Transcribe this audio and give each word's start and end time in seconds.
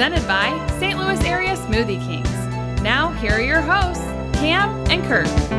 presented 0.00 0.26
by 0.26 0.66
St. 0.78 0.98
Louis 0.98 1.20
Area 1.26 1.54
Smoothie 1.54 2.02
Kings. 2.06 2.82
Now, 2.82 3.10
here 3.20 3.32
are 3.32 3.42
your 3.42 3.60
hosts, 3.60 4.02
Cam 4.32 4.70
and 4.90 5.04
Kirk. 5.04 5.49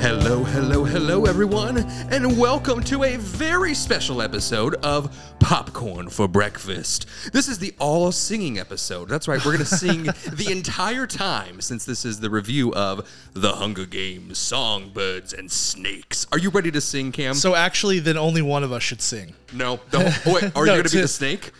Hello, 0.00 0.44
hello, 0.44 0.84
hello, 0.84 1.26
everyone, 1.26 1.78
and 2.10 2.38
welcome 2.38 2.82
to 2.84 3.04
a 3.04 3.16
very 3.16 3.74
special 3.74 4.22
episode 4.22 4.74
of 4.76 5.14
Popcorn 5.40 6.08
for 6.08 6.26
Breakfast. 6.26 7.04
This 7.34 7.48
is 7.48 7.58
the 7.58 7.74
all 7.78 8.10
singing 8.10 8.58
episode. 8.58 9.08
That's 9.10 9.28
right, 9.28 9.38
we're 9.44 9.52
going 9.52 9.58
to 9.58 9.64
sing 9.66 10.04
the 10.32 10.48
entire 10.50 11.06
time 11.06 11.60
since 11.60 11.84
this 11.84 12.06
is 12.06 12.20
the 12.20 12.30
review 12.30 12.72
of 12.74 13.10
The 13.34 13.52
Hunger 13.52 13.84
Games, 13.84 14.38
Songbirds, 14.38 15.34
and 15.34 15.50
Snakes. 15.52 16.26
Are 16.32 16.38
you 16.38 16.48
ready 16.48 16.70
to 16.70 16.80
sing, 16.80 17.12
Cam? 17.12 17.34
So 17.34 17.54
actually, 17.54 17.98
then 17.98 18.16
only 18.16 18.40
one 18.42 18.64
of 18.64 18.72
us 18.72 18.82
should 18.82 19.02
sing. 19.02 19.34
no. 19.52 19.80
The 19.90 20.10
whole, 20.10 20.34
wait, 20.34 20.44
are 20.44 20.48
you 20.64 20.72
No, 20.72 20.76
going 20.76 20.84
to 20.84 20.90
be 20.96 21.02
the 21.02 21.08
snake? 21.08 21.50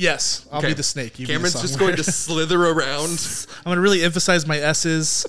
Yes, 0.00 0.46
I'll 0.52 0.58
Okay. 0.60 0.68
be 0.68 0.74
the 0.74 0.82
snake. 0.84 1.18
You 1.18 1.26
be 1.26 1.32
the 1.32 1.38
Cameron's 1.38 1.60
just 1.60 1.76
going 1.76 1.96
to 1.96 2.04
slither 2.04 2.64
around. 2.64 3.18
I'm 3.58 3.64
going 3.64 3.76
to 3.76 3.80
really 3.82 4.04
emphasize 4.04 4.46
my 4.46 4.56
S's. 4.58 5.26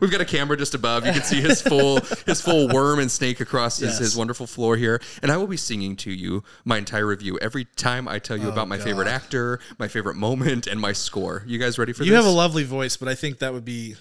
We've 0.00 0.10
got 0.10 0.20
a 0.20 0.24
camera 0.26 0.56
just 0.56 0.74
above. 0.74 1.06
You 1.06 1.12
can 1.12 1.22
see 1.22 1.40
his 1.40 1.62
full 1.62 2.00
his 2.26 2.40
full 2.40 2.68
worm 2.68 2.98
and 2.98 3.10
snake 3.10 3.40
across 3.40 3.78
his, 3.78 3.90
Yes. 3.92 3.98
his 4.00 4.16
wonderful 4.16 4.46
floor 4.46 4.76
here. 4.76 5.00
And 5.22 5.32
I 5.32 5.36
will 5.38 5.46
be 5.46 5.56
singing 5.56 5.96
to 5.96 6.10
you 6.10 6.42
my 6.64 6.76
entire 6.78 7.06
review 7.06 7.38
every 7.38 7.64
time 7.76 8.06
I 8.06 8.18
tell 8.18 8.36
you 8.36 8.48
about 8.48 8.68
my 8.68 8.78
favorite 8.78 9.08
Oh, 9.08 9.12
actor, 9.12 9.60
my 9.78 9.88
favorite 9.88 10.16
moment, 10.16 10.66
and 10.66 10.78
my 10.80 10.92
score. 10.92 11.42
You 11.46 11.58
guys 11.58 11.78
ready 11.78 11.92
for 11.92 12.00
this? 12.00 12.06
You 12.08 12.12
this? 12.12 12.22
have 12.24 12.30
a 12.32 12.36
lovely 12.36 12.64
voice, 12.64 12.96
but 12.98 13.08
I 13.08 13.14
think 13.14 13.38
that 13.38 13.52
would 13.54 13.64
be, 13.64 13.94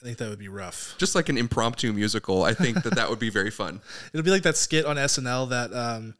I 0.00 0.04
think 0.04 0.18
that 0.18 0.28
would 0.28 0.38
be 0.38 0.48
rough. 0.48 0.94
just 0.98 1.14
like 1.16 1.28
an 1.28 1.38
impromptu 1.38 1.92
musical. 1.92 2.44
I 2.44 2.54
think 2.54 2.82
that 2.84 2.94
that 2.94 3.10
would 3.10 3.18
be 3.18 3.30
very 3.30 3.50
fun. 3.50 3.80
It'll 4.12 4.24
be 4.24 4.30
like 4.30 4.42
that 4.42 4.56
skit 4.56 4.84
on 4.86 4.94
SNL 4.96 5.48
that 5.50 5.72
um, 5.72 6.14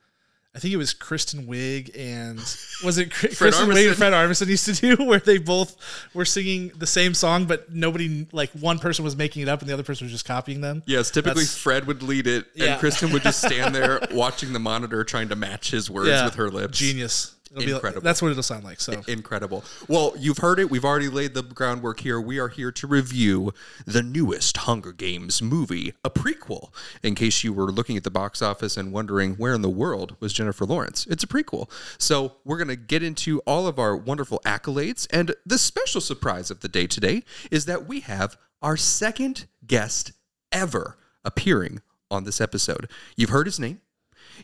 I 0.56 0.60
think 0.60 0.72
it 0.74 0.78
was 0.78 0.92
Kristen 0.94 1.46
Wiig 1.46 1.90
and 1.96 2.38
was 2.84 2.98
it 2.98 3.12
Kr- 3.12 3.28
Kristen 3.28 3.68
Wiig 3.68 3.88
and 3.88 3.96
Fred 3.96 4.12
Armisen 4.12 4.46
used 4.48 4.64
to 4.64 4.72
do, 4.96 5.04
where 5.04 5.20
they 5.20 5.38
both 5.38 5.76
were 6.14 6.24
singing 6.24 6.72
the 6.76 6.86
same 6.86 7.14
song, 7.14 7.44
but 7.44 7.72
nobody 7.72 8.26
like 8.32 8.50
one 8.52 8.78
person 8.78 9.04
was 9.04 9.14
making 9.14 9.42
it 9.42 9.48
up 9.48 9.60
and 9.60 9.68
the 9.68 9.74
other 9.74 9.82
person 9.82 10.06
was 10.06 10.12
just 10.12 10.24
copying 10.24 10.60
them. 10.60 10.82
Yes, 10.86 11.10
typically 11.10 11.42
That's- 11.44 11.56
Fred 11.56 11.86
would 11.86 12.02
lead 12.02 12.26
it, 12.26 12.46
and 12.54 12.64
Yeah. 12.64 12.78
Kristen 12.78 13.12
would 13.12 13.22
just 13.22 13.42
stand 13.44 13.74
there 13.74 14.00
watching 14.10 14.52
the 14.52 14.58
monitor, 14.58 15.04
trying 15.04 15.28
to 15.28 15.36
match 15.36 15.70
his 15.70 15.90
words 15.90 16.22
with 16.24 16.34
her 16.34 16.50
lips. 16.50 16.78
Genius. 16.78 17.34
It'll 17.50 17.62
Incredible. 17.62 18.00
like, 18.00 18.04
that's 18.04 18.22
what 18.22 18.30
it'll 18.30 18.42
sound 18.42 18.64
like. 18.64 18.80
So 18.80 19.02
Incredible. 19.08 19.64
Well, 19.88 20.14
you've 20.18 20.38
heard 20.38 20.58
it. 20.58 20.70
We've 20.70 20.84
already 20.84 21.08
laid 21.08 21.34
the 21.34 21.42
groundwork 21.42 22.00
here. 22.00 22.20
We 22.20 22.38
are 22.38 22.48
here 22.48 22.70
to 22.72 22.86
review 22.86 23.52
the 23.86 24.02
newest 24.02 24.56
Hunger 24.58 24.92
Games 24.92 25.40
movie, 25.40 25.94
a 26.04 26.10
prequel. 26.10 26.72
In 27.02 27.14
case 27.14 27.42
you 27.44 27.52
were 27.52 27.70
looking 27.70 27.96
at 27.96 28.04
the 28.04 28.10
box 28.10 28.42
office 28.42 28.76
and 28.76 28.92
wondering 28.92 29.34
where 29.34 29.54
in 29.54 29.62
the 29.62 29.70
world 29.70 30.16
was 30.20 30.32
Jennifer 30.32 30.64
Lawrence, 30.64 31.06
it's 31.08 31.24
a 31.24 31.26
prequel. 31.26 31.70
So 31.98 32.36
we're 32.44 32.58
going 32.58 32.68
to 32.68 32.76
get 32.76 33.02
into 33.02 33.40
all 33.40 33.66
of 33.66 33.78
our 33.78 33.96
wonderful 33.96 34.40
accolades. 34.44 35.06
And 35.10 35.34
the 35.46 35.58
special 35.58 36.00
surprise 36.00 36.50
of 36.50 36.60
the 36.60 36.68
day 36.68 36.86
today 36.86 37.22
is 37.50 37.64
that 37.64 37.86
we 37.86 38.00
have 38.00 38.36
our 38.60 38.76
second 38.76 39.46
guest 39.66 40.12
ever 40.52 40.96
appearing 41.24 41.80
on 42.10 42.24
this 42.24 42.40
episode. 42.40 42.88
You've 43.16 43.30
heard 43.30 43.46
his 43.46 43.60
name, 43.60 43.80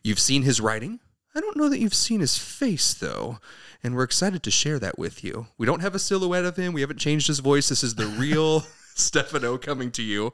You've 0.02 0.18
seen 0.18 0.42
his 0.42 0.60
writing. 0.60 1.00
I 1.34 1.40
don't 1.40 1.56
know 1.56 1.68
that 1.68 1.80
you've 1.80 1.94
seen 1.94 2.20
his 2.20 2.38
face, 2.38 2.94
though, 2.94 3.38
and 3.82 3.94
we're 3.94 4.04
excited 4.04 4.42
to 4.44 4.50
share 4.50 4.78
that 4.78 4.98
with 4.98 5.24
you. 5.24 5.48
We 5.58 5.66
don't 5.66 5.80
have 5.80 5.94
a 5.94 5.98
silhouette 5.98 6.44
of 6.44 6.56
him. 6.56 6.72
We 6.72 6.80
haven't 6.80 6.98
changed 7.00 7.26
his 7.26 7.40
voice. 7.40 7.68
This 7.68 7.82
is 7.82 7.96
the 7.96 8.06
real 8.06 8.60
Stefano 8.94 9.58
coming 9.58 9.90
to 9.92 10.02
you. 10.02 10.32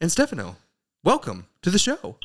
And 0.00 0.12
Stefano, 0.12 0.56
welcome 1.02 1.46
to 1.62 1.70
the 1.70 1.78
show. 1.78 2.16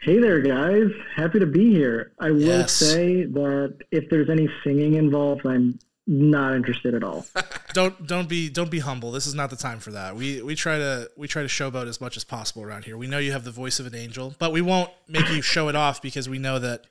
Hey 0.00 0.18
there, 0.18 0.40
guys. 0.40 0.90
Happy 1.14 1.38
to 1.38 1.46
be 1.46 1.70
here. 1.72 2.12
I 2.18 2.30
will 2.30 2.40
Yes. 2.40 2.72
say 2.72 3.24
that 3.24 3.76
if 3.92 4.08
there's 4.10 4.30
any 4.30 4.48
singing 4.64 4.94
involved, 4.94 5.46
I'm 5.46 5.78
not 6.10 6.56
interested 6.56 6.92
at 6.92 7.04
all. 7.04 7.24
don't 7.72 8.04
don't 8.04 8.28
be 8.28 8.50
don't 8.50 8.70
be 8.70 8.80
humble. 8.80 9.12
This 9.12 9.26
is 9.26 9.34
not 9.34 9.48
the 9.48 9.56
time 9.56 9.78
for 9.78 9.92
that. 9.92 10.16
We 10.16 10.42
we 10.42 10.56
try 10.56 10.76
to 10.76 11.08
we 11.16 11.28
try 11.28 11.42
to 11.42 11.48
showboat 11.48 11.86
as 11.86 12.00
much 12.00 12.16
as 12.16 12.24
possible 12.24 12.62
around 12.62 12.84
here. 12.84 12.96
We 12.96 13.06
know 13.06 13.18
you 13.18 13.30
have 13.30 13.44
the 13.44 13.52
voice 13.52 13.78
of 13.78 13.86
an 13.86 13.94
angel, 13.94 14.34
but 14.40 14.50
we 14.50 14.60
won't 14.60 14.90
make 15.06 15.30
you 15.30 15.40
show 15.40 15.68
it 15.68 15.76
off 15.76 16.02
because 16.02 16.28
we 16.28 16.38
know 16.38 16.58
that 16.58 16.88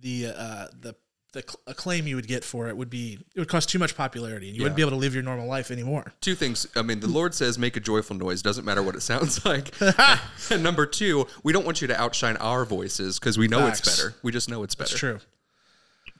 the 0.00 0.28
uh, 0.28 0.66
the 0.80 0.94
the 1.32 1.42
acclaim 1.66 2.06
you 2.06 2.14
would 2.14 2.28
get 2.28 2.44
for 2.44 2.68
it 2.68 2.76
would 2.76 2.90
be 2.90 3.18
it 3.34 3.40
would 3.40 3.48
cost 3.48 3.68
too 3.68 3.80
much 3.80 3.96
popularity, 3.96 4.46
and 4.46 4.56
you 4.56 4.62
wouldn't 4.62 4.76
be 4.76 4.82
able 4.82 4.90
to 4.90 4.96
live 4.96 5.12
your 5.12 5.24
normal 5.24 5.48
life 5.48 5.72
anymore. 5.72 6.12
Two 6.20 6.36
things. 6.36 6.68
I 6.76 6.82
mean, 6.82 7.00
the 7.00 7.08
Lord 7.08 7.34
says 7.34 7.58
make 7.58 7.76
a 7.76 7.80
joyful 7.80 8.14
noise. 8.14 8.42
Doesn't 8.42 8.64
matter 8.64 8.82
what 8.82 8.94
it 8.94 9.00
sounds 9.00 9.44
like. 9.44 9.74
and 10.50 10.62
number 10.62 10.86
two, 10.86 11.26
we 11.42 11.52
don't 11.52 11.64
want 11.64 11.82
you 11.82 11.88
to 11.88 12.00
outshine 12.00 12.36
our 12.36 12.64
voices 12.64 13.18
because 13.18 13.38
we 13.38 13.48
know 13.48 13.66
it's 13.66 13.80
better. 13.80 14.14
We 14.22 14.30
just 14.30 14.48
know 14.48 14.62
it's 14.62 14.76
better. 14.76 14.92
It's 14.92 15.00
true. 15.00 15.18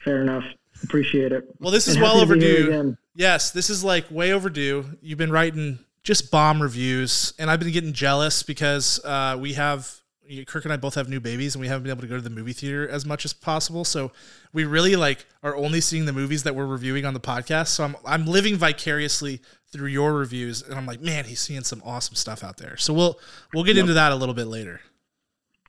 Fair 0.05 0.23
enough. 0.23 0.45
Appreciate 0.85 1.33
it. 1.33 1.49
Well, 1.61 1.71
this 1.71 1.89
is 1.89 1.95
And 1.95 2.03
well 2.03 2.19
happy 2.19 2.35
to 2.35 2.35
be 2.39 2.47
here 2.47 2.75
overdue. 2.75 2.97
Yes, 3.15 3.51
this 3.51 3.71
is 3.71 3.85
like 3.85 4.11
way 4.11 4.33
overdue. 4.33 4.85
You've 5.01 5.19
been 5.19 5.31
writing 5.31 5.79
just 6.03 6.31
bomb 6.31 6.61
reviews, 6.61 7.35
and 7.39 7.51
I've 7.51 7.61
been 7.61 7.71
getting 7.71 7.93
jealous 7.93 8.43
because 8.43 9.03
uh, 9.05 9.37
we 9.39 9.53
have 9.55 10.03
Kirk 10.47 10.65
and 10.65 10.73
I 10.73 10.77
both 10.77 10.95
have 10.95 11.09
new 11.09 11.21
babies, 11.21 11.55
and 11.55 11.61
we 11.61 11.69
haven't 11.69 11.83
been 11.85 11.91
able 11.91 12.03
to 12.03 12.07
go 12.09 12.17
to 12.17 12.23
the 12.23 12.31
movie 12.31 12.53
theater 12.53 12.89
as 12.89 13.05
much 13.05 13.25
as 13.25 13.33
possible. 13.33 13.85
So 13.85 14.13
we 14.53 14.65
really 14.65 14.97
like 14.97 15.27
are 15.43 15.55
only 15.57 15.81
seeing 15.81 16.07
the 16.07 16.13
movies 16.13 16.43
that 16.45 16.55
we're 16.55 16.67
reviewing 16.67 17.05
on 17.05 17.15
the 17.15 17.21
podcast. 17.21 17.69
So 17.69 17.85
I'm 17.85 17.97
I'm 18.07 18.27
living 18.27 18.57
vicariously 18.57 19.41
through 19.71 19.89
your 19.89 20.15
reviews, 20.15 20.63
and 20.63 20.75
I'm 20.75 20.87
like, 20.87 21.01
man, 21.01 21.25
he's 21.25 21.41
seeing 21.41 21.65
some 21.65 21.83
awesome 21.85 22.15
stuff 22.15 22.43
out 22.43 22.57
there. 22.57 22.77
So 22.77 22.93
we'll 22.93 23.19
we'll 23.53 23.65
get 23.65 23.77
into 23.77 23.93
that 23.95 24.13
a 24.13 24.17
little 24.17 24.35
bit 24.35 24.47
later. 24.47 24.81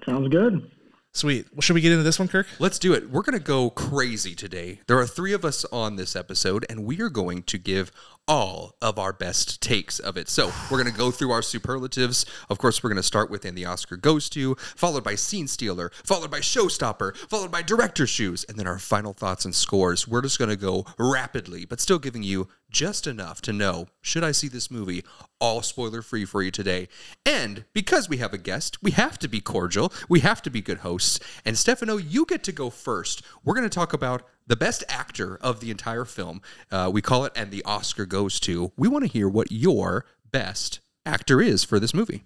Sounds 0.06 0.30
good. 0.30 0.72
Sweet. 1.16 1.46
Well, 1.54 1.62
should 1.62 1.76
we 1.76 1.82
get 1.82 1.92
into 1.92 2.04
this 2.04 2.18
one, 2.18 2.28
Kirk? 2.28 2.48
Let's 2.58 2.80
do 2.80 2.92
it. 2.94 3.12
We're 3.12 3.22
going 3.22 3.38
to 3.38 3.44
go 3.44 3.70
crazy 3.70 4.34
today. 4.34 4.80
There 4.88 4.98
are 4.98 5.06
three 5.06 5.32
of 5.32 5.46
us 5.46 5.64
on 5.66 5.96
this 5.96 6.16
episode, 6.16 6.66
and 6.70 6.86
we 6.86 7.00
are 7.02 7.10
going 7.10 7.44
to 7.44 7.60
give 7.60 7.92
all 8.28 8.76
of 8.82 8.98
our 8.98 9.12
best 9.12 9.62
takes 9.62 10.00
of 10.00 10.18
it. 10.18 10.30
So 10.30 10.52
we're 10.72 10.82
going 10.82 10.92
to 10.92 10.98
go 10.98 11.12
through 11.12 11.32
our 11.32 11.42
superlatives. 11.42 12.26
Of 12.50 12.58
course, 12.58 12.82
we're 12.82 12.90
going 12.90 12.98
to 12.98 13.04
start 13.04 13.30
with 13.30 13.46
And 13.46 13.58
the 13.58 13.66
Oscar 13.66 13.98
Goes 13.98 14.30
To, 14.30 14.56
followed 14.56 15.04
by 15.04 15.16
Scene 15.16 15.48
Stealer, 15.48 15.92
followed 16.04 16.32
by 16.32 16.40
Showstopper, 16.40 17.16
followed 17.16 17.52
by 17.52 17.62
Director's 17.62 18.10
Shoes, 18.10 18.46
and 18.48 18.58
then 18.58 18.68
our 18.68 18.80
final 18.80 19.14
thoughts 19.14 19.46
and 19.46 19.54
scores. 19.54 20.08
We're 20.08 20.22
just 20.22 20.40
going 20.40 20.50
to 20.50 20.56
go 20.56 20.86
rapidly, 20.98 21.66
but 21.66 21.82
still 21.82 22.00
giving 22.00 22.24
you 22.24 22.48
just 22.70 23.06
enough 23.06 23.40
to 23.42 23.54
know 23.54 23.88
should 24.02 24.24
I 24.24 24.32
see 24.32 24.48
this 24.48 24.72
movie 24.72 25.04
all 25.40 25.62
spoiler 25.62 26.02
free 26.02 26.26
for 26.26 26.42
you 26.42 26.50
today. 26.52 26.88
And 27.26 27.66
because 27.74 28.10
we 28.10 28.18
have 28.18 28.34
a 28.34 28.38
guest, 28.38 28.82
we 28.82 28.92
have 28.92 29.20
to 29.20 29.28
be 29.28 29.42
cordial, 29.42 29.94
we 30.10 30.22
have 30.22 30.42
to 30.44 30.50
be 30.50 30.62
good 30.62 30.80
hosts. 30.80 31.20
And 31.46 31.58
Stefano, 31.58 31.98
you 31.98 32.26
get 32.26 32.44
to 32.46 32.52
go 32.52 32.70
first. 32.70 33.22
We're 33.44 33.54
going 33.54 33.70
to 33.70 33.74
talk 33.74 33.94
about 33.94 34.24
the 34.48 34.56
best 34.56 34.84
actor 34.90 35.38
of 35.42 35.60
the 35.60 35.72
entire 35.72 36.06
film. 36.06 36.42
Uh, 36.72 36.90
we 36.94 37.02
call 37.02 37.26
it 37.26 37.32
And 37.36 37.52
the 37.52 37.64
Oscar 37.66 38.06
Goes 38.06 38.40
To. 38.42 38.72
We 38.78 38.88
want 38.88 39.06
to 39.06 39.12
hear 39.12 39.28
what 39.30 39.52
your 39.52 40.06
best 40.32 40.80
actor 41.06 41.42
is 41.42 41.64
for 41.64 41.80
this 41.80 41.94
movie. 41.94 42.24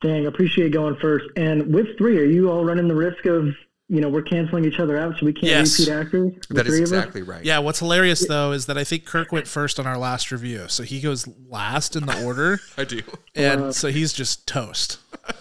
Dang, 0.00 0.26
appreciate 0.26 0.72
going 0.72 0.96
first. 0.96 1.26
And 1.36 1.74
with 1.74 1.96
three, 1.98 2.18
are 2.18 2.24
you 2.24 2.50
all 2.50 2.64
running 2.64 2.86
the 2.86 2.94
risk 2.94 3.26
of, 3.26 3.46
you 3.88 4.00
know, 4.00 4.08
we're 4.08 4.22
canceling 4.22 4.64
each 4.64 4.78
other 4.78 4.96
out 4.96 5.18
so 5.18 5.26
we 5.26 5.32
can't 5.32 5.46
Yes. 5.46 5.78
repeat 5.80 5.92
actors? 5.92 6.32
That 6.50 6.66
is 6.66 6.72
three 6.74 6.78
of 6.78 6.84
us? 6.84 6.90
exactly 6.92 7.22
right. 7.22 7.44
Yeah, 7.44 7.58
what's 7.58 7.80
hilarious 7.80 8.26
though 8.26 8.52
is 8.52 8.66
that 8.66 8.78
I 8.78 8.84
think 8.84 9.04
Kirk 9.06 9.32
went 9.32 9.48
first 9.48 9.80
on 9.80 9.86
our 9.88 9.98
last 9.98 10.30
review. 10.30 10.66
So 10.68 10.84
he 10.84 11.00
goes 11.00 11.26
last 11.48 11.96
in 11.96 12.06
the 12.06 12.24
order. 12.24 12.60
I 12.78 12.84
do. 12.84 13.00
and 13.34 13.74
so 13.74 13.88
he's 13.88 14.12
just 14.12 14.46
toast. 14.46 14.98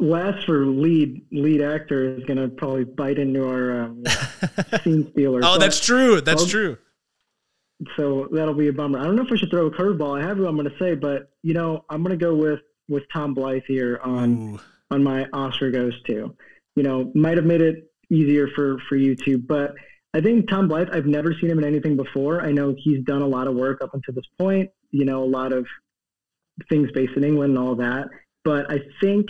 Last 0.00 0.46
for 0.46 0.64
lead 0.64 1.26
lead 1.30 1.60
actor 1.60 2.16
is 2.16 2.24
going 2.24 2.38
to 2.38 2.48
probably 2.48 2.84
bite 2.84 3.18
into 3.18 3.46
our 3.46 3.82
um, 3.82 4.02
scene 4.82 5.10
stealer. 5.12 5.40
Oh, 5.44 5.58
that's 5.58 5.78
true. 5.84 6.20
That's 6.22 6.42
Well, 6.42 6.48
true. 6.48 6.78
so 7.96 8.28
that'll 8.32 8.54
be 8.54 8.68
a 8.68 8.72
bummer. 8.72 8.98
I 8.98 9.04
don't 9.04 9.16
know 9.16 9.22
if 9.24 9.32
I 9.32 9.36
should 9.36 9.50
throw 9.50 9.66
a 9.66 9.70
curveball. 9.70 10.18
I 10.20 10.26
have 10.26 10.36
who 10.38 10.46
I'm 10.46 10.56
going 10.56 10.70
to 10.70 10.78
say, 10.78 10.94
but 10.94 11.30
you 11.42 11.52
know, 11.54 11.84
I'm 11.90 12.02
going 12.02 12.18
to 12.18 12.22
go 12.24 12.34
with 12.34 12.60
with 12.88 13.04
Tom 13.12 13.34
Blythe 13.34 13.62
here 13.68 14.00
on 14.02 14.54
Ooh. 14.54 14.60
on 14.90 15.02
my 15.04 15.26
Oscar 15.32 15.70
goes 15.70 16.00
to. 16.04 16.34
You 16.76 16.82
know, 16.82 17.12
might 17.14 17.36
have 17.36 17.46
made 17.46 17.60
it 17.60 17.90
easier 18.10 18.48
for 18.54 18.78
for 18.88 18.96
you 18.96 19.14
two, 19.14 19.36
but 19.38 19.74
I 20.14 20.20
think 20.22 20.48
Tom 20.48 20.66
Blythe. 20.66 20.88
I've 20.92 21.06
never 21.06 21.34
seen 21.38 21.50
him 21.50 21.58
in 21.58 21.64
anything 21.64 21.96
before. 21.96 22.40
I 22.42 22.52
know 22.52 22.74
he's 22.78 23.04
done 23.04 23.22
a 23.22 23.26
lot 23.28 23.46
of 23.48 23.54
work 23.54 23.82
up 23.82 23.92
until 23.92 24.14
this 24.14 24.24
point. 24.38 24.70
You 24.92 25.04
know, 25.04 25.22
a 25.22 25.26
lot 25.26 25.52
of 25.52 25.66
things 26.70 26.90
based 26.92 27.16
in 27.16 27.24
England 27.24 27.56
and 27.56 27.58
all 27.58 27.74
that. 27.76 28.08
But 28.44 28.70
I 28.70 28.80
think 29.00 29.26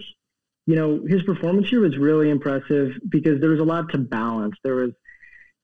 you 0.71 0.77
know 0.77 1.01
his 1.09 1.21
performance 1.25 1.69
here 1.69 1.81
was 1.81 1.99
really 1.99 2.31
impressive 2.31 2.93
because 3.09 3.41
there 3.41 3.51
was 3.51 3.59
a 3.59 3.65
lot 3.65 3.91
to 3.91 3.99
balance. 3.99 4.55
There 4.63 4.77
was 4.77 4.93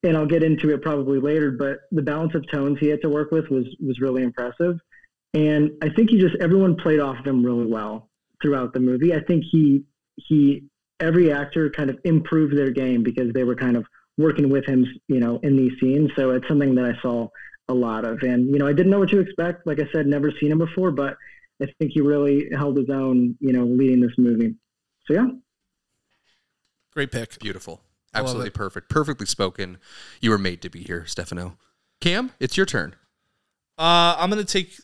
and 0.03 0.17
I'll 0.17 0.27
get 0.27 0.43
into 0.43 0.71
it 0.71 0.83
probably 0.83 1.21
later, 1.21 1.53
but 1.53 1.79
the 1.93 2.03
balance 2.03 2.35
of 2.35 2.45
tones 2.51 2.79
he 2.81 2.89
had 2.89 3.03
to 3.03 3.09
work 3.09 3.31
with 3.31 3.49
was 3.49 3.67
was 3.79 4.01
really 4.01 4.25
impressive. 4.25 4.81
And 5.33 5.71
I 5.81 5.91
think 5.91 6.11
he 6.11 6.19
just 6.19 6.35
everyone 6.41 6.75
played 6.75 6.99
off 6.99 7.21
of 7.21 7.25
him 7.25 7.47
really 7.47 7.67
well 7.67 8.11
throughout 8.43 8.73
the 8.73 8.81
movie. 8.81 9.15
I 9.15 9.21
think 9.21 9.45
he 9.49 9.85
he 10.17 10.65
every 10.99 11.31
actor 11.31 11.71
kind 11.71 11.89
of 11.89 12.01
improved 12.03 12.57
their 12.57 12.73
game 12.73 13.05
because 13.05 13.33
they 13.33 13.45
were 13.45 13.55
kind 13.55 13.77
of 13.77 13.87
working 14.19 14.51
with 14.51 14.67
him, 14.67 14.85
you 15.07 15.21
know, 15.21 15.39
in 15.45 15.57
these 15.57 15.79
scenes. 15.81 16.11
So 16.17 16.31
it's 16.31 16.49
something 16.49 16.75
that 16.75 16.85
I 16.85 17.01
saw 17.01 17.29
a 17.69 17.75
lot 17.75 18.05
of. 18.05 18.25
And 18.25 18.49
you 18.49 18.59
know, 18.59 18.67
I 18.67 18.73
didn't 18.73 18.91
know 18.91 18.99
what 18.99 19.11
to 19.11 19.21
expect. 19.21 19.69
Like 19.69 19.79
I 19.79 19.87
said, 19.93 20.09
never 20.09 20.33
seen 20.41 20.51
him 20.51 20.59
before, 20.59 20.91
but 20.91 21.17
I 21.63 21.67
think 21.79 21.93
he 21.95 22.01
really 22.01 22.49
held 22.53 22.77
his 22.77 22.91
own, 22.91 23.37
you 23.39 23.53
know, 23.53 23.65
leading 23.65 24.01
this 24.01 24.19
movie. 24.19 24.57
So 25.07 25.15
yeah, 25.15 25.27
Great 26.93 27.13
pick. 27.13 27.39
Beautiful. 27.41 27.83
Absolutely 28.15 28.49
perfect. 28.49 28.89
Perfectly 28.89 29.27
spoken. 29.27 29.77
You 30.23 30.31
were 30.31 30.39
made 30.39 30.63
to 30.63 30.71
be 30.71 30.83
here, 30.83 31.05
Stefano. 31.05 31.59
Cam, 32.01 32.33
it's 32.41 32.57
your 32.57 32.65
turn. 32.65 32.95
Uh, 33.77 34.17
I'm 34.19 34.31
gonna 34.31 34.45
take 34.45 34.81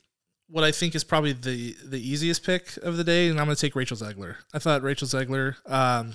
what 0.49 0.65
I 0.65 0.71
think 0.71 0.95
is 0.95 1.05
probably 1.05 1.33
the 1.33 1.75
the 1.83 1.99
easiest 1.99 2.45
pick 2.45 2.77
of 2.83 2.99
the 2.99 3.05
day, 3.05 3.29
and 3.29 3.41
I'm 3.41 3.47
gonna 3.47 3.57
take 3.57 3.75
Rachel 3.75 3.97
Zegler. 3.97 4.37
I 4.53 4.59
thought 4.59 4.83
Rachel 4.83 5.09
Zegler, 5.09 5.57
um, 5.71 6.13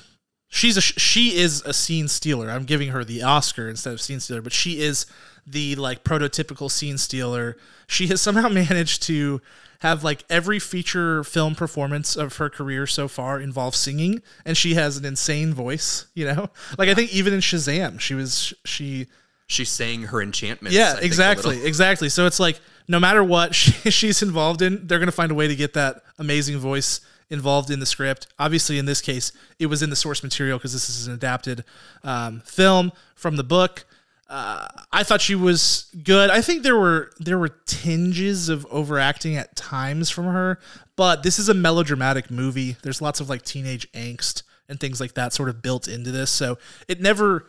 she's 0.47 0.77
a 0.77 0.81
she 0.81 1.35
is 1.35 1.63
a 1.65 1.73
scene 1.73 2.07
stealer. 2.07 2.51
I'm 2.51 2.65
giving 2.65 2.89
her 2.89 3.03
the 3.03 3.23
Oscar 3.23 3.67
instead 3.67 3.93
of 3.93 4.01
scene 4.01 4.19
stealer, 4.19 4.43
but 4.43 4.53
she 4.53 4.79
is 4.79 5.07
the 5.47 5.75
like 5.75 6.03
prototypical 6.03 6.69
scene 6.69 6.99
stealer. 6.99 7.57
She 7.87 8.05
has 8.07 8.21
somehow 8.21 8.47
managed 8.49 9.01
to 9.03 9.41
have 9.79 10.03
like 10.03 10.23
every 10.29 10.59
feature 10.59 11.23
film 11.23 11.55
performance 11.55 12.15
of 12.15 12.37
her 12.37 12.49
career 12.49 12.87
so 12.87 13.07
far 13.07 13.39
involve 13.39 13.75
singing, 13.75 14.21
and 14.45 14.57
she 14.57 14.73
has 14.73 14.97
an 14.97 15.05
insane 15.05 15.53
voice. 15.53 16.07
You 16.13 16.25
know, 16.25 16.49
like 16.77 16.89
I 16.89 16.93
think 16.93 17.13
even 17.13 17.33
in 17.33 17.39
Shazam, 17.41 17.99
she 17.99 18.13
was 18.15 18.53
she 18.65 19.07
She 19.47 19.63
sang 19.65 20.03
her 20.03 20.21
enchantments. 20.21 20.75
yeah, 20.75 20.95
I 20.97 21.01
exactly, 21.01 21.55
little. 21.55 21.67
exactly. 21.67 22.09
So 22.09 22.25
it's 22.25 22.39
like 22.39 22.59
no 22.87 22.99
matter 22.99 23.23
what 23.23 23.53
she, 23.59 23.91
she's 23.91 24.21
involved 24.21 24.61
in, 24.61 24.87
they're 24.87 24.99
gonna 24.99 25.11
find 25.11 25.31
a 25.31 25.35
way 25.35 25.47
to 25.47 25.55
get 25.55 25.73
that 25.73 26.01
amazing 26.17 26.57
voice 26.57 27.01
involved 27.29 27.69
in 27.69 27.79
the 27.81 27.85
script. 27.85 28.27
Obviously, 28.39 28.77
in 28.79 28.85
this 28.85 29.01
case, 29.01 29.31
it 29.59 29.65
was 29.65 29.83
in 29.83 29.89
the 29.89 29.95
source 29.97 30.23
material 30.23 30.57
because 30.57 30.71
this 30.73 30.89
is 30.89 31.07
an 31.07 31.13
adapted 31.13 31.63
um, 32.03 32.39
film 32.45 32.91
from 33.15 33.35
the 33.35 33.43
book. 33.43 33.85
Uh, 34.29 34.67
I 34.91 35.03
thought 35.03 35.21
she 35.21 35.35
was 35.35 35.89
good. 36.03 36.29
I 36.29 36.41
think 36.41 36.63
there 36.63 36.77
were 36.77 37.11
there 37.17 37.39
were 37.39 37.49
tinges 37.65 38.49
of 38.49 38.65
overacting 38.69 39.37
at 39.37 39.55
times 39.55 40.09
from 40.09 40.25
her, 40.25 40.59
but 40.97 41.23
this 41.23 41.39
is 41.39 41.47
a 41.47 41.53
melodramatic 41.53 42.29
movie. 42.29 42.75
There's 42.81 43.01
lots 43.01 43.21
of 43.21 43.29
like 43.29 43.43
teenage 43.43 43.89
angst 43.93 44.43
and 44.67 44.79
things 44.79 44.99
like 44.99 45.13
that 45.13 45.31
sort 45.31 45.47
of 45.47 45.61
built 45.61 45.87
into 45.87 46.11
this, 46.11 46.29
so 46.29 46.57
it 46.89 46.99
never 46.99 47.45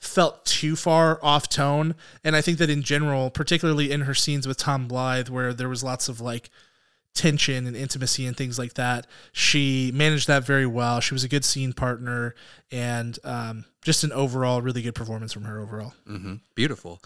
felt 0.00 0.44
too 0.46 0.74
far 0.74 1.18
off 1.22 1.48
tone. 1.48 1.94
And 2.24 2.34
I 2.34 2.40
think 2.40 2.58
that 2.58 2.70
in 2.70 2.82
general, 2.82 3.30
particularly 3.30 3.90
in 3.90 4.02
her 4.02 4.14
scenes 4.14 4.46
with 4.46 4.56
Tom 4.56 4.88
Blythe, 4.88 5.28
where 5.28 5.52
there 5.52 5.68
was 5.68 5.84
lots 5.84 6.08
of 6.08 6.20
like 6.20 6.50
tension 7.16 7.66
and 7.66 7.74
intimacy 7.76 8.26
and 8.26 8.36
things 8.36 8.58
like 8.58 8.74
that, 8.74 9.06
she 9.32 9.90
managed 9.94 10.28
that 10.28 10.44
very 10.44 10.66
well. 10.66 11.00
She 11.00 11.14
was 11.14 11.24
a 11.24 11.28
good 11.28 11.44
scene 11.44 11.72
partner 11.72 12.34
and 12.70 13.18
um, 13.24 13.64
just 13.82 14.04
an 14.04 14.12
overall 14.12 14.62
really 14.62 14.82
good 14.82 14.94
performance 14.94 15.32
from 15.32 15.44
her 15.44 15.60
overall. 15.60 15.94
Mhm. 16.08 16.40
Beautiful. 16.54 17.00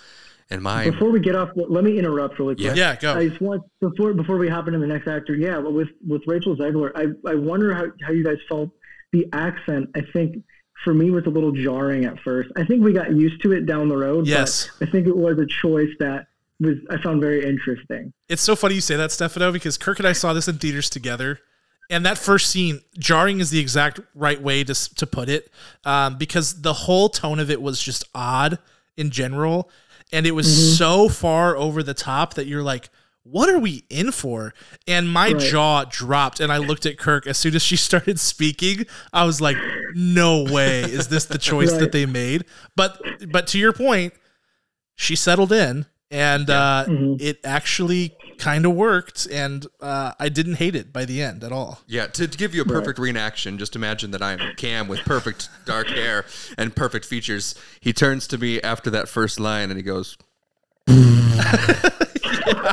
And 0.52 0.62
my 0.62 0.90
Before 0.90 1.10
we 1.10 1.20
get 1.20 1.36
off, 1.36 1.50
let 1.54 1.84
me 1.84 1.96
interrupt 1.96 2.38
really 2.40 2.56
quick. 2.56 2.74
Yeah, 2.76 2.96
go. 2.96 3.14
I 3.14 3.28
just 3.28 3.40
want 3.40 3.62
before 3.80 4.12
before 4.14 4.36
we 4.36 4.48
hop 4.48 4.66
into 4.66 4.80
the 4.80 4.86
next 4.86 5.06
actor. 5.06 5.34
Yeah, 5.36 5.60
but 5.60 5.72
with 5.72 5.88
with 6.06 6.22
Rachel 6.26 6.56
Zegler, 6.56 6.90
I 6.96 7.30
I 7.30 7.36
wonder 7.36 7.72
how 7.72 7.86
how 8.02 8.12
you 8.12 8.24
guys 8.24 8.38
felt 8.48 8.70
the 9.12 9.26
accent. 9.32 9.90
I 9.94 10.00
think 10.12 10.42
for 10.84 10.92
me 10.92 11.10
was 11.12 11.24
a 11.26 11.30
little 11.30 11.52
jarring 11.52 12.04
at 12.04 12.18
first. 12.20 12.50
I 12.56 12.64
think 12.64 12.82
we 12.82 12.92
got 12.92 13.12
used 13.14 13.40
to 13.42 13.52
it 13.52 13.64
down 13.66 13.88
the 13.88 13.96
road. 13.96 14.26
Yes. 14.26 14.70
but 14.80 14.88
I 14.88 14.90
think 14.90 15.06
it 15.06 15.16
was 15.16 15.38
a 15.38 15.46
choice 15.46 15.90
that 16.00 16.26
was 16.60 16.76
I 16.90 17.02
found 17.02 17.20
very 17.20 17.44
interesting. 17.44 18.12
It's 18.28 18.42
so 18.42 18.54
funny 18.54 18.74
you 18.76 18.80
say 18.80 18.96
that, 18.96 19.10
Stefano, 19.12 19.50
because 19.52 19.76
Kirk 19.78 19.98
and 19.98 20.06
I 20.06 20.12
saw 20.12 20.32
this 20.32 20.46
in 20.48 20.58
theaters 20.58 20.88
together. 20.90 21.40
And 21.88 22.06
that 22.06 22.18
first 22.18 22.50
scene, 22.50 22.80
jarring 22.98 23.40
is 23.40 23.50
the 23.50 23.58
exact 23.58 23.98
right 24.14 24.40
way 24.40 24.62
to, 24.62 24.94
to 24.94 25.06
put 25.08 25.28
it, 25.28 25.50
um, 25.84 26.18
because 26.18 26.62
the 26.62 26.72
whole 26.72 27.08
tone 27.08 27.40
of 27.40 27.50
it 27.50 27.60
was 27.60 27.82
just 27.82 28.04
odd 28.14 28.58
in 28.96 29.10
general. 29.10 29.68
And 30.12 30.24
it 30.26 30.30
was 30.32 30.78
so 30.78 31.08
far 31.08 31.56
over 31.56 31.82
the 31.82 31.94
top 31.94 32.34
that 32.34 32.46
you're 32.46 32.62
like, 32.62 32.90
what 33.24 33.48
are 33.48 33.58
we 33.58 33.84
in 33.90 34.12
for? 34.12 34.54
And 34.86 35.08
my 35.12 35.32
Right. 35.32 35.38
jaw 35.40 35.84
dropped. 35.84 36.40
And 36.40 36.52
I 36.52 36.58
looked 36.58 36.86
at 36.86 36.96
Kirk 36.96 37.26
as 37.26 37.38
soon 37.38 37.54
as 37.56 37.62
she 37.62 37.76
started 37.88 38.20
speaking. 38.20 38.86
I 39.12 39.24
was 39.24 39.40
like, 39.40 39.56
no 39.94 40.44
way 40.44 40.82
is 40.82 41.08
this 41.08 41.24
the 41.24 41.38
choice 41.38 41.72
that 41.72 41.92
they 41.92 42.06
made. 42.06 42.44
But 42.76 43.00
but 43.30 43.46
to 43.48 43.58
your 43.58 43.72
point, 43.72 44.14
she 44.96 45.16
settled 45.16 45.52
in 45.52 45.86
and 46.10 46.50
uh, 46.50 46.84
it 46.88 47.38
actually 47.44 48.16
kind 48.38 48.64
of 48.64 48.72
worked 48.72 49.26
and 49.30 49.66
uh, 49.80 50.12
i 50.18 50.28
didn't 50.28 50.54
hate 50.54 50.74
it 50.74 50.92
by 50.92 51.04
the 51.04 51.22
end 51.22 51.44
at 51.44 51.52
all. 51.52 51.80
Yeah, 51.86 52.06
to, 52.08 52.26
to 52.26 52.38
give 52.38 52.54
you 52.54 52.62
a 52.62 52.64
perfect 52.64 52.98
reenaction, 52.98 53.58
just 53.58 53.76
imagine 53.76 54.10
that 54.12 54.22
I'm 54.22 54.40
Cam 54.56 54.88
with 54.88 55.00
perfect 55.00 55.48
dark 55.66 55.88
hair 55.88 56.24
and 56.58 56.74
perfect 56.74 57.04
features. 57.04 57.54
He 57.80 57.92
turns 57.92 58.26
to 58.28 58.38
me 58.38 58.60
after 58.62 58.90
that 58.90 59.08
first 59.08 59.38
line 59.38 59.70
and 59.70 59.76
he 59.76 59.82
goes, 59.82 60.16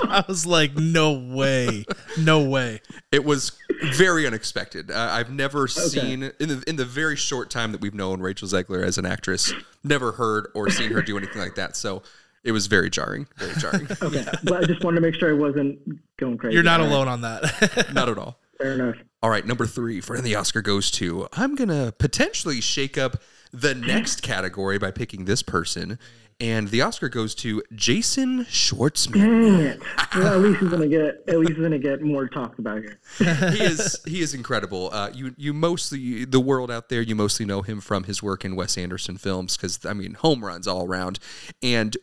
i 0.10 0.24
was 0.28 0.45
like 0.45 0.75
no 0.75 1.13
way. 1.13 1.86
No 2.18 2.44
way. 2.44 2.81
It 3.12 3.24
was 3.25 3.57
very 3.83 4.25
unexpected. 4.25 4.90
Uh, 4.90 5.10
I've 5.12 5.31
never 5.31 5.68
seen 5.68 6.24
in 6.40 6.50
the 6.50 6.63
in 6.68 6.75
the 6.78 6.86
very 6.86 7.16
short 7.16 7.50
time 7.50 7.72
that 7.74 7.81
we've 7.81 7.94
known 7.94 8.22
Rachel 8.22 8.48
Zegler 8.48 8.83
as 8.83 8.98
an 8.98 9.06
actress, 9.06 9.54
never 9.83 10.13
heard 10.13 10.48
or 10.56 10.69
seen 10.69 10.92
her 10.92 11.01
do 11.01 11.18
anything 11.18 11.42
like 11.42 11.56
that. 11.56 11.75
So 11.75 12.01
it 12.47 12.51
was 12.53 12.67
very 12.67 12.89
jarring, 12.89 13.27
very 13.38 13.53
jarring. 13.59 13.88
Okay, 14.01 14.25
but 14.44 14.63
I 14.63 14.65
just 14.65 14.83
wanted 14.83 14.95
to 14.95 15.01
make 15.01 15.15
sure 15.15 15.29
I 15.29 15.33
wasn't 15.38 15.79
going 16.17 16.38
crazy. 16.38 16.53
you're 16.55 16.63
not 16.63 16.79
All 16.79 16.85
right, 16.88 16.94
alone 16.94 17.07
on 17.07 17.21
that 17.21 17.89
Not 17.94 18.09
at 18.09 18.17
all. 18.17 18.39
Fair 18.57 18.73
enough. 18.73 18.95
All 19.21 19.29
right, 19.29 19.45
number 19.45 19.65
three 19.65 19.99
for 20.01 20.19
the 20.19 20.35
Oscar 20.35 20.61
goes 20.61 20.89
to. 20.91 21.27
I'm 21.33 21.55
gonna 21.55 21.91
potentially 21.97 22.61
shake 22.61 22.97
up 22.97 23.21
the 23.51 23.75
next 23.75 24.21
category 24.23 24.77
by 24.77 24.91
picking 24.91 25.25
this 25.25 25.41
person, 25.44 25.99
and 26.39 26.67
the 26.69 26.81
Oscar 26.81 27.09
goes 27.09 27.33
to 27.35 27.63
Jason 27.75 28.45
Schwartzman. 28.45 29.13
Dang 29.13 29.59
it. 29.61 29.81
Well, 30.15 30.33
at 30.33 30.39
least 30.39 30.59
he's 30.61 30.69
gonna 30.69 30.88
get 30.88 31.23
at 31.27 31.38
least 31.38 31.51
he's 31.53 31.61
gonna 31.61 31.77
get 31.77 32.01
more 32.01 32.27
talked 32.27 32.57
about 32.59 32.81
here. 32.81 32.97
he 33.19 33.61
is 33.63 33.99
he 34.07 34.21
is 34.21 34.33
incredible. 34.33 34.89
Uh, 34.91 35.09
you 35.13 35.35
you 35.38 35.53
mostly 35.53 36.25
the 36.25 36.39
world 36.39 36.71
out 36.71 36.89
there 36.89 37.01
you 37.01 37.13
mostly 37.15 37.45
know 37.45 37.61
him 37.61 37.81
from 37.81 38.05
his 38.05 38.23
work 38.23 38.44
in 38.45 38.56
Wes 38.56 38.77
Anderson 38.77 39.18
films 39.18 39.57
because 39.57 39.85
I 39.85 39.94
mean 39.94 40.13
home 40.16 40.44
runs 40.44 40.66
all 40.68 40.85
around 40.85 41.19
and 41.61 41.95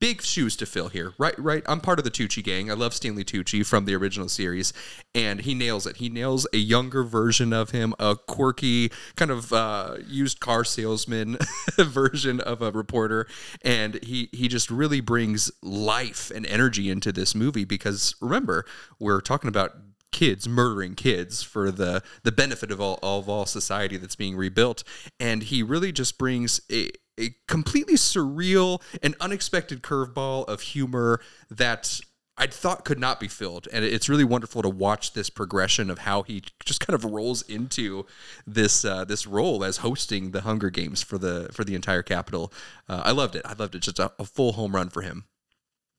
big 0.00 0.22
shoes 0.22 0.56
to 0.56 0.66
fill 0.66 0.88
here. 0.88 1.12
Right 1.18 1.38
right. 1.38 1.62
I'm 1.66 1.80
part 1.80 1.98
of 1.98 2.04
the 2.04 2.10
Tucci 2.10 2.42
gang. 2.42 2.70
I 2.70 2.74
love 2.74 2.94
Stanley 2.94 3.24
Tucci 3.24 3.64
from 3.64 3.84
the 3.84 3.94
original 3.94 4.28
series, 4.28 4.72
and 5.14 5.40
he 5.40 5.54
nails 5.54 5.86
it. 5.86 5.98
He 5.98 6.08
nails 6.08 6.46
a 6.52 6.56
younger 6.56 7.04
version 7.04 7.52
of 7.52 7.70
him, 7.70 7.94
a 7.98 8.16
quirky 8.16 8.90
kind 9.14 9.30
of 9.30 9.52
uh, 9.52 9.96
used 10.06 10.40
car 10.40 10.64
salesman 10.64 11.38
version 11.78 12.40
of 12.40 12.62
a 12.62 12.72
reporter, 12.72 13.26
and 13.62 14.02
he 14.02 14.28
he 14.32 14.48
just 14.48 14.70
really 14.70 15.00
brings 15.00 15.50
life 15.62 16.32
and 16.34 16.46
energy 16.46 16.90
into 16.90 17.12
this 17.12 17.34
movie 17.34 17.64
because 17.64 18.14
remember 18.20 18.64
we're 18.98 19.20
talking 19.20 19.48
about 19.48 19.72
kids 20.12 20.48
murdering 20.48 20.94
kids 20.94 21.42
for 21.42 21.70
the 21.70 22.02
the 22.24 22.32
benefit 22.32 22.72
of 22.72 22.80
all 22.80 22.98
of 23.02 23.28
all 23.28 23.46
society 23.46 23.96
that's 23.96 24.16
being 24.16 24.36
rebuilt 24.36 24.82
and 25.20 25.44
he 25.44 25.62
really 25.62 25.92
just 25.92 26.18
brings 26.18 26.60
a 26.70 26.90
a 27.18 27.34
completely 27.46 27.94
surreal 27.94 28.82
and 29.02 29.14
unexpected 29.20 29.82
curveball 29.82 30.46
of 30.48 30.60
humor 30.60 31.20
that 31.50 32.00
I 32.36 32.46
thought 32.46 32.86
could 32.86 32.98
not 32.98 33.20
be 33.20 33.28
filled, 33.28 33.68
and 33.70 33.84
it's 33.84 34.08
really 34.08 34.24
wonderful 34.24 34.62
to 34.62 34.68
watch 34.70 35.12
this 35.12 35.28
progression 35.28 35.90
of 35.90 36.00
how 36.00 36.22
he 36.22 36.42
just 36.64 36.80
kind 36.80 36.94
of 36.94 37.04
rolls 37.04 37.42
into 37.42 38.06
this 38.46 38.82
uh, 38.82 39.04
this 39.04 39.26
role 39.26 39.62
as 39.62 39.78
hosting 39.78 40.30
the 40.30 40.40
Hunger 40.40 40.70
Games 40.70 41.02
for 41.02 41.18
the 41.18 41.50
for 41.52 41.64
the 41.64 41.74
entire 41.74 42.02
Capitol. 42.02 42.50
Uh, 42.88 43.02
I 43.04 43.10
loved 43.10 43.36
it. 43.36 43.42
I 43.44 43.52
loved 43.52 43.74
it. 43.74 43.80
Just 43.80 43.98
a, 43.98 44.12
a 44.18 44.24
full 44.24 44.52
home 44.52 44.74
run 44.74 44.88
for 44.88 45.02
him. 45.02 45.24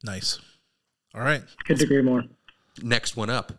nice 0.03 0.39
all 1.13 1.21
right 1.21 1.43
Couldn't 1.65 1.83
agree 1.83 2.01
more. 2.01 2.23
Next 2.81 3.15
one 3.15 3.29
up. 3.29 3.53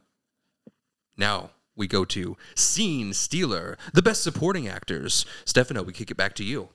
Now 1.17 1.51
we 1.77 1.87
go 1.87 2.05
to 2.07 2.37
Scene 2.55 3.13
Stealer, 3.13 3.79
the 3.93 4.03
best 4.03 4.23
supporting 4.23 4.67
actors. 4.67 5.25
Stefano, 5.45 5.83
we 5.83 5.93
kick 5.93 6.11
it 6.11 6.17
back 6.17 6.35
to 6.35 6.45
you. 6.45 6.71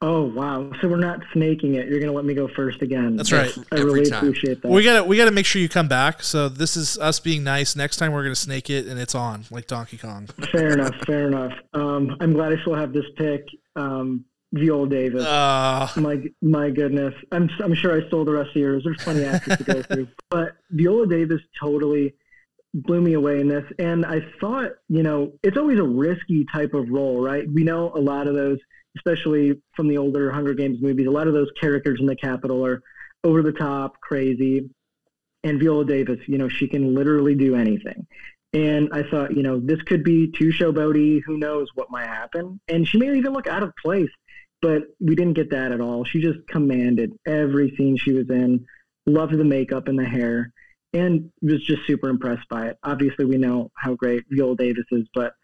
Oh 0.00 0.24
wow! 0.24 0.70
So 0.80 0.88
we're 0.88 0.96
not 0.98 1.20
snaking 1.32 1.74
it. 1.76 1.88
You're 1.88 2.00
gonna 2.00 2.12
let 2.12 2.24
me 2.24 2.34
go 2.34 2.46
first 2.48 2.82
again. 2.82 3.16
That's 3.16 3.32
right. 3.32 3.50
I 3.72 3.76
Every 3.78 3.84
really 3.84 4.10
time. 4.10 4.18
appreciate 4.26 4.60
that. 4.62 4.70
we 4.70 4.82
gotta 4.82 5.04
we 5.04 5.16
gotta 5.16 5.30
make 5.30 5.46
sure 5.46 5.62
you 5.62 5.68
come 5.68 5.88
back 5.88 6.22
so 6.22 6.48
this 6.48 6.76
is 6.76 6.98
us 6.98 7.20
being 7.20 7.42
nice 7.44 7.74
next 7.76 7.96
time 7.96 8.12
we're 8.12 8.22
gonna 8.22 8.34
snake 8.34 8.68
it 8.68 8.86
and 8.86 8.98
it's 9.00 9.14
on 9.14 9.44
like 9.50 9.66
donkey 9.66 9.96
kong 9.96 10.26
fair 10.52 10.72
enough. 10.72 10.94
Fair 11.06 11.28
enough. 11.28 11.52
Um, 11.72 12.16
I'm 12.20 12.32
glad 12.34 12.52
I 12.52 12.60
still 12.60 12.74
have 12.74 12.92
this 12.92 13.06
pick. 13.16 13.46
Um, 13.76 14.24
Viola 14.52 14.88
Davis. 14.88 15.24
uh 15.24 15.88
my 15.96 16.22
my 16.42 16.70
goodness, 16.70 17.14
I'm 17.32 17.48
I'm 17.62 17.74
sure 17.74 18.00
I 18.00 18.06
stole 18.08 18.24
the 18.24 18.32
rest 18.32 18.50
of 18.50 18.56
yours. 18.56 18.82
There's 18.84 19.02
plenty 19.02 19.22
of 19.24 19.34
actors 19.34 19.56
to 19.58 19.64
go 19.64 19.82
through, 19.82 20.08
but 20.30 20.52
Viola 20.70 21.06
Davis 21.08 21.40
totally 21.60 22.14
blew 22.74 23.00
me 23.00 23.14
away 23.14 23.40
in 23.40 23.48
this. 23.48 23.64
And 23.78 24.04
I 24.04 24.20
thought, 24.40 24.72
you 24.88 25.02
know, 25.02 25.32
it's 25.42 25.56
always 25.56 25.78
a 25.78 25.84
risky 25.84 26.44
type 26.52 26.74
of 26.74 26.88
role, 26.90 27.20
right? 27.20 27.44
We 27.52 27.62
know 27.64 27.92
a 27.94 28.00
lot 28.00 28.26
of 28.26 28.34
those, 28.34 28.58
especially 28.96 29.60
from 29.74 29.88
the 29.88 29.98
older 29.98 30.30
Hunger 30.30 30.54
Games 30.54 30.80
movies. 30.80 31.06
A 31.06 31.10
lot 31.10 31.26
of 31.26 31.34
those 31.34 31.50
characters 31.60 31.98
in 32.00 32.06
the 32.06 32.16
Capitol 32.16 32.64
are 32.64 32.80
over 33.22 33.42
the 33.42 33.52
top, 33.52 34.00
crazy. 34.00 34.68
And 35.42 35.60
Viola 35.60 35.84
Davis, 35.84 36.20
you 36.26 36.38
know, 36.38 36.48
she 36.48 36.68
can 36.68 36.94
literally 36.94 37.34
do 37.34 37.54
anything. 37.54 38.06
And 38.52 38.88
I 38.92 39.02
thought, 39.02 39.36
you 39.36 39.42
know, 39.42 39.60
this 39.60 39.82
could 39.82 40.04
be 40.04 40.30
too 40.30 40.50
showboaty. 40.50 41.20
Who 41.26 41.38
knows 41.38 41.68
what 41.74 41.90
might 41.90 42.06
happen? 42.06 42.60
And 42.68 42.86
she 42.86 42.98
may 42.98 43.16
even 43.16 43.32
look 43.32 43.46
out 43.46 43.62
of 43.62 43.72
place 43.82 44.10
but 44.64 44.84
we 44.98 45.14
didn't 45.14 45.34
get 45.34 45.50
that 45.50 45.72
at 45.72 45.82
all. 45.82 46.06
She 46.06 46.22
just 46.22 46.38
commanded 46.48 47.12
every 47.26 47.76
scene 47.76 47.98
she 47.98 48.12
was 48.12 48.30
in, 48.30 48.64
loved 49.04 49.36
the 49.36 49.44
makeup 49.44 49.88
and 49.88 49.98
the 49.98 50.06
hair, 50.06 50.50
and 50.94 51.30
was 51.42 51.62
just 51.62 51.86
super 51.86 52.08
impressed 52.08 52.48
by 52.48 52.68
it. 52.68 52.78
Obviously, 52.82 53.26
we 53.26 53.36
know 53.36 53.70
how 53.76 53.94
great 53.94 54.24
Viola 54.30 54.56
Davis 54.56 54.86
is, 54.90 55.06
but 55.12 55.34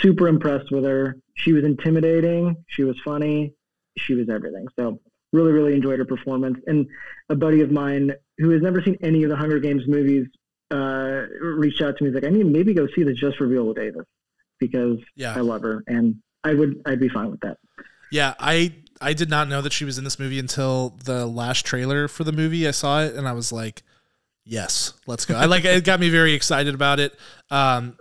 super 0.00 0.28
impressed 0.28 0.70
with 0.70 0.84
her. 0.84 1.16
She 1.34 1.52
was 1.52 1.64
intimidating. 1.64 2.56
She 2.68 2.84
was 2.84 3.00
funny. 3.04 3.54
She 3.98 4.14
was 4.14 4.28
everything. 4.28 4.66
So 4.78 5.00
really, 5.32 5.52
really 5.52 5.74
enjoyed 5.74 5.98
her 5.98 6.04
performance. 6.04 6.58
And 6.66 6.86
a 7.28 7.34
buddy 7.36 7.60
of 7.60 7.70
mine 7.70 8.12
who 8.38 8.50
has 8.50 8.62
never 8.62 8.82
seen 8.82 8.96
any 9.02 9.22
of 9.24 9.30
the 9.30 9.36
Hunger 9.36 9.58
Games 9.58 9.82
movies 9.86 10.26
uh, 10.70 11.22
reached 11.40 11.80
out 11.82 11.96
to 11.98 12.04
me. 12.04 12.10
He's 12.10 12.14
like, 12.14 12.24
I 12.24 12.30
need 12.30 12.40
to 12.44 12.48
maybe 12.48 12.74
go 12.74 12.86
see 12.94 13.02
the 13.04 13.12
just 13.12 13.38
Viola 13.38 13.74
Davis 13.74 14.06
because 14.58 14.98
Yeah. 15.16 15.34
I 15.36 15.40
love 15.40 15.62
her 15.62 15.82
and 15.86 16.16
I 16.42 16.54
would 16.54 16.80
I'd 16.86 17.00
be 17.00 17.08
fine 17.08 17.30
with 17.30 17.40
that. 17.40 17.58
Yeah, 18.10 18.34
I 18.38 18.72
I 19.00 19.12
did 19.12 19.28
not 19.30 19.48
know 19.48 19.60
that 19.62 19.72
she 19.72 19.84
was 19.84 19.98
in 19.98 20.04
this 20.04 20.18
movie 20.18 20.38
until 20.38 20.96
the 21.04 21.26
last 21.26 21.64
trailer 21.66 22.06
for 22.06 22.22
the 22.24 22.32
movie. 22.32 22.66
I 22.68 22.70
saw 22.70 23.02
it 23.02 23.14
and 23.14 23.26
I 23.26 23.32
was 23.32 23.50
like, 23.50 23.82
"Yes, 24.44 24.92
let's 25.06 25.24
go." 25.24 25.34
I 25.34 25.46
like 25.46 25.64
it 25.64 25.84
got 25.84 26.00
me 26.00 26.10
very 26.10 26.32
excited 26.34 26.74
about 26.74 27.00
it. 27.00 27.14
Um, 27.50 27.96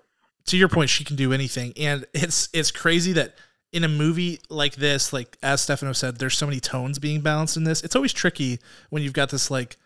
to 0.48 0.58
your 0.58 0.68
point, 0.70 0.90
she 0.90 1.04
can 1.04 1.16
do 1.16 1.32
anything, 1.34 1.74
and 1.78 2.06
it's 2.14 2.50
it's 2.54 2.72
crazy 2.72 3.14
that 3.14 3.36
in 3.72 3.84
a 3.84 3.88
movie 3.88 4.40
like 4.50 4.76
this, 4.76 5.12
like 5.14 5.38
as 5.42 5.62
Stefano 5.62 5.94
said, 5.94 6.18
there's 6.18 6.38
so 6.38 6.46
many 6.46 6.60
tones 6.60 7.00
being 7.00 7.22
balanced 7.22 7.58
in 7.58 7.64
this. 7.64 7.82
It's 7.84 7.96
always 7.96 8.14
tricky 8.14 8.60
when 8.90 9.02
you've 9.04 9.14
got 9.14 9.30
this 9.30 9.50
like 9.50 9.78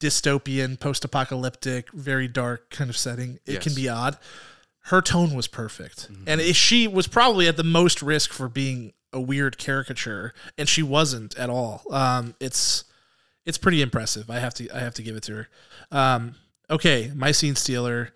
dystopian, 0.00 0.78
post-apocalyptic, 0.78 1.90
very 1.92 2.28
dark 2.28 2.70
kind 2.70 2.90
of 2.90 2.96
setting. 2.96 3.38
It 3.46 3.54
can 3.60 3.74
be 3.74 3.88
odd. 3.88 4.18
Her 4.82 5.00
tone 5.02 5.34
was 5.34 5.48
perfect, 5.48 6.08
and 6.26 6.40
it- 6.40 6.54
she 6.54 6.86
was 6.86 7.08
probably 7.08 7.48
at 7.48 7.56
the 7.56 7.64
most 7.64 8.02
risk 8.02 8.32
for 8.32 8.48
being 8.48 8.92
a 9.12 9.20
weird 9.20 9.58
caricature, 9.58 10.32
and 10.58 10.68
she 10.68 10.82
wasn't 10.82 11.36
at 11.36 11.50
all. 11.50 11.82
Um, 11.90 12.34
it's 12.40 12.84
it's 13.44 13.58
pretty 13.58 13.80
impressive. 13.82 14.28
I 14.30 14.38
have 14.38 14.54
to 14.54 14.68
I 14.70 14.80
have 14.80 14.94
to 14.94 15.02
give 15.02 15.16
it 15.16 15.22
to 15.24 15.34
her. 15.34 15.48
Um, 15.90 16.34
okay, 16.70 17.10
my 17.14 17.32
scene 17.32 17.56
stealer. 17.56 18.10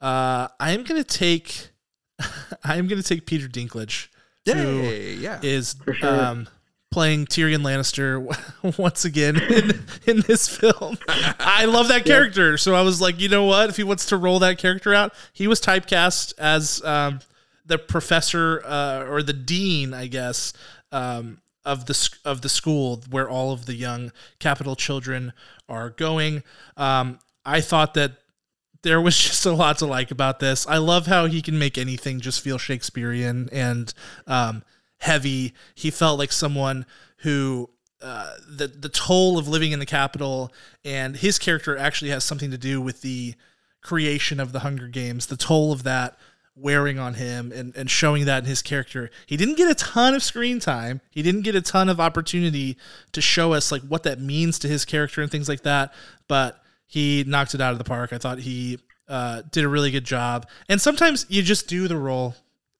Uh, 0.00 0.48
I 0.58 0.72
am 0.72 0.84
gonna 0.84 1.04
take 1.04 1.70
I 2.64 2.76
am 2.76 2.88
gonna 2.88 3.02
take 3.02 3.26
Peter 3.26 3.48
Dinklage. 3.48 4.08
who 4.46 4.82
yeah. 4.82 5.40
is 5.42 5.76
sure. 5.94 6.08
um, 6.08 6.48
playing 6.90 7.26
Tyrion 7.26 7.62
Lannister 7.62 8.78
once 8.78 9.04
again 9.04 9.36
in, 9.36 9.80
in 10.06 10.20
this 10.26 10.48
film. 10.48 10.98
I 11.08 11.66
love 11.66 11.88
that 11.88 12.04
character, 12.04 12.58
so 12.58 12.74
I 12.74 12.82
was 12.82 13.00
like, 13.00 13.20
you 13.20 13.28
know 13.28 13.44
what? 13.44 13.70
If 13.70 13.76
he 13.76 13.84
wants 13.84 14.06
to 14.06 14.16
roll 14.16 14.38
that 14.40 14.58
character 14.58 14.92
out, 14.94 15.14
he 15.32 15.46
was 15.46 15.60
typecast 15.60 16.34
as 16.38 16.82
um, 16.84 17.20
the 17.64 17.78
professor 17.78 18.62
uh, 18.64 19.04
or 19.08 19.22
the 19.22 19.32
dean, 19.32 19.94
I 19.94 20.06
guess, 20.06 20.52
um, 20.90 21.40
of 21.64 21.86
the 21.86 22.10
of 22.24 22.40
the 22.40 22.48
school 22.48 23.02
where 23.10 23.28
all 23.28 23.52
of 23.52 23.66
the 23.66 23.74
young 23.74 24.12
Capitol 24.38 24.74
children 24.74 25.32
are 25.68 25.90
going. 25.90 26.42
Um, 26.76 27.18
I 27.44 27.60
thought 27.60 27.94
that 27.94 28.12
there 28.82 29.00
was 29.00 29.16
just 29.18 29.46
a 29.46 29.52
lot 29.52 29.78
to 29.78 29.86
like 29.86 30.10
about 30.10 30.40
this. 30.40 30.66
I 30.66 30.78
love 30.78 31.06
how 31.06 31.26
he 31.26 31.42
can 31.42 31.58
make 31.58 31.78
anything 31.78 32.20
just 32.20 32.40
feel 32.40 32.58
Shakespearean 32.58 33.48
and 33.52 33.92
um, 34.26 34.62
heavy. 34.98 35.54
He 35.74 35.90
felt 35.90 36.18
like 36.18 36.32
someone 36.32 36.86
who 37.18 37.70
uh, 38.02 38.34
the 38.48 38.66
the 38.66 38.88
toll 38.88 39.38
of 39.38 39.46
living 39.46 39.72
in 39.72 39.78
the 39.78 39.86
Capitol 39.86 40.52
and 40.84 41.16
his 41.16 41.38
character 41.38 41.76
actually 41.76 42.10
has 42.10 42.24
something 42.24 42.50
to 42.50 42.58
do 42.58 42.80
with 42.80 43.02
the 43.02 43.34
creation 43.82 44.40
of 44.40 44.52
the 44.52 44.60
Hunger 44.60 44.88
Games. 44.88 45.26
The 45.26 45.36
toll 45.36 45.72
of 45.72 45.82
that 45.82 46.18
wearing 46.56 46.98
on 46.98 47.14
him 47.14 47.52
and, 47.52 47.74
and 47.76 47.90
showing 47.90 48.24
that 48.26 48.42
in 48.42 48.48
his 48.48 48.60
character. 48.62 49.10
He 49.26 49.36
didn't 49.36 49.56
get 49.56 49.70
a 49.70 49.74
ton 49.74 50.14
of 50.14 50.22
screen 50.22 50.60
time. 50.60 51.00
He 51.10 51.22
didn't 51.22 51.42
get 51.42 51.54
a 51.54 51.62
ton 51.62 51.88
of 51.88 52.00
opportunity 52.00 52.76
to 53.12 53.20
show 53.20 53.52
us 53.52 53.72
like 53.72 53.82
what 53.82 54.02
that 54.02 54.20
means 54.20 54.58
to 54.60 54.68
his 54.68 54.84
character 54.84 55.22
and 55.22 55.30
things 55.30 55.48
like 55.48 55.62
that. 55.62 55.92
But 56.28 56.62
he 56.90 57.22
knocked 57.24 57.54
it 57.54 57.60
out 57.60 57.70
of 57.70 57.78
the 57.78 57.84
park. 57.84 58.12
I 58.12 58.18
thought 58.18 58.40
he 58.40 58.80
uh, 59.08 59.42
did 59.52 59.64
a 59.64 59.68
really 59.68 59.92
good 59.92 60.04
job. 60.04 60.48
And 60.68 60.80
sometimes 60.80 61.24
you 61.28 61.40
just 61.40 61.68
do 61.68 61.86
the 61.86 61.96
role 61.96 62.34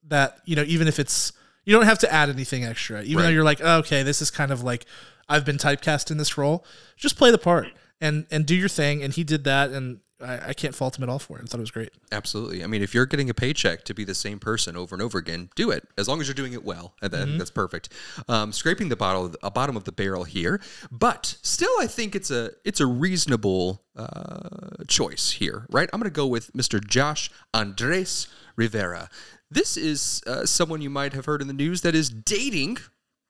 that, 0.08 0.38
you 0.44 0.56
know, 0.56 0.64
even 0.66 0.88
if 0.88 0.98
it's, 0.98 1.32
you 1.64 1.72
don't 1.72 1.84
have 1.84 2.00
to 2.00 2.12
add 2.12 2.28
anything 2.28 2.64
extra. 2.64 3.02
Even 3.02 3.22
though 3.22 3.30
you're 3.30 3.44
like, 3.44 3.60
oh, 3.62 3.78
okay, 3.78 4.02
this 4.02 4.20
is 4.20 4.28
kind 4.28 4.50
of 4.50 4.64
like, 4.64 4.84
I've 5.28 5.44
been 5.44 5.58
typecast 5.58 6.10
in 6.10 6.18
this 6.18 6.36
role. 6.36 6.64
Just 6.96 7.16
play 7.16 7.30
the 7.30 7.38
part 7.38 7.68
and, 8.00 8.26
and 8.32 8.44
do 8.44 8.56
your 8.56 8.68
thing. 8.68 9.00
And 9.04 9.14
he 9.14 9.22
did 9.22 9.44
that. 9.44 9.70
And 9.70 10.00
I, 10.22 10.48
I 10.48 10.52
can't 10.52 10.74
fault 10.74 10.98
him 10.98 11.02
at 11.02 11.08
all 11.08 11.18
for 11.18 11.38
it. 11.38 11.42
I 11.42 11.46
thought 11.46 11.58
it 11.58 11.60
was 11.60 11.70
great. 11.70 11.90
Absolutely. 12.12 12.62
I 12.62 12.66
mean, 12.66 12.82
if 12.82 12.94
you're 12.94 13.06
getting 13.06 13.30
a 13.30 13.34
paycheck 13.34 13.84
to 13.84 13.94
be 13.94 14.04
the 14.04 14.14
same 14.14 14.38
person 14.38 14.76
over 14.76 14.94
and 14.94 15.02
over 15.02 15.18
again, 15.18 15.50
do 15.54 15.70
it 15.70 15.86
as 15.96 16.08
long 16.08 16.20
as 16.20 16.28
you're 16.28 16.34
doing 16.34 16.52
it 16.52 16.64
well. 16.64 16.94
And 17.02 17.12
then 17.12 17.38
that's 17.38 17.50
perfect. 17.50 17.90
Um, 18.28 18.52
scraping 18.52 18.88
the 18.88 18.96
bottle, 18.96 19.34
a 19.42 19.50
bottom 19.50 19.76
of 19.76 19.84
the 19.84 19.92
barrel 19.92 20.24
here, 20.24 20.60
but 20.90 21.36
still, 21.42 21.72
I 21.80 21.86
think 21.86 22.14
it's 22.14 22.30
a 22.30 22.50
it's 22.64 22.80
a 22.80 22.86
reasonable 22.86 23.82
uh, 23.96 24.84
choice 24.88 25.32
here, 25.32 25.66
right? 25.70 25.88
I'm 25.92 26.00
going 26.00 26.10
to 26.10 26.14
go 26.14 26.26
with 26.26 26.52
Mr. 26.52 26.84
Josh 26.84 27.30
Andres 27.54 28.26
Rivera. 28.56 29.08
This 29.50 29.76
is 29.76 30.22
uh, 30.26 30.46
someone 30.46 30.80
you 30.80 30.90
might 30.90 31.12
have 31.12 31.24
heard 31.26 31.40
in 31.42 31.48
the 31.48 31.54
news 31.54 31.80
that 31.82 31.94
is 31.94 32.08
dating 32.10 32.78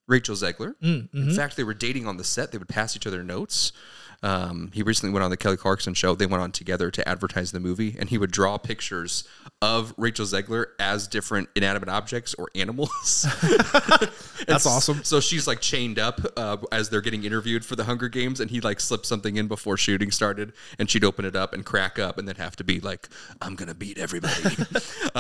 Rachel 0.07 0.35
Zegler. 0.35 0.75
In 0.83 1.35
fact, 1.35 1.57
they 1.57 1.65
were 1.65 1.73
dating 1.75 2.07
on 2.07 2.17
the 2.17 2.25
set. 2.25 2.53
They 2.53 2.59
would 2.59 2.69
pass 2.69 2.97
each 2.97 3.07
other 3.07 3.23
notes. 3.23 3.73
Um, 4.23 4.71
he 4.75 4.83
recently 4.83 5.13
went 5.13 5.25
on 5.25 5.31
the 5.31 5.37
Kelly 5.37 5.57
Clarkson 5.57 5.95
show. 5.95 6.15
They 6.15 6.27
went 6.27 6.43
on 6.43 6.53
together 6.53 6.91
to 6.91 7.09
advertise 7.09 7.53
the 7.53 7.61
movie, 7.61 7.97
and 7.99 8.09
he 8.09 8.19
would 8.19 8.31
draw 8.31 8.59
pictures 8.59 9.25
of 9.63 9.95
Rachel 9.97 10.27
Zegler 10.27 10.67
as 10.79 11.09
different 11.09 11.49
inanimate 11.55 11.89
objects 11.89 12.35
or 12.35 12.49
animals. 12.55 13.27
That's 14.47 14.67
awesome. 14.67 15.05
So 15.05 15.21
she's 15.21 15.47
like 15.47 15.61
chained 15.61 15.99
up 15.99 16.21
uh, 16.37 16.59
as 16.73 16.91
they're 16.91 17.01
getting 17.01 17.25
interviewed 17.25 17.65
for 17.65 17.77
the 17.77 17.85
Hunger 17.85 18.09
Games, 18.09 18.41
and 18.41 18.51
he 18.51 18.61
like 18.61 18.81
slipped 18.81 19.07
something 19.07 19.37
in 19.37 19.49
before 19.49 19.77
shooting 19.77 20.11
started, 20.11 20.53
and 20.79 20.91
she'd 20.91 21.05
open 21.05 21.25
it 21.25 21.37
up 21.37 21.53
and 21.53 21.65
crack 21.65 21.99
up, 21.99 22.19
and 22.19 22.29
then 22.29 22.37
have 22.37 22.57
to 22.57 22.65
be 22.65 22.81
like, 22.81 23.09
"I'm 23.41 23.55
gonna 23.55 23.75
beat 23.75 23.99
everybody." 23.99 24.35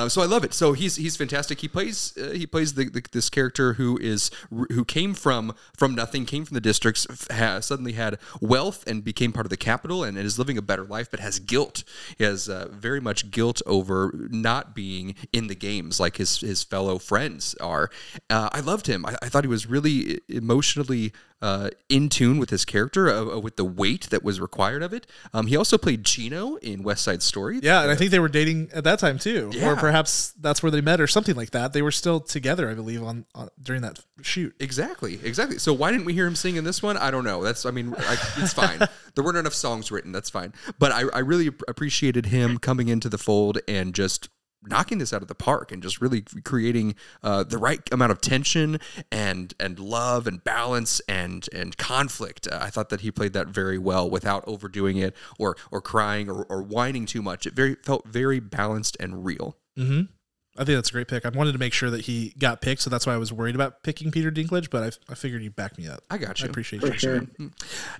um, 0.00 0.08
so 0.08 0.22
I 0.22 0.26
love 0.26 0.44
it. 0.44 0.54
So 0.54 0.72
he's 0.72 0.96
he's 0.96 1.16
fantastic. 1.16 1.60
He 1.60 1.68
plays 1.68 2.16
uh, 2.16 2.30
he 2.30 2.46
plays 2.46 2.74
the, 2.74 2.88
the, 2.88 3.02
this 3.12 3.30
character 3.30 3.74
who 3.74 3.98
is 3.98 4.30
who 4.50 4.84
came 4.84 5.14
from 5.14 5.54
from 5.76 5.94
nothing, 5.94 6.26
came 6.26 6.44
from 6.44 6.54
the 6.54 6.60
districts, 6.60 7.06
has 7.30 7.66
suddenly 7.66 7.92
had 7.92 8.18
wealth 8.40 8.86
and 8.86 9.04
became 9.04 9.32
part 9.32 9.46
of 9.46 9.50
the 9.50 9.56
Capitol, 9.56 10.02
and 10.04 10.16
is 10.18 10.38
living 10.38 10.58
a 10.58 10.62
better 10.62 10.84
life, 10.84 11.10
but 11.10 11.20
has 11.20 11.38
guilt. 11.38 11.84
He 12.18 12.24
has 12.24 12.48
uh, 12.48 12.68
very 12.70 13.00
much 13.00 13.30
guilt 13.30 13.62
over 13.66 14.12
not 14.30 14.74
being 14.74 15.14
in 15.32 15.48
the 15.48 15.54
games 15.54 16.00
like 16.00 16.16
his 16.16 16.40
his 16.40 16.62
fellow 16.62 16.98
friends 16.98 17.54
are. 17.60 17.90
Uh, 18.28 18.48
I 18.52 18.60
loved 18.60 18.86
him. 18.86 19.04
I, 19.04 19.16
I 19.22 19.28
thought 19.28 19.44
he 19.44 19.48
was 19.48 19.66
really 19.66 20.20
emotionally 20.28 21.12
uh, 21.42 21.70
in 21.88 22.08
tune 22.08 22.38
with 22.38 22.50
his 22.50 22.64
character, 22.64 23.08
uh, 23.08 23.36
uh, 23.36 23.38
with 23.40 23.56
the 23.56 23.64
weight 23.64 24.08
that 24.10 24.22
was 24.22 24.40
required 24.40 24.82
of 24.82 24.92
it. 24.92 25.06
Um, 25.32 25.46
he 25.46 25.56
also 25.56 25.78
played 25.78 26.04
Chino 26.04 26.56
in 26.56 26.82
West 26.82 27.02
Side 27.02 27.22
Story. 27.22 27.60
Yeah, 27.62 27.82
and 27.82 27.90
I 27.90 27.94
think 27.96 28.10
they 28.10 28.18
were 28.18 28.28
dating 28.28 28.70
at 28.74 28.84
that 28.84 28.98
time 28.98 29.18
too, 29.18 29.50
Yeah. 29.52 29.70
or 29.70 29.76
perhaps 29.76 30.32
that's 30.40 30.62
where 30.62 30.70
they 30.70 30.80
met, 30.80 31.00
or 31.00 31.06
something 31.06 31.34
like 31.34 31.50
that. 31.52 31.72
They 31.72 31.82
were 31.82 31.90
still 31.90 32.20
together, 32.20 32.70
I 32.70 32.74
believe, 32.74 33.02
on, 33.02 33.24
on 33.34 33.48
during 33.62 33.82
that 33.82 34.00
shoot. 34.22 34.54
Exactly, 34.60 35.18
exactly. 35.24 35.58
So 35.58 35.72
why 35.72 35.90
didn't 35.90 36.04
we 36.06 36.12
hear 36.12 36.26
him 36.26 36.36
sing 36.36 36.56
in 36.56 36.64
this 36.64 36.82
one? 36.82 36.96
I 36.96 37.10
don't 37.10 37.24
know. 37.24 37.42
That's, 37.42 37.64
I 37.64 37.70
mean, 37.70 37.94
I, 37.96 38.16
it's 38.36 38.52
fine. 38.52 38.78
there 39.14 39.24
weren't 39.24 39.38
enough 39.38 39.54
songs 39.54 39.90
written. 39.90 40.12
That's 40.12 40.30
fine. 40.30 40.52
But 40.78 40.92
I, 40.92 41.04
I 41.14 41.18
really 41.20 41.46
appreciated 41.68 42.26
him 42.26 42.58
coming 42.58 42.88
into 42.88 43.08
the 43.08 43.18
fold 43.18 43.58
and 43.66 43.94
just 43.94 44.28
knocking 44.62 44.98
this 44.98 45.12
out 45.12 45.22
of 45.22 45.28
the 45.28 45.34
park 45.34 45.72
and 45.72 45.82
just 45.82 46.00
really 46.00 46.22
creating 46.44 46.94
uh, 47.22 47.44
the 47.44 47.58
right 47.58 47.80
amount 47.92 48.12
of 48.12 48.20
tension 48.20 48.78
and 49.10 49.54
and 49.58 49.78
love 49.78 50.26
and 50.26 50.42
balance 50.44 51.00
and 51.08 51.48
and 51.52 51.76
conflict. 51.76 52.46
Uh, 52.50 52.58
I 52.60 52.70
thought 52.70 52.88
that 52.90 53.00
he 53.00 53.10
played 53.10 53.32
that 53.32 53.48
very 53.48 53.78
well 53.78 54.08
without 54.08 54.44
overdoing 54.46 54.96
it 54.96 55.14
or 55.38 55.56
or 55.70 55.80
crying 55.80 56.28
or, 56.28 56.44
or 56.44 56.62
whining 56.62 57.06
too 57.06 57.22
much. 57.22 57.46
It 57.46 57.54
very 57.54 57.76
felt 57.76 58.06
very 58.06 58.40
balanced 58.40 58.96
and 59.00 59.24
real. 59.24 59.56
Mm-hmm. 59.78 60.02
I 60.60 60.64
think 60.64 60.76
that's 60.76 60.90
a 60.90 60.92
great 60.92 61.08
pick. 61.08 61.24
I 61.24 61.30
wanted 61.30 61.52
to 61.52 61.58
make 61.58 61.72
sure 61.72 61.88
that 61.88 62.02
he 62.02 62.34
got 62.38 62.60
picked, 62.60 62.82
so 62.82 62.90
that's 62.90 63.06
why 63.06 63.14
I 63.14 63.16
was 63.16 63.32
worried 63.32 63.54
about 63.54 63.82
picking 63.82 64.10
Peter 64.10 64.30
Dinklage. 64.30 64.68
But 64.68 64.82
I, 65.08 65.12
I 65.12 65.14
figured 65.14 65.42
you 65.42 65.50
backed 65.50 65.78
me 65.78 65.88
up. 65.88 66.04
I 66.10 66.18
got 66.18 66.40
you. 66.40 66.46
I 66.46 66.50
appreciate 66.50 66.80
For 66.80 66.88
you. 66.88 66.98
sure. 66.98 67.26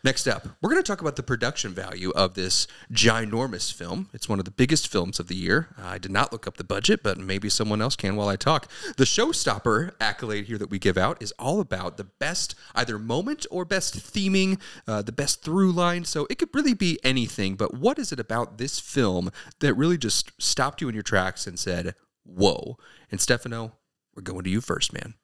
Next 0.05 0.27
up, 0.27 0.47
we're 0.61 0.69
going 0.69 0.83
to 0.83 0.87
talk 0.87 1.01
about 1.01 1.17
the 1.17 1.23
production 1.23 1.73
value 1.73 2.11
of 2.11 2.35
this 2.35 2.67
ginormous 2.93 3.73
film. 3.73 4.11
It's 4.13 4.29
one 4.29 4.39
of 4.39 4.45
the 4.45 4.51
biggest 4.51 4.89
films 4.89 5.19
of 5.19 5.29
the 5.29 5.37
year. 5.37 5.69
I 5.83 5.97
did 5.97 6.11
not 6.11 6.33
look 6.33 6.47
up 6.47 6.59
the 6.59 6.65
budget, 6.65 7.03
but 7.03 7.17
maybe 7.17 7.49
someone 7.49 7.81
else 7.81 7.97
can 7.97 8.15
while 8.15 8.29
I 8.29 8.37
talk. 8.37 8.71
The 8.99 9.05
showstopper 9.05 9.93
accolade 9.99 10.45
here 10.45 10.59
that 10.59 10.71
we 10.71 10.79
give 10.79 10.99
out 10.99 11.23
is 11.23 11.33
all 11.39 11.61
about 11.61 11.97
the 11.97 12.05
best 12.05 12.55
either 12.75 12.99
moment 12.99 13.47
or 13.51 13.65
best 13.65 13.97
theming, 13.97 14.61
uh, 14.87 15.01
the 15.01 15.13
best 15.13 15.43
through 15.43 15.73
line. 15.73 16.05
So 16.05 16.27
it 16.29 16.39
could 16.39 16.51
really 16.55 16.75
be 16.75 16.99
anything, 17.03 17.57
but 17.57 17.73
what 17.73 17.99
is 17.99 18.13
it 18.13 18.21
about 18.21 18.59
this 18.59 18.79
film 18.79 19.31
that 19.61 19.73
really 19.73 19.97
just 19.97 20.31
stopped 20.43 20.83
you 20.83 20.89
in 20.91 20.95
your 20.95 21.03
tracks 21.03 21.47
and 21.47 21.59
said, 21.59 21.95
whoa? 22.25 22.77
And 23.11 23.21
Stefano, 23.21 23.73
we're 24.15 24.23
going 24.23 24.45
to 24.45 24.51
you 24.51 24.61
first, 24.61 24.93
man. 24.93 25.15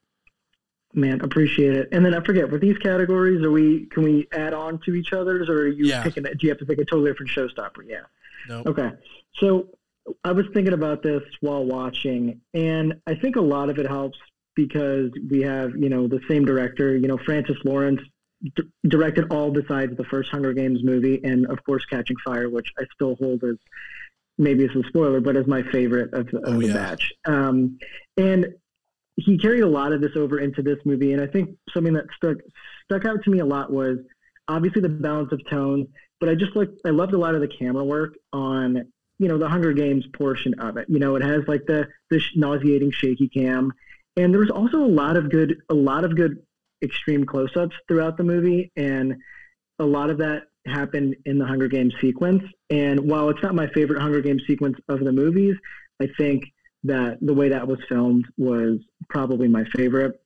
Man, 0.95 1.21
appreciate 1.21 1.75
it. 1.77 1.89
And 1.93 2.05
then 2.05 2.15
I 2.15 2.25
forget, 2.25 2.51
with 2.51 2.61
these 2.63 2.79
categories, 2.79 3.43
are 3.43 3.51
we 3.51 3.87
can 3.87 4.03
we 4.03 4.27
add 4.33 4.55
on 4.55 4.79
to 4.87 4.95
each 4.95 5.13
other's, 5.13 5.49
or 5.49 5.63
are 5.63 5.69
you 5.69 5.87
Yeah. 5.87 6.03
picking? 6.03 6.23
Do 6.23 6.31
you 6.41 6.49
have 6.49 6.59
to 6.59 6.67
pick 6.67 6.79
a 6.79 6.85
totally 6.85 7.11
different 7.11 7.31
showstopper? 7.33 7.83
Yeah. 7.87 8.03
No. 8.49 8.63
Okay. 8.67 8.93
So 9.39 9.69
I 10.25 10.33
was 10.33 10.47
thinking 10.55 10.73
about 10.73 11.03
this 11.03 11.23
while 11.41 11.65
watching, 11.65 12.41
and 12.55 12.95
I 13.07 13.15
think 13.17 13.37
a 13.37 13.41
lot 13.41 13.69
of 13.69 13.79
it 13.79 13.87
helps 13.87 14.17
because 14.55 15.11
we 15.31 15.43
have, 15.43 15.73
you 15.77 15.91
know, 15.91 16.07
the 16.09 16.21
same 16.29 16.45
director, 16.47 16.97
you 16.97 17.09
know, 17.09 17.19
Francis 17.19 17.57
Lawrence 17.65 18.01
d- 18.55 18.63
directed 18.89 19.31
all 19.31 19.51
besides 19.51 19.95
the 19.99 20.05
first 20.05 20.31
Hunger 20.31 20.55
Games 20.55 20.83
movie, 20.83 21.21
and 21.25 21.47
of 21.49 21.63
course 21.65 21.85
Catching 21.87 22.17
Fire, 22.25 22.49
which 22.49 22.73
I 22.79 22.85
still 22.95 23.17
hold 23.17 23.43
as 23.45 23.57
maybe 24.39 24.65
it's 24.65 24.75
a 24.75 24.83
spoiler, 24.89 25.21
but 25.21 25.37
as 25.37 25.47
my 25.47 25.63
favorite 25.71 26.13
of, 26.13 26.29
of 26.29 26.43
Oh, 26.45 26.61
the 26.61 26.67
yeah. 26.69 26.75
batch. 26.75 27.13
Um, 27.27 27.79
and 28.17 28.55
he 29.17 29.39
carried 29.39 29.63
a 29.63 29.67
lot 29.69 29.93
of 29.93 30.01
this 30.03 30.13
over 30.17 30.39
into 30.39 30.63
this 30.63 30.79
movie, 30.85 31.13
and 31.13 31.23
I 31.23 31.27
think 31.27 31.57
something 31.73 31.95
that 31.95 32.05
stuck 32.17 32.37
stuck 32.85 33.05
out 33.07 33.25
to 33.25 33.31
me 33.31 33.39
a 33.39 33.47
lot 33.47 33.73
was 33.73 33.99
obviously 34.49 34.83
the 34.83 34.89
balance 34.91 35.33
of 35.33 35.41
tones, 35.49 35.87
but 36.21 36.29
I 36.29 36.35
just 36.35 36.55
like 36.55 36.69
I 36.85 36.91
loved 36.91 37.15
a 37.15 37.19
lot 37.19 37.35
of 37.35 37.41
the 37.41 37.49
camera 37.49 37.83
work 37.85 38.15
on 38.33 38.85
you 39.19 39.29
know 39.29 39.39
the 39.39 39.49
Hunger 39.49 39.73
Games 39.73 40.05
portion 40.13 40.53
of 40.61 40.77
it. 40.77 40.87
You 40.89 40.99
know, 40.99 41.17
it 41.17 41.23
has 41.23 41.43
like 41.49 41.65
the 41.67 41.89
the 42.11 42.21
sh- 42.21 42.33
nauseating 42.37 42.91
shaky 42.91 43.29
cam, 43.29 43.73
and 44.19 44.33
there 44.35 44.41
was 44.41 44.51
also 44.51 44.85
a 44.85 44.87
lot 44.87 45.17
of 45.17 45.31
good 45.31 45.57
a 45.71 45.75
lot 45.75 46.05
of 46.05 46.15
good 46.15 46.43
extreme 46.83 47.25
close-ups 47.25 47.75
throughout 47.89 48.19
the 48.19 48.23
movie, 48.25 48.71
and 48.77 49.17
a 49.79 49.85
lot 49.85 50.11
of 50.11 50.19
that 50.19 50.43
happened 50.69 51.17
in 51.25 51.39
the 51.39 51.47
Hunger 51.47 51.69
Games 51.69 51.95
sequence. 52.01 52.43
And 52.71 53.01
while 53.01 53.29
it's 53.29 53.43
not 53.43 53.55
my 53.55 53.69
favorite 53.69 54.01
Hunger 54.01 54.21
Games 54.21 54.43
sequence 54.47 54.77
of 54.89 55.01
the 55.01 55.13
movies, 55.13 55.57
I 56.01 56.09
think 56.19 56.45
that 56.85 57.19
the 57.21 57.35
way 57.35 57.49
that 57.49 57.67
was 57.67 57.79
filmed 57.89 58.27
was 58.37 58.79
probably 59.09 59.49
my 59.49 59.65
favorite 59.75 60.21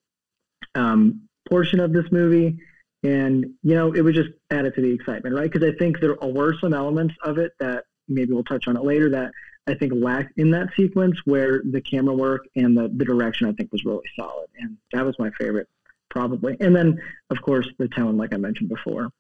um, 0.75 1.23
portion 1.49 1.81
of 1.81 1.93
this 1.93 2.11
movie. 2.11 2.59
And, 3.03 3.47
you 3.63 3.75
know, 3.75 3.93
it 3.95 4.03
was 4.03 4.15
just 4.15 4.31
added 4.51 4.75
to 4.75 4.83
the 4.83 4.93
excitement, 4.93 5.35
right? 5.35 5.51
Because 5.51 5.67
I 5.67 5.77
think 5.79 6.01
there 6.01 6.17
were 6.23 6.55
some 6.61 6.75
elements 6.75 7.15
of 7.23 7.39
it 7.39 7.53
that 7.59 7.85
maybe 8.09 8.33
we'll 8.33 8.45
touch 8.45 8.69
on 8.69 8.77
it 8.77 8.85
later 8.85 9.09
that 9.11 9.33
I 9.67 9.75
think 9.75 9.93
lacked 9.95 10.39
in 10.39 10.51
that 10.51 10.69
sequence 10.77 11.17
where 11.25 11.63
the 11.71 11.81
camera 11.81 12.15
work 12.15 12.47
and 12.57 12.77
the, 12.77 12.89
the 12.95 13.05
direction 13.05 13.49
I 13.49 13.53
think 13.53 13.73
was 13.73 13.85
really 13.85 14.05
solid. 14.19 14.49
And 14.59 14.77
that 14.93 15.07
was 15.07 15.19
my 15.19 15.31
favorite, 15.39 15.69
probably. 16.11 16.57
And 16.61 16.75
then, 16.75 17.01
of 17.31 17.41
course, 17.41 17.69
the 17.79 17.89
tone, 17.89 18.17
like 18.17 18.35
I 18.35 18.37
mentioned 18.37 18.69
before. 18.69 19.11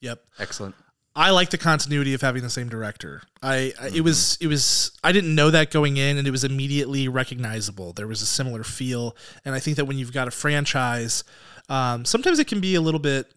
Yep. 0.00 0.22
Excellent. 0.38 0.74
I 1.18 1.30
like 1.30 1.50
the 1.50 1.58
continuity 1.58 2.14
of 2.14 2.20
having 2.20 2.42
the 2.42 2.50
same 2.50 2.68
director. 2.68 3.22
I, 3.42 3.72
I 3.80 3.88
it 3.88 4.02
was 4.02 4.38
it 4.40 4.46
was 4.46 4.92
I 5.02 5.10
didn't 5.10 5.34
know 5.34 5.50
that 5.50 5.72
going 5.72 5.96
in, 5.96 6.16
and 6.16 6.28
it 6.28 6.30
was 6.30 6.44
immediately 6.44 7.08
recognizable. 7.08 7.92
There 7.92 8.06
was 8.06 8.22
a 8.22 8.26
similar 8.26 8.62
feel, 8.62 9.16
and 9.44 9.52
I 9.52 9.58
think 9.58 9.76
that 9.78 9.86
when 9.86 9.98
you've 9.98 10.12
got 10.12 10.28
a 10.28 10.30
franchise, 10.30 11.24
um, 11.68 12.04
sometimes 12.04 12.38
it 12.38 12.46
can 12.46 12.60
be 12.60 12.76
a 12.76 12.80
little 12.80 13.00
bit 13.00 13.34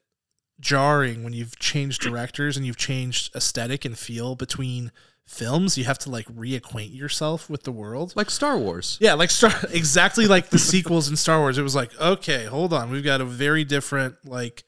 jarring 0.59 1.23
when 1.23 1.33
you've 1.33 1.57
changed 1.57 2.01
directors 2.03 2.55
and 2.55 2.67
you've 2.67 2.77
changed 2.77 3.35
aesthetic 3.35 3.83
and 3.83 3.97
feel 3.97 4.35
between 4.35 4.91
films. 5.25 5.75
You 5.75 5.85
have 5.85 5.97
to 5.99 6.11
like 6.11 6.27
reacquaint 6.27 6.95
yourself 6.95 7.49
with 7.49 7.63
the 7.63 7.71
world. 7.71 8.13
Like 8.15 8.29
Star 8.29 8.59
Wars. 8.59 8.99
Yeah, 9.01 9.15
like 9.15 9.31
Star 9.31 9.51
exactly 9.71 10.27
like 10.27 10.49
the 10.49 10.59
sequels 10.59 11.09
in 11.09 11.15
Star 11.15 11.39
Wars. 11.39 11.57
It 11.57 11.63
was 11.63 11.75
like, 11.75 11.99
okay, 11.99 12.45
hold 12.45 12.73
on, 12.73 12.91
we've 12.91 13.03
got 13.03 13.21
a 13.21 13.25
very 13.25 13.63
different 13.63 14.17
like 14.23 14.63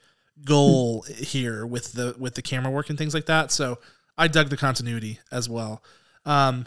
goal 0.46 1.04
here 1.04 1.66
with 1.66 1.94
the 1.94 2.16
with 2.18 2.36
the 2.36 2.42
camera 2.42 2.72
work 2.72 2.90
and 2.90 2.98
things 2.98 3.14
like 3.14 3.26
that. 3.28 3.52
So 3.52 3.80
I 4.18 4.28
dug 4.28 4.50
the 4.50 4.58
continuity 4.58 5.20
as 5.32 5.50
well. 5.50 5.84
Um, 6.26 6.66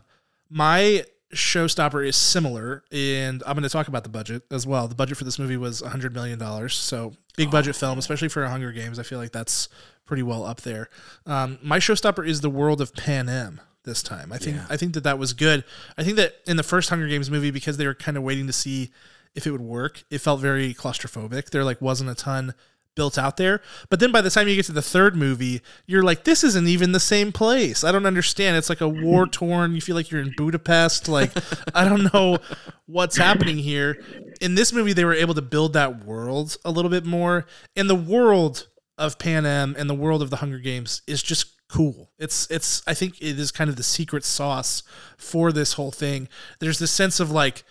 my 0.50 1.04
showstopper 1.34 2.06
is 2.06 2.16
similar, 2.16 2.84
and 2.92 3.42
I'm 3.46 3.54
going 3.54 3.64
to 3.64 3.68
talk 3.68 3.88
about 3.88 4.04
the 4.04 4.08
budget 4.08 4.42
as 4.50 4.66
well. 4.66 4.86
The 4.88 4.94
budget 4.94 5.16
for 5.16 5.24
this 5.24 5.38
movie 5.38 5.56
was 5.56 5.82
100 5.82 6.14
million 6.14 6.38
dollars, 6.38 6.74
so 6.74 7.14
big 7.36 7.50
budget 7.50 7.76
film, 7.76 7.98
especially 7.98 8.28
for 8.28 8.46
Hunger 8.46 8.72
Games. 8.72 8.98
I 8.98 9.02
feel 9.02 9.18
like 9.18 9.32
that's 9.32 9.68
pretty 10.06 10.22
well 10.22 10.44
up 10.44 10.60
there. 10.60 10.88
Um, 11.26 11.58
my 11.62 11.78
showstopper 11.78 12.26
is 12.26 12.40
the 12.40 12.50
world 12.50 12.80
of 12.80 12.94
Panem 12.94 13.60
this 13.84 14.02
time. 14.02 14.32
I 14.32 14.38
think 14.38 14.56
Yeah. 14.56 14.66
I 14.70 14.76
think 14.76 14.94
that 14.94 15.04
that 15.04 15.18
was 15.18 15.32
good. 15.32 15.64
I 15.98 16.04
think 16.04 16.16
that 16.16 16.36
in 16.46 16.56
the 16.56 16.62
first 16.62 16.90
Hunger 16.90 17.08
Games 17.08 17.30
movie, 17.30 17.50
because 17.50 17.76
they 17.76 17.86
were 17.86 17.94
kind 17.94 18.16
of 18.16 18.22
waiting 18.22 18.46
to 18.46 18.52
see 18.52 18.90
if 19.34 19.46
it 19.46 19.50
would 19.50 19.60
work, 19.60 20.04
it 20.10 20.18
felt 20.18 20.40
very 20.40 20.74
claustrophobic. 20.74 21.50
There 21.50 21.64
like 21.64 21.80
wasn't 21.82 22.10
a 22.10 22.14
ton 22.14 22.54
built 22.96 23.16
out 23.16 23.36
there. 23.36 23.62
But 23.88 24.00
then 24.00 24.10
by 24.10 24.20
the 24.20 24.30
time 24.30 24.48
you 24.48 24.56
get 24.56 24.66
to 24.66 24.72
the 24.72 24.82
third 24.82 25.14
movie, 25.14 25.62
you're 25.86 26.02
like, 26.02 26.24
this 26.24 26.42
isn't 26.42 26.66
even 26.66 26.90
the 26.90 26.98
same 26.98 27.30
place. 27.30 27.84
I 27.84 27.92
don't 27.92 28.06
understand. 28.06 28.56
It's 28.56 28.68
like 28.68 28.80
a 28.80 28.88
war 28.88 29.28
torn. 29.28 29.74
You 29.76 29.80
feel 29.80 29.94
like 29.94 30.10
you're 30.10 30.20
in 30.20 30.34
Budapest. 30.36 31.08
Like 31.08 31.30
I 31.74 31.84
don't 31.84 32.12
know 32.12 32.38
what's 32.86 33.16
happening 33.16 33.58
here. 33.58 34.02
In 34.40 34.56
this 34.56 34.72
movie, 34.72 34.92
they 34.92 35.04
were 35.04 35.14
able 35.14 35.34
to 35.34 35.42
build 35.42 35.74
that 35.74 36.04
world 36.04 36.56
a 36.64 36.72
little 36.72 36.90
bit 36.90 37.06
more. 37.06 37.46
And 37.76 37.88
the 37.88 37.94
world 37.94 38.66
of 38.98 39.18
Panem 39.18 39.76
and 39.78 39.88
the 39.88 39.94
world 39.94 40.22
of 40.22 40.30
the 40.30 40.36
Hunger 40.36 40.58
Games 40.58 41.02
is 41.06 41.22
just 41.22 41.52
cool. 41.68 42.10
It's 42.18 42.50
it's 42.50 42.82
I 42.86 42.94
think 42.94 43.20
it 43.20 43.38
is 43.38 43.50
kind 43.50 43.68
of 43.68 43.76
the 43.76 43.82
secret 43.82 44.24
sauce 44.24 44.82
for 45.16 45.52
this 45.52 45.74
whole 45.74 45.90
thing. 45.90 46.28
There's 46.60 46.78
this 46.78 46.92
sense 46.92 47.20
of 47.20 47.30
like 47.30 47.64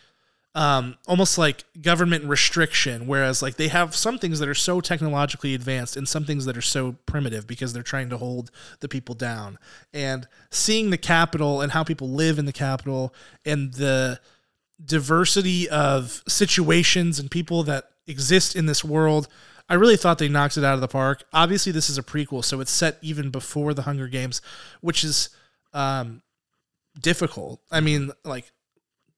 um, 0.55 0.95
almost 1.05 1.37
like 1.37 1.65
government 1.81 2.23
restriction, 2.23 3.07
whereas 3.07 3.41
like 3.41 3.57
they 3.57 3.67
have 3.67 3.93
some 3.93 4.17
things 4.17 4.39
that 4.39 4.47
are 4.47 4.55
so 4.55 4.79
technologically 4.79 5.53
advanced 5.53 5.97
and 5.97 6.07
some 6.07 6.23
things 6.23 6.45
that 6.45 6.55
are 6.55 6.61
so 6.61 6.93
primitive 7.05 7.45
because 7.45 7.73
they're 7.73 7.83
trying 7.83 8.09
to 8.09 8.17
hold 8.17 8.51
the 8.79 8.87
people 8.87 9.13
down. 9.15 9.59
And 9.93 10.27
seeing 10.49 10.89
the 10.89 10.97
Capitol 10.97 11.59
and 11.59 11.73
how 11.73 11.83
people 11.83 12.09
live 12.09 12.39
in 12.39 12.45
the 12.45 12.53
Capitol 12.53 13.13
and 13.43 13.73
the 13.73 14.21
diversity 14.83 15.69
of 15.69 16.23
situations 16.27 17.19
and 17.19 17.29
people 17.29 17.63
that 17.63 17.89
exist 18.07 18.55
in 18.55 18.65
this 18.65 18.83
world. 18.83 19.27
I 19.67 19.73
really 19.73 19.97
thought 19.97 20.19
they 20.19 20.29
knocked 20.29 20.57
it 20.57 20.63
out 20.63 20.75
of 20.75 20.81
the 20.81 20.87
park. 20.87 21.23
Obviously, 21.33 21.71
this 21.71 21.89
is 21.89 21.97
a 21.97 22.03
prequel, 22.03 22.43
so 22.43 22.61
it's 22.61 22.71
set 22.71 22.97
even 23.01 23.29
before 23.29 23.73
the 23.73 23.81
Hunger 23.81 24.07
Games, 24.07 24.41
which 24.81 25.03
is 25.03 25.29
um, 25.73 26.21
difficult. 27.01 27.61
I 27.71 27.81
mean, 27.81 28.11
like, 28.23 28.51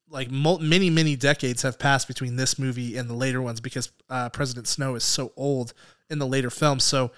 like 0.10 0.32
many 0.32 0.90
many 0.90 1.16
decades 1.16 1.62
have 1.64 1.80
passed 1.80 2.08
between 2.08 2.36
this 2.36 2.58
movie 2.58 2.98
and 2.98 3.10
the 3.10 3.14
later 3.14 3.42
ones 3.42 3.60
because 3.60 3.92
uh, 4.10 4.30
President 4.30 4.68
Snow 4.68 4.96
is 4.96 5.04
so 5.04 5.32
old 5.36 5.74
in 6.10 6.20
the 6.20 6.28
later 6.28 6.50
films. 6.50 6.84
So 6.84 7.12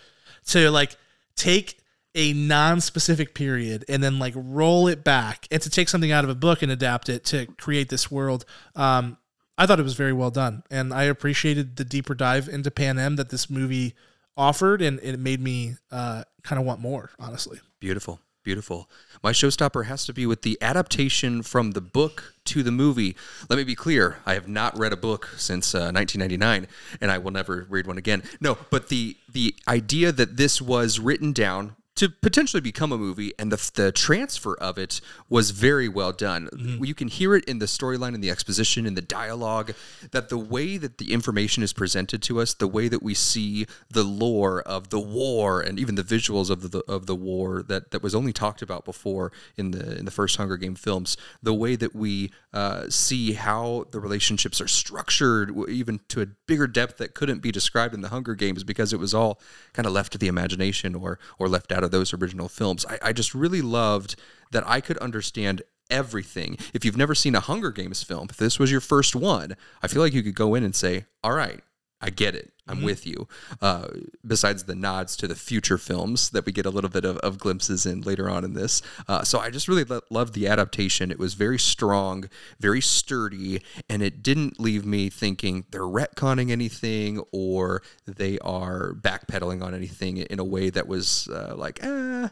to 0.48 0.72
like 0.72 0.96
take 1.36 1.80
a 2.16 2.34
non-specific 2.34 3.36
period 3.36 3.86
and 3.88 4.04
then 4.04 4.18
like 4.18 4.34
roll 4.36 4.88
it 4.88 5.04
back 5.04 5.48
and 5.52 5.62
to 5.62 5.70
take 5.70 5.88
something 5.88 6.12
out 6.12 6.24
of 6.24 6.30
a 6.30 6.36
book 6.36 6.62
and 6.62 6.72
adapt 6.72 7.08
it 7.08 7.24
to 7.24 7.46
create 7.58 7.90
this 7.90 8.10
world 8.10 8.46
um, 8.76 9.16
i 9.60 9.68
thought 9.68 9.80
it 9.80 9.84
was 9.84 9.94
very 9.94 10.12
well 10.12 10.32
done 10.32 10.64
and 10.72 10.92
i 10.92 11.04
appreciated 11.04 11.76
the 11.76 11.86
deeper 11.86 12.16
dive 12.16 12.50
into 12.50 12.72
Panem 12.72 13.16
that 13.16 13.30
this 13.30 13.48
movie 13.48 13.94
offered 14.36 14.82
and 14.82 15.00
it 15.04 15.20
made 15.20 15.40
me 15.40 15.76
uh, 15.92 16.24
kind 16.42 16.60
of 16.60 16.66
want 16.66 16.82
more 16.82 17.12
honestly 17.20 17.60
Beautiful. 17.80 18.20
Beautiful. 18.50 18.90
My 19.22 19.32
showstopper 19.32 19.86
has 19.86 20.08
to 20.08 20.12
be 20.12 20.26
with 20.26 20.42
the 20.42 20.58
adaptation 20.60 21.44
from 21.44 21.74
the 21.74 21.82
book 21.82 22.34
to 22.46 22.64
the 22.64 22.72
movie. 22.72 23.16
Let 23.48 23.58
me 23.58 23.64
be 23.64 23.76
clear. 23.76 24.22
I 24.26 24.34
have 24.34 24.48
not 24.48 24.76
read 24.76 24.92
a 24.92 24.98
book 24.98 25.30
since 25.38 25.76
uh, 25.76 25.94
1999, 25.94 26.66
and 27.00 27.12
I 27.12 27.20
will 27.20 27.30
never 27.30 27.68
read 27.70 27.86
one 27.86 28.00
again. 28.00 28.24
No, 28.42 28.58
but 28.72 28.90
the 28.90 29.18
the 29.32 29.54
idea 29.68 30.12
that 30.12 30.38
this 30.38 30.60
was 30.60 31.00
written 31.00 31.32
down 31.32 31.76
to 32.00 32.08
potentially 32.08 32.62
become 32.62 32.94
a 32.94 32.98
movie, 32.98 33.34
and 33.38 33.52
the 33.52 33.72
the 33.76 33.92
transfer 33.92 34.56
of 34.60 34.78
it 34.78 35.02
was 35.28 35.52
very 35.52 35.90
well 35.90 36.14
done. 36.14 36.48
You 36.82 36.96
can 36.96 37.10
hear 37.10 37.36
it 37.36 37.44
in 37.44 37.60
the 37.60 37.66
storyline, 37.66 38.16
in 38.16 38.22
the 38.22 38.30
exposition, 38.30 38.86
in 38.86 38.94
the 38.94 39.02
dialogue. 39.02 39.74
That 40.12 40.30
the 40.30 40.38
way 40.38 40.78
that 40.78 40.98
the 40.98 41.12
information 41.12 41.62
is 41.62 41.74
presented 41.74 42.22
to 42.24 42.40
us, 42.40 42.54
the 42.54 42.70
way 42.70 42.88
that 42.88 43.04
we 43.04 43.14
see 43.14 43.66
the 43.90 44.04
lore 44.04 44.62
of 44.62 44.92
the 44.92 45.00
war, 45.00 45.60
and 45.60 45.78
even 45.78 45.96
the 45.96 46.04
visuals 46.04 46.50
of 46.50 46.72
the 46.72 46.80
of 46.88 47.06
the 47.06 47.16
war 47.16 47.64
that, 47.64 47.92
that 47.92 48.02
was 48.02 48.16
only 48.16 48.32
talked 48.32 48.62
about 48.62 48.86
before 48.86 49.34
in 49.58 49.72
the 49.72 49.98
in 49.98 50.06
the 50.06 50.12
first 50.12 50.38
Hunger 50.38 50.56
Game 50.56 50.76
films, 50.76 51.18
the 51.44 51.54
way 51.54 51.76
that 51.76 51.94
we 51.94 52.32
uh, 52.54 52.86
see 52.90 53.34
how 53.34 53.88
the 53.92 54.00
relationships 54.00 54.62
are 54.62 54.70
structured, 54.70 55.54
even 55.68 56.00
to 56.08 56.22
a 56.22 56.28
bigger 56.48 56.66
depth 56.66 56.98
that 57.00 57.14
couldn't 57.14 57.40
be 57.40 57.52
described 57.52 57.94
in 57.94 58.00
the 58.00 58.08
Hunger 58.08 58.36
Games 58.36 58.64
because 58.64 58.94
it 58.94 59.00
was 59.00 59.14
all 59.14 59.42
kind 59.74 59.86
of 59.86 59.92
left 59.92 60.14
to 60.14 60.18
the 60.18 60.30
imagination 60.30 60.96
or 60.96 61.20
or 61.38 61.50
left 61.50 61.74
out 61.74 61.84
of 61.84 61.89
those 61.92 62.14
original 62.14 62.50
films. 62.50 62.86
I, 62.88 63.00
I 63.10 63.14
just 63.14 63.36
really 63.36 63.62
loved 63.62 64.16
that 64.52 64.68
I 64.68 64.82
could 64.82 64.98
understand 65.00 65.62
everything. 65.90 66.58
If 66.74 66.86
you've 66.86 66.98
never 66.98 67.16
seen 67.16 67.36
a 67.36 67.40
Hunger 67.40 67.72
Games 67.72 68.04
film, 68.04 68.28
if 68.30 68.38
this 68.38 68.60
was 68.60 68.72
your 68.72 68.82
first 68.82 69.16
one, 69.16 69.56
I 69.82 69.88
feel 69.88 70.02
like 70.02 70.14
you 70.14 70.24
could 70.24 70.36
go 70.36 70.56
in 70.56 70.64
and 70.64 70.76
say, 70.76 71.06
"All 71.24 71.34
right, 71.34 71.64
I 72.02 72.10
get 72.10 72.36
it. 72.36 72.54
I'm 72.70 72.82
with 72.82 73.06
you." 73.06 73.28
Uh, 73.62 73.88
besides 74.26 74.64
the 74.64 74.76
nods 74.76 75.16
to 75.18 75.28
the 75.28 75.36
future 75.36 75.78
films 75.78 76.30
that 76.30 76.46
we 76.46 76.52
get 76.52 76.66
a 76.66 76.70
little 76.70 76.90
bit 76.90 77.06
of, 77.06 77.18
of 77.18 77.40
glimpses 77.40 77.86
in 77.86 78.02
later 78.02 78.30
on 78.30 78.44
in 78.44 78.54
this, 78.54 78.82
uh, 79.08 79.24
so 79.24 79.40
I 79.40 79.50
just 79.50 79.68
really 79.68 79.84
lo- 79.84 80.02
loved 80.10 80.34
the 80.34 80.48
adaptation. 80.48 81.12
It 81.12 81.20
was 81.20 81.34
very 81.34 81.60
strong, 81.60 82.30
very 82.60 82.82
sturdy, 82.82 83.62
and 83.90 84.02
it 84.02 84.24
didn't 84.24 84.60
leave 84.60 84.86
me 84.86 85.10
thinking 85.10 85.66
they're 85.72 85.82
retconning 85.82 86.52
anything 86.52 87.24
or 87.32 87.82
they 88.06 88.40
are 88.40 88.94
backpedaling 88.94 89.64
on 89.64 89.74
anything 89.74 90.18
in 90.18 90.40
a 90.40 90.44
way 90.44 90.70
that 90.70 90.88
was 90.88 91.28
uh, 91.30 91.54
like, 91.56 91.84
eh, 91.84 92.30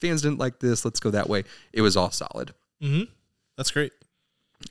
fans 0.00 0.22
didn't 0.22 0.38
like 0.38 0.60
this. 0.60 0.84
Let's 0.84 1.00
go 1.00 1.10
that 1.10 1.28
way. 1.28 1.44
It 1.72 1.82
was 1.82 1.96
all 1.96 2.10
solid. 2.10 2.54
mm-hmm. 2.82 3.04
that's 3.56 3.70
great 3.70 3.92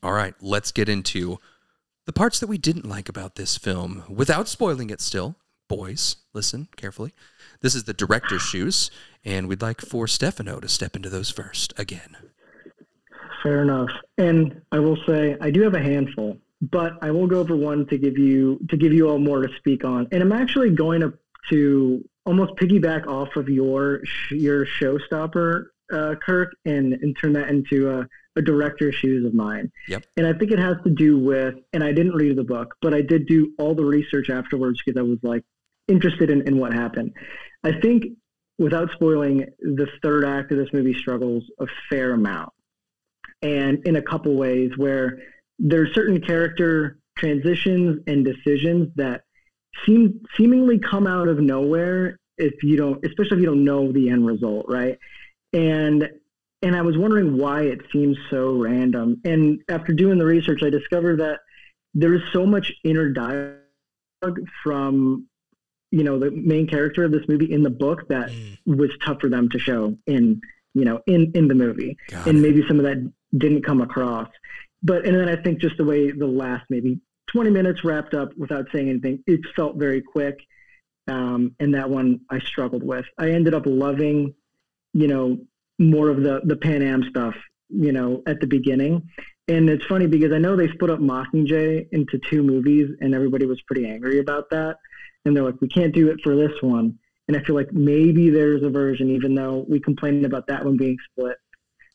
All 0.01 0.13
right, 0.13 0.35
let's 0.41 0.71
get 0.71 0.89
into 0.89 1.39
the 2.05 2.13
parts 2.13 2.39
that 2.39 2.47
we 2.47 2.57
didn't 2.57 2.87
like 2.87 3.09
about 3.09 3.35
this 3.35 3.57
film 3.57 4.03
without 4.09 4.47
spoiling 4.47 4.89
it 4.89 5.01
still. 5.01 5.35
Boys, 5.69 6.17
listen 6.33 6.67
carefully. 6.75 7.13
This 7.61 7.73
is 7.73 7.85
the 7.85 7.93
director's 7.93 8.41
shoes, 8.41 8.91
and 9.23 9.47
we'd 9.47 9.61
like 9.61 9.81
for 9.81 10.07
Stefano 10.07 10.59
to 10.59 10.67
step 10.67 10.95
into 10.95 11.09
those 11.09 11.29
first 11.29 11.73
again. 11.79 12.17
Fair 13.41 13.61
enough. 13.61 13.89
And 14.17 14.61
I 14.71 14.79
will 14.79 14.97
say 15.07 15.37
I 15.41 15.49
do 15.49 15.61
have 15.61 15.73
a 15.73 15.81
handful, 15.81 16.37
but 16.61 16.93
I 17.01 17.11
will 17.11 17.27
go 17.27 17.39
over 17.39 17.55
one 17.55 17.85
to 17.87 17.97
give 17.97 18.17
you 18.17 18.59
to 18.69 18.77
give 18.77 18.93
you 18.93 19.09
all 19.09 19.19
more 19.19 19.41
to 19.41 19.53
speak 19.57 19.83
on. 19.83 20.07
And 20.11 20.21
I'm 20.21 20.31
actually 20.31 20.69
going 20.69 21.01
to 21.01 21.13
to 21.49 22.07
almost 22.25 22.53
piggyback 22.55 23.07
off 23.07 23.35
of 23.35 23.49
your 23.49 24.01
your 24.29 24.65
showstopper 24.65 25.67
uh, 25.91 26.15
Kirk, 26.25 26.55
and 26.65 26.93
and 26.93 27.15
turn 27.19 27.33
that 27.33 27.49
into 27.49 27.89
a, 27.89 28.07
a 28.35 28.41
director's 28.41 28.95
shoes 28.95 29.25
of 29.25 29.33
mine. 29.33 29.71
Yep. 29.87 30.05
And 30.17 30.25
I 30.25 30.33
think 30.33 30.51
it 30.51 30.59
has 30.59 30.77
to 30.83 30.89
do 30.89 31.19
with, 31.19 31.55
and 31.71 31.83
I 31.83 31.91
didn't 31.91 32.13
read 32.13 32.35
the 32.35 32.43
book, 32.43 32.75
but 32.81 32.93
I 32.93 33.01
did 33.01 33.27
do 33.27 33.53
all 33.57 33.75
the 33.75 33.85
research 33.85 34.29
afterwards 34.29 34.81
because 34.83 34.99
I 34.99 35.03
was 35.03 35.19
like 35.21 35.43
interested 35.87 36.29
in, 36.29 36.47
in 36.47 36.57
what 36.57 36.73
happened. 36.73 37.13
I 37.63 37.79
think, 37.79 38.05
without 38.57 38.91
spoiling, 38.91 39.45
the 39.59 39.87
third 40.01 40.25
act 40.25 40.51
of 40.51 40.57
this 40.57 40.73
movie 40.73 40.93
struggles 40.93 41.43
a 41.59 41.65
fair 41.89 42.13
amount, 42.13 42.51
and 43.41 43.85
in 43.85 43.95
a 43.95 44.01
couple 44.01 44.35
ways 44.35 44.71
where 44.77 45.19
there's 45.59 45.93
certain 45.93 46.21
character 46.21 46.99
transitions 47.17 48.01
and 48.07 48.25
decisions 48.25 48.89
that 48.95 49.23
seem 49.85 50.21
seemingly 50.35 50.79
come 50.79 51.07
out 51.07 51.27
of 51.27 51.39
nowhere 51.39 52.17
if 52.37 52.63
you 52.63 52.77
don't, 52.77 53.03
especially 53.05 53.37
if 53.37 53.41
you 53.41 53.45
don't 53.45 53.63
know 53.63 53.91
the 53.91 54.09
end 54.09 54.25
result, 54.25 54.65
right? 54.67 54.97
And 55.51 56.09
and 56.63 56.75
I 56.75 56.81
was 56.81 56.97
wondering 56.97 57.37
why 57.37 57.63
it 57.63 57.81
seems 57.91 58.17
so 58.29 58.53
random. 58.53 59.21
And 59.25 59.61
after 59.69 59.93
doing 59.93 60.17
the 60.17 60.25
research, 60.25 60.63
I 60.63 60.69
discovered 60.69 61.19
that 61.19 61.41
there 61.93 62.13
is 62.13 62.21
so 62.31 62.45
much 62.45 62.71
inner 62.83 63.09
dialogue 63.09 63.59
from 64.63 65.27
you 65.91 66.03
know 66.03 66.17
the 66.17 66.31
main 66.31 66.65
character 66.65 67.03
of 67.03 67.11
this 67.11 67.27
movie 67.27 67.51
in 67.51 67.61
the 67.61 67.69
book 67.69 68.07
that 68.07 68.31
mm. 68.31 68.57
was 68.65 68.89
tough 69.05 69.21
for 69.21 69.29
them 69.29 69.47
to 69.49 69.59
show 69.59 69.95
in 70.07 70.41
you 70.73 70.85
know 70.85 71.01
in 71.05 71.31
in 71.35 71.47
the 71.47 71.53
movie, 71.53 71.97
Got 72.09 72.27
and 72.27 72.39
it. 72.39 72.41
maybe 72.41 72.65
some 72.67 72.79
of 72.79 72.85
that 72.85 73.11
didn't 73.37 73.63
come 73.63 73.81
across. 73.81 74.29
But 74.81 75.05
and 75.05 75.15
then 75.15 75.29
I 75.29 75.35
think 75.35 75.59
just 75.59 75.77
the 75.77 75.85
way 75.85 76.11
the 76.11 76.25
last 76.25 76.65
maybe 76.69 76.99
20 77.27 77.49
minutes 77.49 77.83
wrapped 77.83 78.13
up 78.13 78.29
without 78.37 78.67
saying 78.71 78.89
anything, 78.89 79.23
it 79.27 79.41
felt 79.55 79.75
very 79.75 80.01
quick. 80.01 80.39
Um, 81.07 81.55
and 81.59 81.73
that 81.73 81.89
one 81.89 82.21
I 82.29 82.39
struggled 82.39 82.83
with. 82.83 83.05
I 83.17 83.31
ended 83.31 83.53
up 83.53 83.63
loving, 83.65 84.33
you 84.93 85.07
know, 85.07 85.37
more 85.89 86.09
of 86.09 86.21
the 86.21 86.41
the 86.45 86.55
Panem 86.55 87.03
stuff, 87.09 87.35
you 87.69 87.91
know, 87.91 88.23
at 88.27 88.39
the 88.39 88.47
beginning. 88.47 89.09
And 89.47 89.69
it's 89.69 89.85
funny 89.85 90.07
because 90.07 90.31
I 90.31 90.37
know 90.37 90.55
they 90.55 90.69
split 90.69 90.89
up 90.89 90.99
Mockingjay 90.99 91.87
into 91.91 92.19
two 92.29 92.43
movies, 92.43 92.89
and 93.01 93.13
everybody 93.13 93.45
was 93.45 93.61
pretty 93.63 93.85
angry 93.85 94.19
about 94.19 94.49
that. 94.51 94.77
And 95.25 95.35
they're 95.35 95.43
like, 95.43 95.59
we 95.61 95.67
can't 95.67 95.93
do 95.93 96.09
it 96.09 96.19
for 96.23 96.35
this 96.35 96.61
one. 96.61 96.97
And 97.27 97.37
I 97.37 97.43
feel 97.43 97.55
like 97.55 97.71
maybe 97.71 98.29
there's 98.29 98.63
a 98.63 98.69
version, 98.69 99.09
even 99.09 99.35
though 99.35 99.65
we 99.67 99.79
complained 99.79 100.25
about 100.25 100.47
that 100.47 100.63
one 100.63 100.77
being 100.77 100.97
split, 101.11 101.37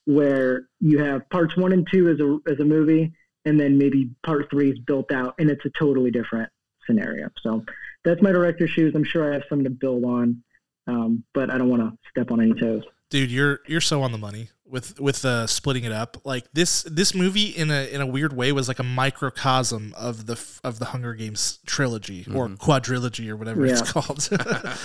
where 0.04 0.68
you 0.80 0.98
have 0.98 1.28
parts 1.30 1.56
one 1.56 1.72
and 1.72 1.86
two 1.90 2.08
as 2.08 2.20
a 2.20 2.38
as 2.50 2.60
a 2.60 2.64
movie, 2.64 3.12
and 3.44 3.58
then 3.58 3.78
maybe 3.78 4.10
part 4.24 4.50
three 4.50 4.70
is 4.70 4.78
built 4.80 5.12
out, 5.12 5.34
and 5.38 5.50
it's 5.50 5.64
a 5.64 5.70
totally 5.78 6.10
different 6.10 6.50
scenario. 6.86 7.28
So 7.42 7.64
that's 8.04 8.22
my 8.22 8.32
director's 8.32 8.70
shoes. 8.70 8.94
I'm 8.94 9.04
sure 9.04 9.30
I 9.30 9.34
have 9.34 9.44
something 9.48 9.64
to 9.64 9.70
build 9.70 10.04
on, 10.04 10.42
um, 10.86 11.24
but 11.34 11.50
I 11.50 11.58
don't 11.58 11.68
want 11.68 11.82
to 11.82 11.92
step 12.10 12.30
on 12.30 12.40
any 12.40 12.54
toes. 12.54 12.84
Dude, 13.10 13.30
you're 13.30 13.60
you're 13.66 13.80
so 13.80 14.02
on 14.02 14.12
the 14.12 14.18
money 14.18 14.50
with 14.68 15.00
with 15.00 15.24
uh, 15.24 15.46
splitting 15.46 15.84
it 15.84 15.92
up. 15.92 16.18
Like 16.24 16.44
this 16.52 16.82
this 16.82 17.14
movie 17.14 17.46
in 17.46 17.70
a 17.70 17.90
in 17.92 18.00
a 18.00 18.06
weird 18.06 18.32
way 18.32 18.52
was 18.52 18.68
like 18.68 18.78
a 18.78 18.84
microcosm 18.84 19.94
of 19.96 20.26
the 20.26 20.38
of 20.62 20.78
the 20.78 20.86
Hunger 20.86 21.14
Games 21.14 21.58
trilogy 21.66 22.24
mm-hmm. 22.24 22.36
or 22.36 22.48
quadrilogy 22.48 23.28
or 23.28 23.36
whatever 23.36 23.66
yeah. 23.66 23.72
it's 23.72 23.92
called, 23.92 24.28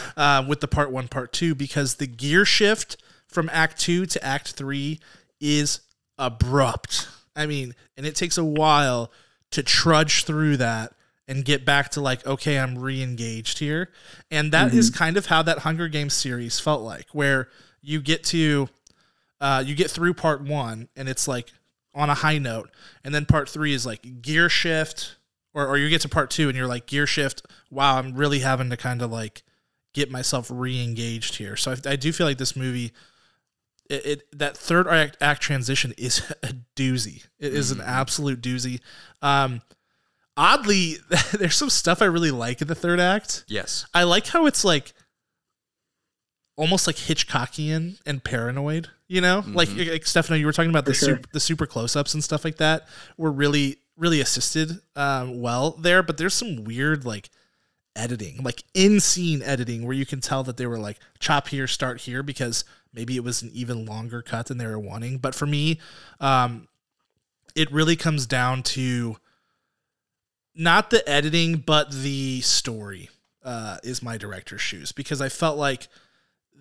uh, 0.17 0.45
with 0.47 0.61
the 0.61 0.67
part 0.67 0.91
one, 0.91 1.07
part 1.07 1.33
two, 1.33 1.53
because 1.55 1.95
the 1.95 2.07
gear 2.07 2.45
shift 2.45 2.97
from 3.27 3.49
Act 3.51 3.79
two 3.79 4.05
to 4.05 4.23
Act 4.23 4.53
three 4.53 4.99
is 5.39 5.81
abrupt. 6.17 7.09
I 7.35 7.45
mean, 7.45 7.75
and 7.97 8.05
it 8.05 8.15
takes 8.15 8.37
a 8.37 8.45
while 8.45 9.11
to 9.51 9.63
trudge 9.63 10.23
through 10.23 10.57
that 10.57 10.93
and 11.27 11.45
get 11.45 11.63
back 11.63 11.89
to 11.89 12.01
like 12.01 12.25
okay 12.27 12.59
i'm 12.59 12.77
re-engaged 12.77 13.59
here 13.59 13.89
and 14.29 14.51
that 14.51 14.69
mm-hmm. 14.69 14.77
is 14.77 14.89
kind 14.89 15.15
of 15.15 15.27
how 15.27 15.41
that 15.41 15.59
hunger 15.59 15.87
games 15.87 16.13
series 16.13 16.59
felt 16.59 16.81
like 16.81 17.05
where 17.13 17.47
you 17.83 18.01
get 18.01 18.23
to 18.23 18.69
uh, 19.41 19.61
you 19.63 19.75
get 19.75 19.91
through 19.91 20.13
part 20.13 20.41
one 20.41 20.87
and 20.95 21.09
it's 21.09 21.27
like 21.27 21.51
on 21.93 22.09
a 22.09 22.13
high 22.13 22.37
note. 22.37 22.71
And 23.03 23.13
then 23.13 23.25
part 23.25 23.49
three 23.49 23.73
is 23.73 23.85
like 23.85 24.21
gear 24.21 24.49
shift 24.49 25.17
or, 25.53 25.67
or 25.67 25.77
you 25.77 25.89
get 25.89 26.01
to 26.01 26.09
part 26.09 26.31
two 26.31 26.47
and 26.47 26.57
you're 26.57 26.67
like 26.67 26.87
gear 26.87 27.05
shift. 27.05 27.45
Wow 27.69 27.97
i'm 27.97 28.15
really 28.15 28.39
having 28.39 28.69
to 28.69 28.77
kind 28.77 29.01
of 29.01 29.11
like 29.11 29.43
get 29.93 30.09
myself 30.09 30.49
re-engaged 30.51 31.35
here. 31.35 31.55
So 31.55 31.71
I, 31.71 31.91
I 31.91 31.95
do 31.95 32.11
feel 32.11 32.25
like 32.25 32.37
this 32.37 32.55
movie 32.55 32.93
it, 33.89 34.05
it, 34.05 34.39
that 34.39 34.55
third 34.55 34.87
act, 34.87 35.17
act 35.19 35.41
transition 35.41 35.93
is 35.97 36.31
a 36.43 36.55
doozy. 36.75 37.25
It 37.37 37.53
is 37.53 37.71
mm-hmm. 37.71 37.81
an 37.81 37.87
absolute 37.87 38.41
doozy. 38.41 38.79
Um 39.21 39.61
oddly 40.35 40.95
there's 41.33 41.55
some 41.55 41.69
stuff 41.69 42.01
i 42.01 42.05
really 42.05 42.31
like 42.31 42.61
in 42.61 42.67
the 42.67 42.75
third 42.75 42.99
act. 42.99 43.43
Yes. 43.47 43.85
I 43.93 44.03
like 44.03 44.27
how 44.27 44.45
it's 44.45 44.63
like 44.63 44.93
almost 46.55 46.87
like 46.87 46.95
hitchcockian 46.95 47.99
and 48.05 48.23
paranoid 48.23 48.89
you 49.07 49.21
know 49.21 49.41
mm-hmm. 49.41 49.55
like, 49.55 49.69
like 49.75 50.05
stefano 50.05 50.37
you 50.37 50.45
were 50.45 50.53
talking 50.53 50.69
about 50.69 50.85
the 50.85 50.93
sure. 50.93 51.15
super, 51.15 51.29
the 51.33 51.39
super 51.39 51.65
close-ups 51.65 52.13
and 52.13 52.23
stuff 52.23 52.45
like 52.45 52.57
that 52.57 52.87
were 53.17 53.31
really 53.31 53.77
really 53.97 54.21
assisted 54.21 54.79
um, 54.95 55.41
well 55.41 55.71
there 55.71 56.03
but 56.03 56.17
there's 56.17 56.33
some 56.33 56.63
weird 56.63 57.05
like 57.05 57.29
editing 57.95 58.41
like 58.41 58.63
in 58.73 58.99
scene 58.99 59.41
editing 59.43 59.85
where 59.85 59.95
you 59.95 60.05
can 60.05 60.19
tell 60.19 60.43
that 60.43 60.57
they 60.57 60.65
were 60.65 60.79
like 60.79 60.97
chop 61.19 61.47
here 61.49 61.67
start 61.67 62.01
here 62.01 62.23
because 62.23 62.65
maybe 62.91 63.15
it 63.15 63.23
was 63.23 63.41
an 63.43 63.51
even 63.53 63.85
longer 63.85 64.21
cut 64.21 64.47
than 64.47 64.57
they 64.57 64.65
were 64.65 64.79
wanting 64.79 65.17
but 65.17 65.35
for 65.35 65.45
me 65.45 65.79
um 66.19 66.67
it 67.55 67.71
really 67.71 67.95
comes 67.95 68.25
down 68.25 68.63
to 68.63 69.17
not 70.55 70.89
the 70.89 71.07
editing, 71.09 71.57
but 71.57 71.91
the 71.91 72.41
story 72.41 73.09
uh, 73.43 73.77
is 73.83 74.03
my 74.03 74.17
director's 74.17 74.61
shoes 74.61 74.91
because 74.91 75.21
I 75.21 75.29
felt 75.29 75.57
like 75.57 75.87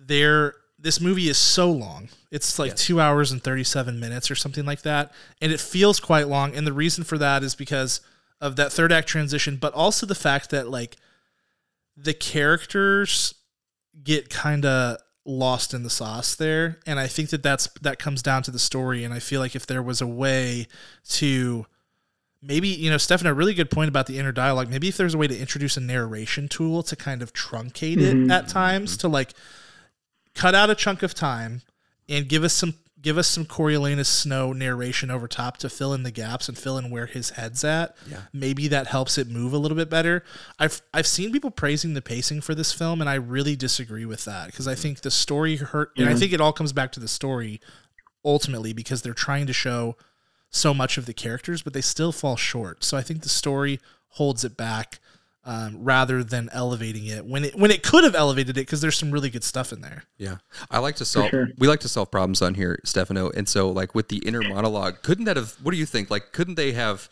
there 0.07 0.55
this 0.83 0.99
movie 0.99 1.29
is 1.29 1.37
so 1.37 1.71
long. 1.71 2.09
It's 2.29 2.59
like 2.59 2.71
yes. 2.71 2.85
two 2.85 2.99
hours 2.99 3.31
and 3.31 3.41
37 3.41 3.99
minutes 3.99 4.29
or 4.29 4.35
something 4.35 4.65
like 4.65 4.81
that. 4.81 5.13
And 5.41 5.51
it 5.51 5.61
feels 5.61 5.99
quite 6.01 6.27
long. 6.27 6.53
And 6.53 6.67
the 6.67 6.73
reason 6.73 7.05
for 7.05 7.17
that 7.17 7.41
is 7.41 7.55
because 7.55 8.01
of 8.41 8.57
that 8.57 8.73
third 8.73 8.91
act 8.91 9.07
transition, 9.07 9.55
but 9.55 9.73
also 9.73 10.05
the 10.05 10.13
fact 10.13 10.49
that 10.49 10.67
like 10.67 10.97
the 11.95 12.13
characters 12.13 13.33
get 14.03 14.29
kind 14.29 14.65
of 14.65 14.97
lost 15.25 15.73
in 15.73 15.83
the 15.83 15.89
sauce 15.89 16.35
there. 16.35 16.79
And 16.85 16.99
I 16.99 17.07
think 17.07 17.29
that 17.29 17.43
that's, 17.43 17.69
that 17.81 17.97
comes 17.97 18.21
down 18.21 18.43
to 18.43 18.51
the 18.51 18.59
story. 18.59 19.05
And 19.05 19.13
I 19.13 19.19
feel 19.19 19.39
like 19.39 19.55
if 19.55 19.65
there 19.65 19.81
was 19.81 20.01
a 20.01 20.07
way 20.07 20.67
to 21.11 21.65
maybe 22.45 22.67
you 22.67 22.89
know 22.89 22.97
stefan 22.97 23.25
a 23.25 23.33
really 23.33 23.53
good 23.53 23.71
point 23.71 23.87
about 23.87 24.05
the 24.05 24.19
inner 24.19 24.33
dialogue 24.33 24.69
maybe 24.69 24.89
if 24.89 24.97
there's 24.97 25.13
a 25.13 25.17
way 25.17 25.27
to 25.27 25.39
introduce 25.39 25.77
a 25.77 25.79
narration 25.79 26.49
tool 26.49 26.83
to 26.83 26.93
kind 26.93 27.21
of 27.21 27.31
truncate 27.31 28.01
it 28.01 28.13
mm-hmm. 28.13 28.29
at 28.29 28.49
times 28.49 28.97
to 28.97 29.07
like 29.07 29.33
cut 30.35 30.55
out 30.55 30.69
a 30.69 30.75
chunk 30.75 31.03
of 31.03 31.13
time 31.13 31.61
and 32.09 32.27
give 32.27 32.43
us 32.43 32.53
some 32.53 32.75
give 33.03 33.17
us 33.17 33.27
some 33.27 33.45
Coriolanus 33.45 34.07
Snow 34.07 34.53
narration 34.53 35.11
over 35.11 35.27
top 35.27 35.57
to 35.57 35.69
fill 35.69 35.93
in 35.93 36.03
the 36.03 36.11
gaps 36.11 36.47
and 36.47 36.57
fill 36.57 36.77
in 36.77 36.89
where 36.89 37.05
his 37.05 37.31
head's 37.31 37.61
at. 37.65 37.97
Yeah. 38.09 38.21
Maybe 38.31 38.69
that 38.69 38.87
helps 38.87 39.17
it 39.17 39.27
move 39.27 39.51
a 39.51 39.57
little 39.57 39.75
bit 39.75 39.89
better. 39.89 40.23
I've 40.57 40.81
I've 40.93 41.05
seen 41.05 41.31
people 41.31 41.51
praising 41.51 41.93
the 41.93 42.01
pacing 42.01 42.41
for 42.41 42.55
this 42.55 42.71
film 42.71 43.01
and 43.01 43.09
I 43.09 43.15
really 43.15 43.55
disagree 43.55 44.05
with 44.05 44.25
that 44.25 44.47
because 44.47 44.67
I 44.67 44.75
think 44.75 45.01
the 45.01 45.11
story 45.11 45.57
hurt 45.57 45.91
and 45.97 46.09
I 46.09 46.15
think 46.15 46.31
it 46.31 46.41
all 46.41 46.53
comes 46.53 46.73
back 46.73 46.91
to 46.93 46.99
the 46.99 47.07
story 47.07 47.59
ultimately 48.25 48.71
because 48.71 49.01
they're 49.01 49.13
trying 49.13 49.47
to 49.47 49.53
show 49.53 49.97
so 50.49 50.73
much 50.73 50.97
of 50.97 51.05
the 51.05 51.13
characters, 51.13 51.61
but 51.61 51.73
they 51.73 51.81
still 51.81 52.11
fall 52.11 52.37
short. 52.37 52.83
So 52.83 52.95
I 52.95 53.01
think 53.01 53.21
the 53.23 53.29
story 53.29 53.79
holds 54.09 54.45
it 54.45 54.55
back 54.55 54.99
um, 55.45 55.83
rather 55.83 56.23
than 56.23 56.49
elevating 56.53 57.05
it 57.05 57.25
when 57.25 57.45
it 57.45 57.55
when 57.55 57.71
it 57.71 57.83
could 57.83 58.03
have 58.03 58.15
elevated 58.15 58.57
it 58.57 58.61
because 58.61 58.81
there's 58.81 58.97
some 58.97 59.11
really 59.11 59.29
good 59.29 59.43
stuff 59.43 59.73
in 59.73 59.81
there. 59.81 60.03
Yeah, 60.17 60.37
I 60.71 60.79
like 60.79 60.95
to 60.97 61.05
solve. 61.05 61.29
Sure. 61.29 61.49
We 61.57 61.67
like 61.67 61.81
to 61.81 61.89
solve 61.89 62.11
problems 62.11 62.41
on 62.41 62.53
here, 62.53 62.79
Stefano. 62.85 63.29
And 63.29 63.47
so, 63.47 63.69
like 63.69 63.93
with 63.93 64.07
the 64.07 64.17
inner 64.19 64.41
monologue, 64.41 65.01
couldn't 65.03 65.25
that 65.25 65.37
have? 65.37 65.55
What 65.61 65.71
do 65.71 65.77
you 65.77 65.85
think? 65.85 66.09
Like, 66.09 66.31
couldn't 66.31 66.55
they 66.55 66.71
have? 66.73 67.09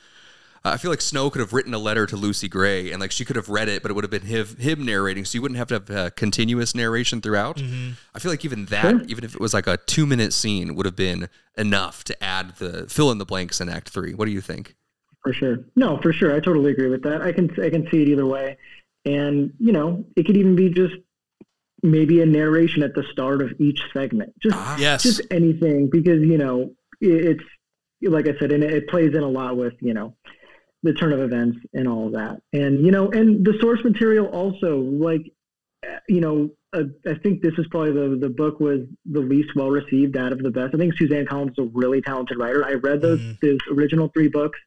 I 0.64 0.78
feel 0.78 0.92
like 0.92 1.02
Snow 1.02 1.32
could 1.32 1.40
have 1.40 1.54
written 1.54 1.74
a 1.74 1.80
letter 1.80 2.06
to 2.06 2.16
Lucy 2.16 2.48
Gray, 2.48 2.92
and 2.92 3.02
like 3.02 3.12
she 3.12 3.26
could 3.26 3.36
have 3.36 3.50
read 3.50 3.68
it, 3.68 3.82
but 3.82 3.90
it 3.90 3.96
would 3.96 4.04
have 4.04 4.12
been 4.12 4.22
him, 4.22 4.46
him 4.60 4.86
narrating, 4.86 5.26
so 5.26 5.36
you 5.36 5.42
wouldn't 5.42 5.58
have 5.58 5.70
to 5.70 5.74
have 5.74 5.90
a 5.90 6.12
continuous 6.12 6.76
narration 6.76 7.20
throughout. 7.20 7.58
Mm-hmm. 7.58 7.94
I 8.14 8.20
feel 8.20 8.32
like 8.32 8.46
even 8.46 8.66
that, 8.66 8.92
sure. 8.92 9.02
even 9.08 9.24
if 9.24 9.34
it 9.34 9.42
was 9.42 9.56
like 9.56 9.66
a 9.66 9.78
two 9.78 10.06
minute 10.06 10.34
scene, 10.34 10.76
would 10.76 10.86
have 10.86 10.96
been 10.96 11.30
enough 11.58 12.04
to 12.06 12.24
add 12.24 12.58
the 12.58 12.88
fill 12.88 13.12
in 13.12 13.18
the 13.18 13.26
blanks 13.26 13.60
in 13.60 13.70
Act 13.70 13.90
Three. 13.90 14.14
What 14.14 14.26
do 14.26 14.32
you 14.32 14.42
think? 14.42 14.76
For 15.24 15.34
sure, 15.34 15.66
no, 15.76 16.00
for 16.02 16.12
sure, 16.12 16.36
I 16.36 16.40
totally 16.40 16.72
agree 16.72 16.90
with 16.90 17.04
that. 17.04 17.22
I 17.22 17.32
can 17.32 17.52
I 17.62 17.70
can 17.70 17.88
see 17.92 18.02
it 18.02 18.08
either 18.08 18.26
way, 18.26 18.58
and 19.06 19.54
you 19.60 19.72
know, 19.72 20.06
it 20.16 20.26
could 20.26 20.38
even 20.38 20.56
be 20.56 20.70
just 20.70 20.96
maybe 21.84 22.22
a 22.22 22.26
narration 22.26 22.82
at 22.82 22.96
the 22.96 23.04
start 23.12 23.42
of 23.42 23.54
each 23.60 23.82
segment, 23.94 24.34
just 24.42 24.56
ah, 24.56 24.78
yes. 24.80 25.04
just 25.04 25.22
anything, 25.30 25.90
because 25.92 26.22
you 26.22 26.40
know 26.40 26.74
it's 27.00 27.44
like 28.02 28.28
I 28.28 28.36
said, 28.40 28.52
and 28.52 28.64
it 28.64 28.88
plays 28.88 29.14
in 29.14 29.22
a 29.22 29.30
lot 29.30 29.58
with 29.58 29.74
you 29.80 29.94
know 29.94 30.16
the 30.84 30.94
turn 30.94 31.14
of 31.14 31.20
events 31.20 31.60
and 31.74 31.88
all 31.88 32.08
of 32.08 32.14
that. 32.14 32.42
And, 32.54 32.86
you 32.86 32.92
know, 32.92 33.10
and 33.12 33.46
the 33.46 33.58
source 33.60 33.84
material 33.84 34.28
also, 34.28 34.80
like, 34.80 35.32
you 36.08 36.22
know, 36.22 36.50
uh, 36.74 36.84
I 37.08 37.16
think 37.16 37.42
this 37.42 37.54
is 37.58 37.68
probably 37.70 37.92
the, 37.92 38.16
the 38.16 38.30
book 38.30 38.60
was 38.60 38.82
the 39.06 39.20
least 39.20 39.50
well 39.56 39.70
received 39.70 40.16
out 40.16 40.32
of 40.32 40.40
the 40.40 40.50
best. 40.50 40.74
I 40.74 40.78
think 40.78 40.98
Suzanne 40.98 41.26
Collins 41.26 41.52
is 41.58 41.66
a 41.66 41.70
really 41.74 42.02
talented 42.02 42.38
writer. 42.38 42.66
I 42.66 42.74
read 42.74 43.02
those, 43.02 43.20
mm-hmm. 43.20 43.46
those 43.46 43.60
original 43.72 44.10
three 44.14 44.28
books 44.28 44.58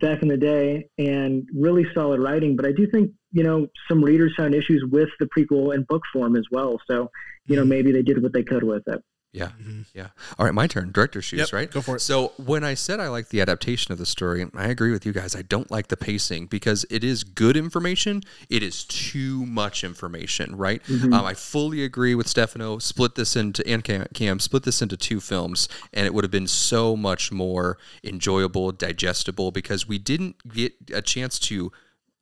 back 0.00 0.22
in 0.22 0.28
the 0.28 0.36
day 0.36 0.88
and 0.98 1.48
really 1.54 1.86
solid 1.94 2.20
writing. 2.20 2.56
But 2.56 2.66
I 2.66 2.72
do 2.72 2.86
think, 2.90 3.12
you 3.32 3.42
know, 3.42 3.66
some 3.88 4.02
readers 4.02 4.34
found 4.36 4.54
issues 4.54 4.84
with 4.90 5.08
the 5.18 5.26
prequel 5.26 5.74
and 5.74 5.86
book 5.86 6.02
form 6.12 6.36
as 6.36 6.44
well. 6.50 6.78
So, 6.90 7.10
you 7.46 7.56
know, 7.56 7.62
mm-hmm. 7.62 7.70
maybe 7.70 7.92
they 7.92 8.02
did 8.02 8.22
what 8.22 8.32
they 8.32 8.42
could 8.42 8.64
with 8.64 8.82
it. 8.86 9.02
Yeah. 9.34 9.50
Yeah. 9.94 10.08
All 10.38 10.46
right, 10.46 10.54
my 10.54 10.68
turn. 10.68 10.92
Director 10.92 11.20
shoes, 11.20 11.40
Yep, 11.40 11.52
right? 11.52 11.70
go 11.70 11.80
for 11.82 11.96
it. 11.96 12.00
So 12.00 12.32
when 12.36 12.62
I 12.62 12.74
said 12.74 13.00
I 13.00 13.08
like 13.08 13.30
the 13.30 13.40
adaptation 13.40 13.90
of 13.90 13.98
the 13.98 14.06
story, 14.06 14.46
I 14.54 14.68
agree 14.68 14.92
with 14.92 15.04
you 15.04 15.12
guys. 15.12 15.34
I 15.34 15.42
don't 15.42 15.70
like 15.72 15.88
the 15.88 15.96
pacing 15.96 16.46
because 16.46 16.86
it 16.88 17.02
is 17.02 17.24
good 17.24 17.56
information. 17.56 18.22
It 18.48 18.62
is 18.62 18.84
too 18.84 19.44
much 19.44 19.82
information, 19.82 20.56
right? 20.56 20.80
Um, 20.88 21.12
I 21.14 21.34
fully 21.34 21.82
agree 21.82 22.14
with 22.14 22.28
Stefano. 22.28 22.78
Split 22.78 23.16
this 23.16 23.34
into 23.34 23.66
and 23.66 23.82
Cam, 23.82 24.06
Cam 24.14 24.38
split 24.38 24.62
this 24.62 24.80
into 24.80 24.96
two 24.96 25.18
films, 25.20 25.68
and 25.92 26.06
it 26.06 26.14
would 26.14 26.22
have 26.22 26.30
been 26.30 26.46
so 26.46 26.96
much 26.96 27.32
more 27.32 27.76
enjoyable, 28.04 28.70
digestible 28.70 29.50
because 29.50 29.88
we 29.88 29.98
didn't 29.98 30.36
get 30.54 30.74
a 30.92 31.02
chance 31.02 31.40
to 31.40 31.72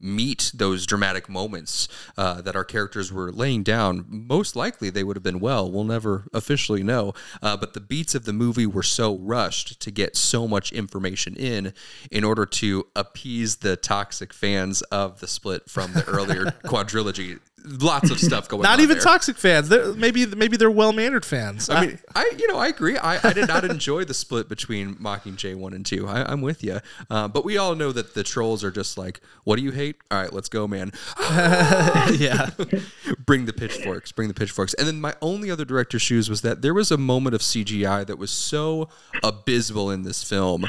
meet 0.03 0.51
those 0.55 0.85
dramatic 0.87 1.29
moments 1.29 1.89
uh, 2.19 2.41
that 2.43 2.57
our 2.57 2.65
characters 2.65 3.13
were 3.13 3.33
laying 3.33 3.63
down. 3.63 4.05
Most 4.09 4.57
likely, 4.57 4.91
they 4.91 5.05
would 5.05 5.17
have 5.17 5.23
been 5.23 5.41
well. 5.41 5.71
We'll 5.71 5.85
never 5.85 6.25
officially 6.33 6.83
know. 6.83 7.15
Uh, 7.41 7.57
but 7.57 7.75
the 7.75 7.81
beats 7.81 8.15
of 8.15 8.25
the 8.25 8.33
movie 8.33 8.67
were 8.67 8.83
so 8.83 9.17
rushed 9.17 9.81
to 9.81 9.91
get 9.91 10.17
so 10.17 10.49
much 10.49 10.73
information 10.73 11.37
in, 11.37 11.73
in 12.11 12.25
order 12.25 12.45
to 12.47 12.87
appease 12.97 13.57
the 13.57 13.77
toxic 13.77 14.33
fans 14.33 14.83
of 14.83 15.21
the 15.21 15.27
split 15.27 15.69
from 15.69 15.93
the 15.93 16.05
earlier 16.07 16.45
quadrilogy. 16.65 17.39
Lots 17.65 18.11
of 18.11 18.19
stuff 18.19 18.49
going 18.49 18.65
on. 18.65 18.71
Not 18.71 18.81
even 18.81 18.97
there. 18.97 19.05
toxic 19.05 19.37
fans. 19.37 19.69
They're, 19.69 19.93
maybe 19.95 20.27
maybe 20.27 20.57
they're 20.57 20.71
well 20.71 20.93
mannered 20.93 21.25
fans. 21.25 21.71
I 21.71 21.87
mean, 21.87 21.99
I 22.15 22.33
you 22.39 22.49
know 22.49 22.59
I 22.59 22.69
agree. 22.69 22.97
I, 22.99 23.21
I 23.23 23.33
did 23.33 23.49
not 23.49 23.65
enjoy 23.65 24.05
the 24.05 24.15
split 24.15 24.49
between 24.49 24.97
Mockingjay 24.97 25.55
one 25.55 25.73
and 25.73 25.87
two. 25.87 26.09
I, 26.09 26.31
I'm 26.31 26.41
with 26.41 26.65
you, 26.65 26.81
uh, 27.11 27.29
but 27.29 27.45
we 27.45 27.57
all 27.57 27.75
know 27.75 27.93
that 27.93 28.15
the 28.15 28.23
trolls 28.23 28.65
are 28.65 28.71
just 28.71 28.99
like, 28.99 29.21
"What 29.45 29.57
do 29.57 29.63
you 29.63 29.71
hate? 29.71 29.97
All 30.11 30.21
right, 30.21 30.33
let's 30.33 30.49
go, 30.49 30.67
man. 30.67 30.93
yeah. 31.21 32.51
bring 33.27 33.47
the 33.47 33.53
pitchforks, 33.53 34.13
bring 34.13 34.29
the 34.29 34.35
pitchforks." 34.35 34.75
And 34.75 34.87
then 34.87 35.01
my 35.01 35.15
only 35.23 35.51
other 35.51 35.65
director's 35.65 36.03
shoes 36.03 36.29
was 36.29 36.43
that 36.43 36.63
there 36.63 36.75
was 36.75 36.91
a 36.91 36.99
moment 36.99 37.35
of 37.35 37.41
CGI 37.41 38.07
that 38.07 38.19
was 38.19 38.31
so 38.31 38.89
abysmal 39.23 39.91
in 39.91 40.03
this 40.03 40.25
film 40.25 40.65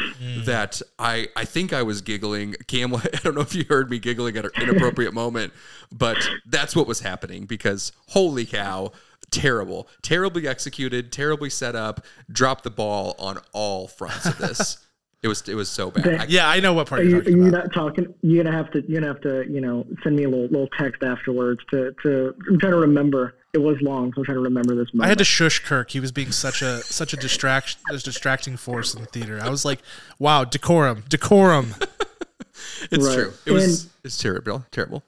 that 0.45 0.81
I 0.99 1.29
I 1.35 1.45
think 1.45 1.73
I 1.73 1.83
was 1.83 2.01
giggling. 2.01 2.55
Cam, 2.67 2.95
I 2.95 3.19
don't 3.23 3.35
know 3.35 3.41
if 3.41 3.55
you 3.55 3.65
heard 3.67 3.89
me 3.89 3.99
giggling 3.99 4.37
at 4.37 4.45
an 4.45 4.51
inappropriate 4.61 5.13
moment, 5.13 5.53
but 5.91 6.17
that's 6.45 6.75
what 6.75 6.82
was 6.87 7.01
happening 7.01 7.45
because 7.45 7.91
holy 8.09 8.45
cow. 8.45 8.91
Terrible, 9.31 9.87
terribly 10.03 10.47
executed, 10.47 11.11
terribly 11.11 11.49
set 11.49 11.75
up. 11.75 12.05
Dropped 12.31 12.63
the 12.63 12.69
ball 12.69 13.15
on 13.17 13.39
all 13.51 13.87
fronts 13.87 14.27
of 14.27 14.37
this. 14.37 14.77
it 15.23 15.27
was 15.27 15.47
it 15.49 15.55
was 15.55 15.69
so 15.69 15.89
bad. 15.89 16.07
I- 16.21 16.25
Yeah, 16.25 16.47
I 16.47 16.59
know 16.59 16.73
what 16.73 16.87
part 16.87 17.01
Are 17.01 17.03
you're 17.03 17.13
you, 17.13 17.17
are 17.19 17.23
talking 17.23 17.41
you 17.41 17.47
about. 17.49 17.63
not 17.63 17.73
talking? 17.73 18.13
You're 18.21 18.43
gonna 18.43 18.55
have 18.55 18.69
to. 18.73 18.83
You're 18.87 19.01
gonna 19.01 19.11
have 19.11 19.21
to. 19.23 19.51
You 19.51 19.59
know, 19.61 19.87
send 20.03 20.15
me 20.17 20.25
a 20.25 20.29
little 20.29 20.45
little 20.45 20.67
text 20.77 21.01
afterwards 21.01 21.61
to 21.71 21.95
to. 22.03 22.35
I'm 22.47 22.59
trying 22.59 22.73
to 22.73 22.77
remember. 22.79 23.33
It 23.53 23.59
was 23.61 23.77
long, 23.81 24.11
so 24.13 24.21
I'm 24.21 24.25
trying 24.25 24.37
to 24.37 24.41
remember 24.43 24.75
this. 24.75 24.93
Moment. 24.93 25.05
I 25.05 25.09
had 25.09 25.17
to 25.19 25.23
shush 25.23 25.59
Kirk. 25.63 25.89
He 25.91 25.99
was 25.99 26.11
being 26.11 26.31
such 26.31 26.61
a 26.61 26.81
such 26.81 27.13
a 27.13 27.17
distraction, 27.17 27.79
a 27.89 27.97
distracting 27.97 28.55
force 28.57 28.93
in 28.93 29.01
the 29.01 29.07
theater. 29.07 29.39
I 29.41 29.49
was 29.49 29.65
like, 29.65 29.79
"Wow, 30.19 30.43
decorum, 30.43 31.05
decorum." 31.09 31.73
it's 32.91 33.03
Right. 33.07 33.15
true. 33.15 33.33
It 33.47 33.51
was 33.51 33.83
And- 33.85 33.91
it's 34.03 34.17
terrible, 34.19 34.65
terrible. 34.71 35.01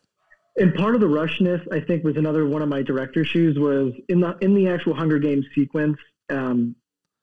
And 0.58 0.74
part 0.76 0.96
of 0.96 1.02
the 1.02 1.08
rushness 1.08 1.62
i 1.72 1.80
think 1.80 2.04
was 2.04 2.18
another 2.18 2.46
one 2.48 2.62
of 2.62 2.70
my 2.70 2.82
director 2.82 3.24
shoes 3.26 3.58
was 3.60 3.94
in 4.10 4.20
the 4.20 4.36
in 4.42 4.54
the 4.56 4.68
actual 4.68 4.94
hunger 4.94 5.20
games 5.20 5.46
sequence 5.54 5.98
um 6.30 6.76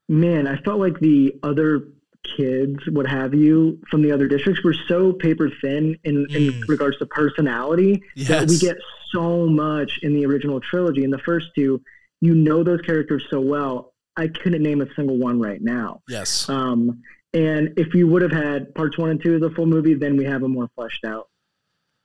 man 0.09 0.47
i 0.47 0.57
felt 0.59 0.79
like 0.81 0.99
the 1.01 1.35
other 1.43 1.89
kids 2.37 2.79
what 2.91 3.07
have 3.07 3.35
you 3.35 3.81
from 3.91 4.01
the 4.03 4.13
other 4.13 4.29
districts 4.29 4.63
were 4.63 4.75
so 4.87 5.13
paper 5.13 5.51
thin 5.61 5.97
in, 6.05 6.27
in 6.31 6.53
Mm. 6.53 6.69
regards 6.69 6.97
to 6.99 7.07
personality 7.07 8.01
that 8.29 8.49
we 8.49 8.59
get 8.59 8.77
so 9.13 9.47
much 9.47 9.99
in 10.03 10.15
the 10.15 10.25
original 10.25 10.59
trilogy. 10.61 11.03
In 11.05 11.11
the 11.11 11.19
first 11.19 11.49
two 11.57 11.83
you 12.21 12.35
know 12.35 12.63
those 12.63 12.81
characters 12.83 13.25
so 13.29 13.41
well. 13.41 13.93
I 14.17 14.29
couldn't 14.29 14.63
name 14.63 14.81
a 14.83 14.87
single 14.95 15.19
one 15.19 15.41
right 15.41 15.61
now. 15.61 16.03
Yes. 16.09 16.49
um, 16.49 17.03
and 17.35 17.73
if 17.77 17.93
you 17.95 18.07
would 18.07 18.23
have 18.23 18.31
had 18.31 18.73
parts 18.77 18.97
one 18.97 19.11
and 19.11 19.21
two 19.21 19.35
of 19.35 19.41
the 19.41 19.51
full 19.51 19.67
movie, 19.67 19.95
then 19.95 20.17
we 20.17 20.25
have 20.25 20.43
a 20.45 20.49
more 20.49 20.69
fleshed 20.77 21.05
out, 21.05 21.29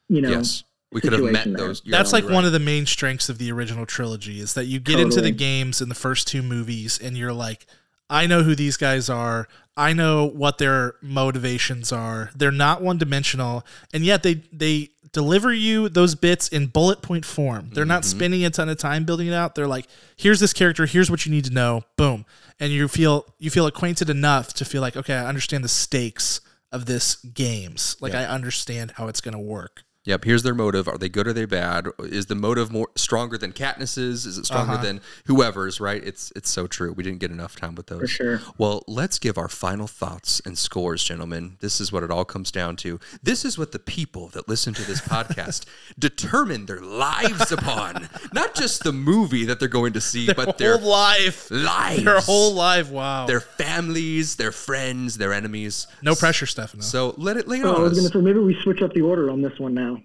you 0.10 0.22
know, 0.22 0.32
yes, 0.32 0.64
we 0.98 1.02
could 1.10 1.14
have 1.14 1.32
met 1.32 1.46
there. 1.46 1.68
those. 1.68 1.82
you're 1.86 1.98
That's 1.98 2.12
like 2.14 2.24
totally 2.24 2.36
one 2.36 2.46
of 2.46 2.52
the 2.52 2.60
main 2.60 2.86
strengths 2.86 3.30
of 3.30 3.38
the 3.38 3.52
original 3.52 3.86
trilogy 3.86 4.40
is 4.40 4.54
that 4.56 4.66
you 4.66 4.80
get 4.80 5.00
into 5.00 5.22
the 5.22 5.32
games 5.32 5.82
in 5.82 5.90
the 5.90 5.96
first 5.96 6.28
two 6.28 6.42
movies 6.42 7.00
and 7.00 7.18
you're 7.18 7.34
like, 7.34 7.66
I 8.10 8.26
know 8.26 8.44
who 8.44 8.56
these 8.56 8.78
guys 8.78 9.10
are. 9.10 9.48
I 9.76 9.94
know 9.94 10.26
what 10.26 10.58
their 10.58 10.96
motivations 11.02 11.92
are. 11.92 12.32
They're 12.36 12.52
not 12.52 12.82
one 12.82 12.98
dimensional, 12.98 13.66
and 13.94 14.04
yet 14.06 14.24
they 14.24 14.36
they 14.52 14.90
deliver 15.12 15.54
you 15.54 15.88
those 15.90 16.16
bits 16.16 16.48
in 16.48 16.68
bullet 16.68 17.02
point 17.02 17.26
form. 17.26 17.70
They're 17.74 17.86
not 17.86 18.04
Mm-hmm. 18.04 18.18
spending 18.18 18.46
a 18.46 18.50
ton 18.50 18.70
of 18.70 18.78
time 18.78 19.04
building 19.06 19.28
it 19.28 19.34
out. 19.34 19.56
They're 19.56 19.68
like, 19.68 19.88
here's 20.16 20.40
this 20.40 20.54
character, 20.54 20.86
here's 20.86 21.12
what 21.12 21.26
you 21.26 21.32
need 21.32 21.46
to 21.46 21.54
know. 21.54 21.84
Boom. 21.98 22.26
And 22.60 22.72
you 22.72 22.88
feel 22.88 23.26
you 23.40 23.50
feel 23.52 23.68
acquainted 23.68 24.10
enough 24.10 24.54
to 24.56 24.66
feel 24.66 24.82
like, 24.82 24.96
okay, 24.98 25.14
I 25.16 25.28
understand 25.28 25.64
the 25.64 25.70
stakes 25.70 26.42
of 26.72 26.86
this 26.86 27.16
games. 27.18 27.98
Like 28.00 28.16
I 28.16 28.24
understand 28.26 28.92
how 28.98 29.08
it's 29.10 29.22
gonna 29.22 29.40
work. 29.40 29.84
Yep. 30.08 30.24
Here's 30.24 30.42
their 30.44 30.56
motive. 30.56 30.88
Are 30.88 30.98
they 30.98 31.10
good 31.10 31.28
or 31.28 31.30
are 31.30 31.34
they 31.34 31.46
bad? 31.46 31.88
Is 32.00 32.26
the 32.28 32.36
motive 32.36 32.72
more 32.72 32.88
stronger 32.96 33.38
than 33.38 33.52
Katniss's? 33.52 34.26
Is 34.26 34.38
it 34.38 34.46
stronger 34.46 34.74
Uh-huh. 34.74 34.82
than 34.84 35.02
whoever's? 35.26 35.80
Right. 35.80 36.02
It's 36.04 36.32
it's 36.36 36.50
so 36.50 36.66
true. 36.66 36.94
We 36.94 37.04
didn't 37.04 37.20
get 37.20 37.30
enough 37.30 37.56
time 37.58 37.76
with 37.76 37.88
those. 37.88 38.00
For 38.02 38.08
sure. 38.08 38.42
Well, 38.58 38.84
let's 38.88 39.20
give 39.20 39.38
our 39.38 39.50
final 39.50 39.86
thoughts 39.86 40.42
and 40.46 40.58
scores, 40.58 41.04
gentlemen. 41.04 41.58
This 41.60 41.80
is 41.82 41.92
what 41.92 42.04
it 42.04 42.10
all 42.10 42.26
comes 42.26 42.52
down 42.52 42.78
to. 42.78 43.00
This 43.22 43.44
is 43.46 43.58
what 43.58 43.74
the 43.74 43.80
people 43.80 44.30
that 44.30 44.48
listen 44.48 44.74
to 44.76 44.82
this 44.84 45.02
podcast 45.02 45.66
determine 46.00 46.66
their 46.68 46.80
lives 46.82 47.52
upon. 47.52 48.08
Not 48.34 48.56
just 48.56 48.84
the 48.84 48.94
movie 48.94 49.46
that 49.46 49.60
they're 49.60 49.68
going 49.68 49.94
to 49.94 50.02
see, 50.02 50.32
but 50.34 50.58
their 50.58 50.78
whole 50.78 50.90
life. 50.90 51.52
lives, 51.52 52.04
Their 52.04 52.20
whole 52.22 52.54
life. 52.54 52.90
Wow. 52.90 53.26
their 53.28 53.42
families, 53.42 54.38
their 54.38 54.52
friends, 54.54 55.18
their 55.18 55.34
enemies. 55.34 55.86
no 56.02 56.16
pressure, 56.16 56.46
Stefano. 56.46 56.82
So 56.82 57.14
let 57.18 57.36
it 57.38 57.48
lay 57.48 57.60
it 57.60 57.66
Oh, 57.66 57.74
I 57.74 57.76
on 57.76 57.82
was 57.84 57.92
us. 57.92 57.98
going 58.00 58.12
to 58.12 58.18
say 58.20 58.24
maybe 58.24 58.40
we 58.40 58.58
switch 58.64 58.82
up 58.82 58.94
the 58.94 59.02
order 59.02 59.30
on 59.30 59.42
this 59.42 59.60
one 59.60 59.74
now. 59.74 59.97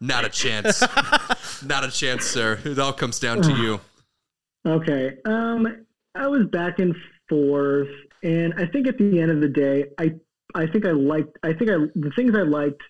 Not 0.00 0.24
a 0.24 0.28
chance. 0.28 0.80
Not 1.64 1.84
a 1.84 1.90
chance, 1.90 2.24
sir. 2.24 2.60
It 2.64 2.78
all 2.78 2.92
comes 2.92 3.18
down 3.18 3.42
to 3.42 3.52
you. 3.56 3.80
Okay. 4.66 5.16
Um, 5.24 5.86
I 6.14 6.26
was 6.26 6.46
back 6.46 6.78
and 6.78 6.94
forth, 7.28 7.88
and 8.22 8.54
I 8.56 8.66
think 8.66 8.86
at 8.86 8.98
the 8.98 9.20
end 9.20 9.30
of 9.30 9.40
the 9.40 9.48
day, 9.48 9.86
I 9.98 10.14
I 10.54 10.66
think 10.66 10.86
I 10.86 10.90
liked. 10.90 11.38
I 11.42 11.52
think 11.52 11.70
I 11.70 11.76
the 11.94 12.10
things 12.16 12.34
I 12.34 12.42
liked, 12.42 12.82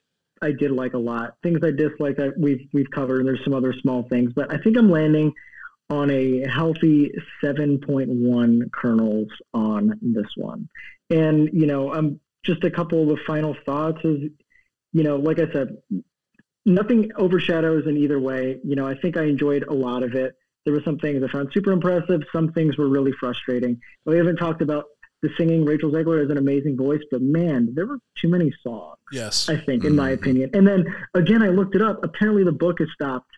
I 0.43 0.53
did 0.53 0.71
like 0.71 0.95
a 0.95 0.99
lot. 0.99 1.35
Things 1.43 1.61
I 1.63 1.71
disliked, 1.71 2.21
I, 2.21 2.29
we've 2.39 2.67
we've 2.73 2.91
covered, 2.91 3.21
and 3.21 3.29
there's 3.29 3.45
some 3.45 3.55
other 3.55 3.75
small 3.83 4.05
things, 4.09 4.33
but 4.35 4.53
I 4.53 4.59
think 4.59 4.77
I'm 4.77 4.91
landing 4.91 5.33
on 5.91 6.11
a 6.11 6.47
healthy 6.47 7.11
7.1 7.43 8.73
kernels 8.73 9.29
on 9.55 9.99
this 10.03 10.27
one. 10.37 10.69
And 11.11 11.49
you 11.53 11.67
know, 11.67 11.93
um, 11.93 12.21
just 12.45 12.65
a 12.65 12.71
couple 12.71 13.03
of 13.03 13.09
the 13.09 13.19
final 13.27 13.57
thoughts 13.65 13.99
is, 14.05 14.31
you 14.93 15.03
know, 15.03 15.17
like 15.17 15.39
I 15.39 15.51
said, 15.53 15.77
nothing 16.69 17.11
overshadows 17.17 17.87
in 17.87 17.97
either 17.97 18.21
way. 18.21 18.61
You 18.65 18.77
know, 18.77 18.87
I 18.87 18.95
think 18.95 19.17
I 19.17 19.25
enjoyed 19.25 19.65
a 19.65 19.73
lot 19.73 20.03
of 20.03 20.15
it. 20.15 20.35
There 20.65 20.75
were 20.75 20.83
some 20.83 20.99
things 20.99 21.23
I 21.23 21.29
found 21.29 21.51
super 21.53 21.73
impressive. 21.73 22.23
Some 22.33 22.53
things 22.53 22.77
were 22.77 22.89
really 22.89 23.13
frustrating. 23.13 23.81
We 24.05 24.17
haven't 24.17 24.37
talked 24.37 24.61
about 24.61 24.85
the 25.23 25.31
singing. 25.37 25.65
Rachel 25.65 25.91
Zegler 25.91 26.21
has 26.21 26.31
an 26.31 26.37
amazing 26.37 26.77
voice, 26.77 27.01
but 27.11 27.23
man, 27.23 27.71
there 27.75 27.87
were 27.87 27.99
too 28.21 28.29
many 28.29 28.53
songs. 28.63 28.99
yes. 29.11 29.49
I 29.49 29.57
think, 29.57 29.85
in 29.85 29.97
my 29.97 30.11
opinion. 30.11 30.51
And 30.53 30.67
then 30.67 30.95
again, 31.15 31.43
I 31.43 31.49
looked 31.49 31.75
it 31.75 31.83
up. 31.83 32.05
Apparently, 32.05 32.45
the 32.45 32.53
book 32.53 32.81
is 32.81 32.89
stopped 32.93 33.31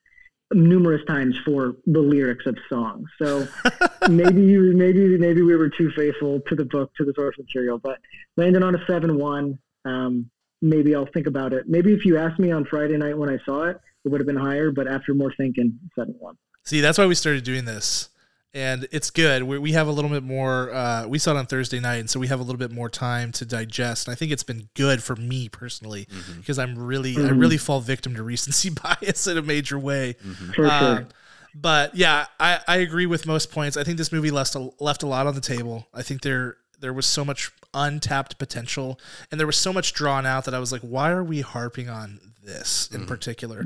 numerous 0.53 1.05
times 1.07 1.39
for 1.45 1.77
the 1.87 2.01
lyrics 2.01 2.45
of 2.47 2.59
songs. 2.69 3.09
So 3.23 3.47
maybe 4.11 4.43
you, 4.43 4.73
maybe 4.77 5.17
maybe 5.17 5.43
we 5.43 5.55
were 5.57 5.71
too 5.71 5.91
faithful 5.93 6.41
to 6.49 6.57
the 6.57 6.65
book, 6.65 6.93
to 6.97 7.05
the 7.05 7.15
source 7.15 7.39
material. 7.39 7.79
But 7.79 8.01
landed 8.37 8.63
on 8.63 8.75
a 8.75 8.85
seven 8.87 9.17
one. 9.17 9.59
Um, 9.85 10.31
maybe 10.63 10.95
I'll 10.95 11.07
think 11.07 11.27
about 11.27 11.53
it. 11.53 11.65
Maybe 11.69 11.93
if 11.93 12.05
you 12.05 12.19
asked 12.19 12.39
me 12.39 12.53
on 12.53 12.65
Friday 12.65 12.97
night 12.97 13.17
when 13.17 13.29
I 13.29 13.39
saw 13.45 13.65
it, 13.65 13.81
it 14.05 14.09
would 14.09 14.21
have 14.21 14.27
been 14.27 14.37
higher. 14.37 14.71
But 14.71 14.87
after 14.89 15.15
more 15.15 15.33
thinking, 15.37 15.79
seven 15.95 16.15
one. 16.19 16.37
See, 16.65 16.81
that's 16.81 16.99
why 16.99 17.07
we 17.07 17.15
started 17.15 17.45
doing 17.45 17.65
this. 17.65 18.09
And 18.53 18.89
it's 18.91 19.11
good. 19.11 19.45
We, 19.45 19.59
we 19.59 19.73
have 19.73 19.87
a 19.87 19.93
little 19.93 20.11
bit 20.11 20.25
more. 20.25 20.73
Uh, 20.75 21.07
we 21.07 21.19
saw 21.21 21.31
it 21.31 21.37
on 21.37 21.47
Thursday 21.47 21.79
night, 21.79 21.99
and 21.99 22.11
so 22.11 22.19
we 22.19 22.27
have 22.27 22.41
a 22.41 22.43
little 22.43 22.59
bit 22.59 22.73
more 22.73 22.91
time 22.91 23.31
to 23.33 23.47
digest. 23.47 24.09
And 24.09 24.13
I 24.13 24.17
think 24.17 24.33
it's 24.33 24.43
been 24.43 24.69
good 24.75 25.05
for 25.05 25.15
me 25.15 25.49
personally 25.49 26.09
because 26.37 26.59
I'm 26.59 26.77
really, 26.77 27.17
I 27.17 27.29
really 27.31 27.59
fall 27.59 27.81
victim 27.81 28.15
to 28.17 28.25
recency 28.25 28.71
bias 29.01 29.29
in 29.29 29.39
a 29.39 29.43
major 29.43 29.79
way. 29.79 30.15
For 30.57 30.67
Um, 30.67 30.81
sure. 30.97 31.07
but 31.55 31.95
yeah, 31.95 32.27
I, 32.41 32.59
I 32.67 32.77
agree 32.79 33.07
with 33.07 33.25
most 33.25 33.53
points. 33.53 33.77
I 33.77 33.85
think 33.85 33.99
this 33.99 34.11
movie 34.11 34.33
left 34.33 34.57
a, 34.57 34.69
left 34.81 35.05
a 35.05 35.07
lot 35.07 35.29
on 35.29 35.37
the 35.37 35.41
table. 35.41 35.87
I 35.95 36.03
think 36.03 36.23
there 36.23 36.57
there 36.81 36.93
was 36.93 37.07
so 37.07 37.25
much 37.25 37.51
untapped 37.75 38.39
potential, 38.39 38.99
and 39.31 39.39
there 39.39 39.47
was 39.47 39.57
so 39.57 39.73
much 39.73 39.93
drawn 39.93 40.27
out 40.27 40.45
that 40.45 40.55
I 40.55 40.59
was 40.59 40.73
like, 40.73 40.83
why 40.83 41.11
are 41.11 41.25
we 41.25 41.41
harping 41.41 41.89
on 41.89 42.21
this 42.43 42.89
in 42.93 43.07
particular? 43.07 43.63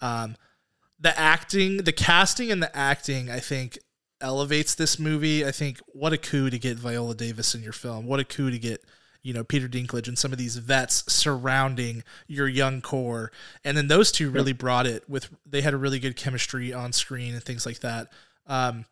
Um, 0.00 0.36
the 1.00 1.18
acting, 1.18 1.78
the 1.78 1.92
casting, 1.92 2.50
and 2.50 2.62
the 2.62 2.74
acting, 2.76 3.30
I 3.30 3.40
think 3.40 3.78
elevates 4.20 4.74
this 4.74 4.98
movie. 4.98 5.46
I 5.46 5.52
think 5.52 5.80
what 5.86 6.12
a 6.12 6.18
coup 6.18 6.50
to 6.50 6.58
get 6.58 6.76
Viola 6.76 7.14
Davis 7.14 7.54
in 7.54 7.62
your 7.62 7.72
film. 7.72 8.06
What 8.06 8.20
a 8.20 8.24
coup 8.24 8.50
to 8.50 8.58
get 8.58 8.84
you 9.22 9.32
know 9.32 9.44
Peter 9.44 9.68
Dinklage 9.68 10.08
and 10.08 10.18
some 10.18 10.32
of 10.32 10.38
these 10.38 10.56
vets 10.56 11.04
surrounding 11.12 12.02
your 12.26 12.48
young 12.48 12.80
core. 12.80 13.30
And 13.64 13.76
then 13.76 13.88
those 13.88 14.12
two 14.12 14.30
really 14.30 14.52
brought 14.52 14.86
it 14.86 15.08
with 15.08 15.28
they 15.46 15.60
had 15.60 15.74
a 15.74 15.78
really 15.78 15.98
good 15.98 16.16
chemistry 16.16 16.72
on 16.72 16.92
screen 16.92 17.34
and 17.34 17.42
things 17.42 17.66
like 17.66 17.80
that. 17.80 18.12
Um, 18.46 18.86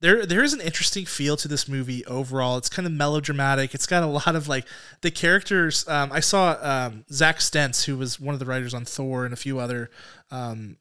there 0.00 0.24
there 0.24 0.44
is 0.44 0.52
an 0.52 0.60
interesting 0.60 1.04
feel 1.04 1.36
to 1.36 1.48
this 1.48 1.68
movie 1.68 2.04
overall. 2.06 2.56
It's 2.56 2.68
kind 2.68 2.86
of 2.86 2.92
melodramatic. 2.92 3.74
It's 3.74 3.86
got 3.86 4.02
a 4.02 4.06
lot 4.06 4.36
of 4.36 4.48
like 4.48 4.64
the 5.00 5.10
characters. 5.10 5.86
Um, 5.88 6.12
I 6.12 6.20
saw 6.20 6.56
um, 6.60 7.04
Zack 7.10 7.40
Stentz, 7.40 7.84
who 7.84 7.96
was 7.96 8.20
one 8.20 8.34
of 8.34 8.38
the 8.38 8.46
writers 8.46 8.74
on 8.74 8.84
Thor 8.84 9.24
and 9.24 9.34
a 9.34 9.36
few 9.36 9.58
other 9.58 9.90
um, 10.30 10.76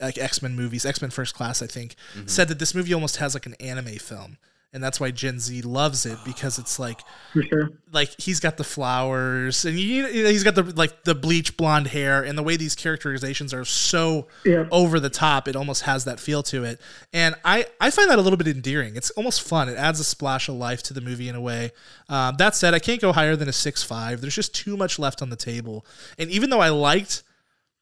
like 0.00 0.18
X 0.18 0.42
Men 0.42 0.54
movies, 0.54 0.84
X 0.84 1.00
Men 1.00 1.10
First 1.10 1.34
Class, 1.34 1.62
I 1.62 1.66
think, 1.66 1.96
said 2.26 2.48
that 2.48 2.58
this 2.58 2.74
movie 2.74 2.92
almost 2.94 3.16
has 3.16 3.34
like 3.34 3.46
an 3.46 3.54
anime 3.54 3.96
film, 3.96 4.38
and 4.72 4.82
that's 4.84 5.00
why 5.00 5.10
Gen 5.10 5.38
Z 5.40 5.62
loves 5.62 6.04
it 6.04 6.18
because 6.24 6.58
it's 6.58 6.78
like 6.78 7.00
sure. 7.32 7.70
like 7.92 8.10
he's 8.20 8.38
got 8.38 8.56
the 8.58 8.64
flowers 8.64 9.64
and 9.64 9.78
you, 9.78 10.06
you 10.06 10.22
know, 10.24 10.28
he's 10.30 10.44
got 10.44 10.54
the 10.54 10.62
like 10.62 11.04
the 11.04 11.14
bleach 11.14 11.56
blonde 11.56 11.86
hair 11.88 12.22
and 12.22 12.36
the 12.36 12.42
way 12.42 12.56
these 12.56 12.74
characterizations 12.74 13.54
are 13.54 13.64
so 13.64 14.26
Yeah. 14.44 14.66
over 14.70 15.00
the 15.00 15.08
top 15.10 15.48
it 15.48 15.56
almost 15.56 15.82
has 15.82 16.04
that 16.04 16.20
feel 16.20 16.42
to 16.44 16.64
it. 16.64 16.80
And 17.12 17.34
i 17.44 17.66
i 17.80 17.90
find 17.90 18.10
that 18.10 18.18
a 18.18 18.22
little 18.22 18.36
bit 18.36 18.48
endearing. 18.48 18.96
It's 18.96 19.10
almost 19.12 19.42
fun. 19.42 19.68
It 19.68 19.76
adds 19.76 20.00
a 20.00 20.04
splash 20.04 20.48
of 20.48 20.56
life 20.56 20.82
to 20.84 20.94
the 20.94 21.00
movie 21.00 21.28
in 21.28 21.34
a 21.34 21.40
way. 21.40 21.72
Um, 22.08 22.36
that 22.36 22.54
said 22.54 22.74
i 22.74 22.78
can't 22.78 23.00
go 23.00 23.12
higher 23.12 23.36
than 23.36 23.48
a 23.48 23.52
6-5 23.52 24.20
there's 24.20 24.34
just 24.34 24.54
too 24.54 24.76
much 24.76 24.98
left 24.98 25.22
on 25.22 25.30
the 25.30 25.36
table. 25.36 25.86
And 26.18 26.30
even 26.30 26.50
though 26.50 26.60
i 26.60 26.68
liked 26.68 27.22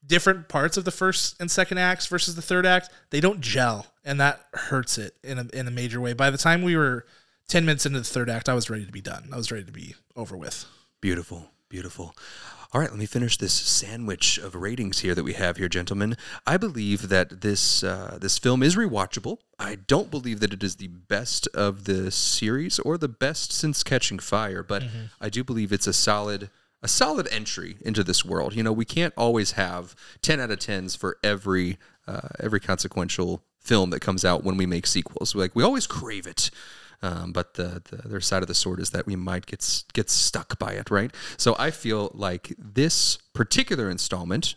different 0.07 0.47
parts 0.47 0.77
of 0.77 0.85
the 0.85 0.91
first 0.91 1.35
and 1.39 1.51
second 1.51 1.77
acts 1.77 2.07
versus 2.07 2.35
the 2.35 2.41
third 2.41 2.65
act 2.65 2.89
they 3.09 3.19
don't 3.19 3.41
gel 3.41 3.85
and 4.05 4.19
that 4.19 4.39
hurts 4.53 4.97
it 4.97 5.15
in 5.23 5.37
a, 5.37 5.45
in 5.53 5.67
a 5.67 5.71
major 5.71 5.99
way 6.01 6.13
by 6.13 6.29
the 6.29 6.37
time 6.37 6.61
we 6.61 6.75
were 6.77 7.05
10 7.49 7.65
minutes 7.65 7.85
into 7.85 7.99
the 7.99 8.05
third 8.05 8.29
act 8.29 8.47
i 8.49 8.53
was 8.53 8.69
ready 8.69 8.85
to 8.85 8.91
be 8.91 9.01
done 9.01 9.29
i 9.33 9.35
was 9.35 9.51
ready 9.51 9.65
to 9.65 9.71
be 9.71 9.95
over 10.15 10.35
with 10.37 10.65
Beautiful, 10.99 11.51
beautiful. 11.69 12.15
All 12.73 12.81
right, 12.81 12.89
let 12.89 12.97
me 12.99 13.05
finish 13.05 13.37
this 13.37 13.53
sandwich 13.53 14.39
of 14.39 14.55
ratings 14.55 14.99
here 14.99 15.13
that 15.13 15.23
we 15.23 15.33
have 15.33 15.57
here, 15.57 15.69
gentlemen. 15.69 16.17
I 16.45 16.57
believe 16.57 17.09
that 17.09 17.41
this 17.41 17.83
uh, 17.83 18.17
this 18.19 18.39
film 18.39 18.63
is 18.63 18.75
rewatchable. 18.75 19.37
I 19.59 19.75
don't 19.75 20.09
believe 20.09 20.39
that 20.39 20.53
it 20.53 20.63
is 20.63 20.77
the 20.77 20.87
best 20.87 21.47
of 21.53 21.83
the 21.85 22.09
series 22.09 22.79
or 22.79 22.97
the 22.97 23.07
best 23.07 23.53
since 23.53 23.83
Catching 23.83 24.17
Fire, 24.17 24.63
but 24.63 24.83
I 25.21 25.29
do 25.29 25.43
believe 25.43 25.71
it's 25.71 25.87
a 25.87 25.93
solid 25.93 26.49
a 26.81 26.87
solid 26.87 27.27
entry 27.31 27.77
into 27.81 28.03
this 28.03 28.23
world. 28.23 28.53
You 28.55 28.63
know, 28.63 28.71
we 28.71 28.85
can't 28.85 29.13
always 29.17 29.51
have 29.53 29.95
ten 30.21 30.39
out 30.39 30.51
of 30.51 30.59
tens 30.59 30.95
for 30.95 31.17
every 31.23 31.77
uh, 32.07 32.29
every 32.39 32.59
consequential 32.59 33.43
film 33.59 33.89
that 33.89 33.99
comes 33.99 34.23
out 34.23 34.43
when 34.43 34.57
we 34.57 34.65
make 34.65 34.87
sequels. 34.87 35.35
Like 35.35 35.55
we 35.55 35.63
always 35.63 35.87
crave 35.87 36.27
it. 36.27 36.49
Um, 37.01 37.31
but 37.31 37.53
the, 37.53 37.81
the 37.91 38.03
other 38.03 38.21
side 38.21 38.41
of 38.41 38.47
the 38.47 38.55
sword 38.55 38.79
is 38.79 38.89
that 38.89 39.05
we 39.05 39.15
might 39.15 39.45
get 39.45 39.83
get 39.93 40.09
stuck 40.09 40.57
by 40.57 40.73
it, 40.73 40.89
right? 40.89 41.13
So 41.37 41.55
I 41.59 41.69
feel 41.71 42.11
like 42.13 42.55
this 42.57 43.17
particular 43.33 43.89
installment, 43.89 44.55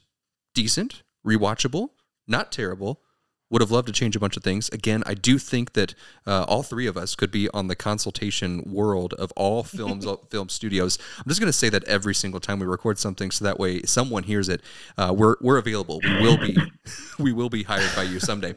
decent, 0.54 1.02
rewatchable, 1.26 1.90
not 2.26 2.50
terrible. 2.50 3.02
Would 3.50 3.62
have 3.62 3.70
loved 3.72 3.88
to 3.88 3.92
change 3.92 4.14
a 4.14 4.20
bunch 4.20 4.36
of 4.36 4.44
things. 4.44 4.68
Again, 4.68 5.02
I 5.06 5.14
do 5.14 5.36
think 5.36 5.72
that 5.72 5.94
uh, 6.24 6.44
all 6.44 6.62
three 6.62 6.86
of 6.86 6.96
us 6.96 7.16
could 7.16 7.32
be 7.32 7.48
on 7.50 7.66
the 7.66 7.74
consultation 7.74 8.62
world 8.64 9.12
of 9.14 9.32
all 9.34 9.62
films, 9.64 10.06
film 10.30 10.48
studios. 10.48 10.98
I'm 11.18 11.24
just 11.26 11.40
going 11.40 11.48
to 11.48 11.58
say 11.58 11.68
that 11.68 11.82
every 11.84 12.14
single 12.14 12.38
time 12.38 12.60
we 12.60 12.66
record 12.66 12.98
something, 12.98 13.32
so 13.32 13.44
that 13.44 13.58
way 13.58 13.82
someone 13.82 14.22
hears 14.22 14.48
it. 14.48 14.60
Uh, 14.96 15.12
we're 15.16 15.34
we're 15.40 15.58
available. 15.58 16.00
We 16.04 16.20
will 16.22 16.36
be 16.38 16.56
we 17.18 17.32
will 17.32 17.50
be 17.50 17.64
hired 17.64 17.90
by 17.96 18.04
you 18.04 18.20
someday. 18.20 18.54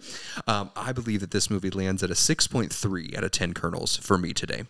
Um, 0.47 0.69
I 0.75 0.91
believe 0.91 1.21
that 1.21 1.31
this 1.31 1.49
movie 1.49 1.71
lands 1.71 2.03
at 2.03 2.11
a 2.11 2.15
6.3 2.15 3.17
out 3.17 3.23
of 3.23 3.31
10 3.31 3.53
kernels 3.53 3.97
for 3.97 4.17
me 4.19 4.31
today. 4.31 4.63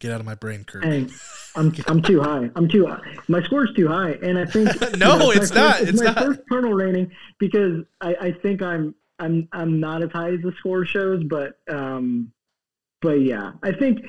Get 0.00 0.10
out 0.12 0.20
of 0.20 0.26
my 0.26 0.34
brain, 0.34 0.64
Kurt. 0.64 0.84
Hey, 0.84 1.06
I'm 1.54 1.72
I'm 1.86 2.02
too 2.02 2.20
high. 2.20 2.50
I'm 2.56 2.68
too 2.68 2.86
high. 2.86 3.00
My 3.28 3.40
score's 3.44 3.72
too 3.74 3.86
high, 3.88 4.18
and 4.20 4.36
I 4.36 4.44
think 4.44 4.68
No, 4.98 5.30
it's 5.30 5.42
it's 5.44 5.52
not. 5.54 5.76
First, 5.76 5.88
It's 5.88 6.00
my 6.00 6.06
not. 6.06 6.18
first 6.18 6.40
kernel 6.50 6.72
rating 6.74 7.12
because 7.38 7.84
I, 8.00 8.16
I 8.20 8.32
think 8.32 8.60
I'm 8.62 8.96
I'm 9.22 9.48
I'm 9.52 9.78
not 9.78 10.02
as 10.02 10.10
high 10.10 10.32
as 10.32 10.40
the 10.42 10.52
score 10.58 10.84
shows, 10.84 11.22
but 11.22 11.54
um, 11.70 12.32
but 13.00 13.20
yeah, 13.20 13.52
I 13.62 13.72
think 13.72 14.00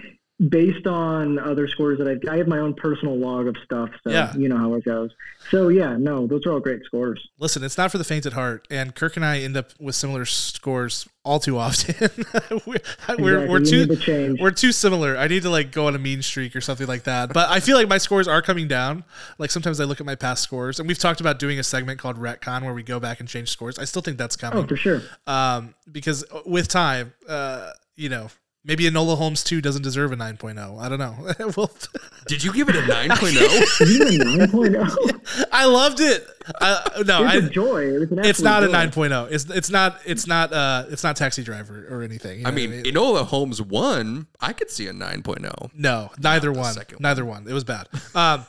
based 0.50 0.88
on 0.88 1.38
other 1.40 1.68
scores 1.68 2.00
that 2.00 2.08
I 2.08 2.32
I 2.34 2.38
have 2.38 2.48
my 2.48 2.58
own 2.58 2.74
personal 2.74 3.16
log 3.18 3.48
of 3.48 3.56
stuff, 3.64 3.90
so 4.04 4.12
Yeah. 4.12 4.34
you 4.36 4.50
know 4.50 4.58
how 4.58 4.74
it 4.74 4.84
goes. 4.84 5.12
So 5.52 5.68
yeah, 5.70 5.96
no, 5.98 6.26
those 6.28 6.46
are 6.46 6.54
all 6.54 6.60
great 6.60 6.84
scores. 6.86 7.30
Listen, 7.40 7.64
it's 7.64 7.78
not 7.78 7.92
for 7.92 7.98
the 7.98 8.04
faint 8.04 8.26
at 8.26 8.34
heart, 8.34 8.68
and 8.72 8.96
Kirk 8.96 9.16
and 9.16 9.24
I 9.26 9.40
end 9.40 9.56
up 9.56 9.72
with 9.80 9.96
similar 9.96 10.26
scores 10.26 11.08
all 11.24 11.40
too 11.40 11.58
often. 11.58 11.96
we're, 12.52 12.60
we're, 12.66 12.76
Exactly. 12.78 13.48
we're 13.50 13.60
too 13.60 13.86
to 13.96 14.38
we're 14.42 14.52
too 14.52 14.72
similar. 14.72 15.18
I 15.18 15.28
need 15.28 15.44
to 15.44 15.50
like 15.50 15.72
go 15.72 15.88
on 15.88 15.96
a 15.96 16.00
mean 16.00 16.22
streak 16.22 16.56
or 16.56 16.62
something 16.62 16.88
like 16.88 17.04
that. 17.04 17.32
But 17.32 17.50
I 17.50 17.60
feel 17.60 17.78
like 17.78 17.88
my 17.88 17.98
scores 18.00 18.28
are 18.28 18.42
coming 18.42 18.68
down. 18.68 19.04
Like 19.38 19.52
sometimes 19.52 19.80
I 19.80 19.84
look 19.86 20.00
at 20.00 20.06
my 20.06 20.16
past 20.16 20.44
scores, 20.44 20.80
and 20.80 20.88
we've 20.88 20.98
talked 21.00 21.22
about 21.22 21.40
doing 21.40 21.60
a 21.60 21.64
segment 21.64 22.00
called 22.00 22.18
Retcon 22.18 22.64
where 22.64 22.74
we 22.74 22.84
go 22.84 23.00
back 23.00 23.20
and 23.20 23.30
change 23.30 23.50
scores. 23.50 23.78
I 23.80 23.86
still 23.86 24.02
think 24.02 24.18
that's 24.18 24.36
coming. 24.36 24.64
Oh, 24.64 24.68
for 24.68 24.76
sure. 24.76 25.02
um, 25.28 25.76
because 25.92 26.26
with 26.46 26.68
time, 26.68 27.14
uh, 27.30 27.72
you 27.96 28.10
know, 28.10 28.28
maybe 28.66 28.86
Enola 28.86 29.18
Holmes 29.18 29.44
2 29.44 29.62
doesn't 29.62 29.82
deserve 29.82 30.12
a 30.12 30.16
9.0. 30.16 30.80
I 30.80 30.90
don't 30.90 31.00
know. 31.00 31.54
well, 31.58 31.72
Did 32.28 32.44
you 32.44 32.54
give 32.54 32.70
it 32.70 32.76
a 32.76 32.80
9.0? 32.82 33.90
You 33.90 34.44
a 34.44 34.48
9.0. 34.48 35.48
I 35.52 35.66
loved 35.66 36.00
it. 36.00 36.26
I, 36.60 37.02
no, 37.06 37.26
It's 37.26 37.34
a 37.34 37.38
I, 37.38 37.50
joy. 37.50 37.84
It's, 38.02 38.12
an 38.12 38.20
it's 38.26 38.42
not 38.42 38.64
a 38.64 38.72
absolute 38.72 39.10
joy. 39.10 39.10
9.0. 39.10 39.32
It's 39.32 39.50
it's 39.50 39.70
not 39.70 40.00
it's 40.06 40.28
not 40.28 40.52
uh 40.52 40.86
it's 40.90 41.04
not 41.04 41.16
Taxi 41.16 41.44
Driver 41.44 41.88
or 41.90 42.02
anything. 42.02 42.42
you 42.42 42.46
I 42.46 42.50
know 42.50 42.56
mean, 42.56 42.72
what 42.72 42.86
Enola 42.86 43.26
Holmes 43.26 43.62
1, 43.62 44.28
I 44.42 44.54
could 44.54 44.70
see 44.70 44.88
a 44.88 44.92
oh. 44.92 44.94
9.0. 44.94 45.72
No, 45.74 46.12
neither 46.20 46.52
one. 46.52 46.74
second 46.74 46.98
one. 46.98 47.02
Neither 47.04 47.26
one. 47.26 47.48
It 47.48 47.54
was 47.54 47.64
bad. 47.64 47.88
Um, 48.14 48.46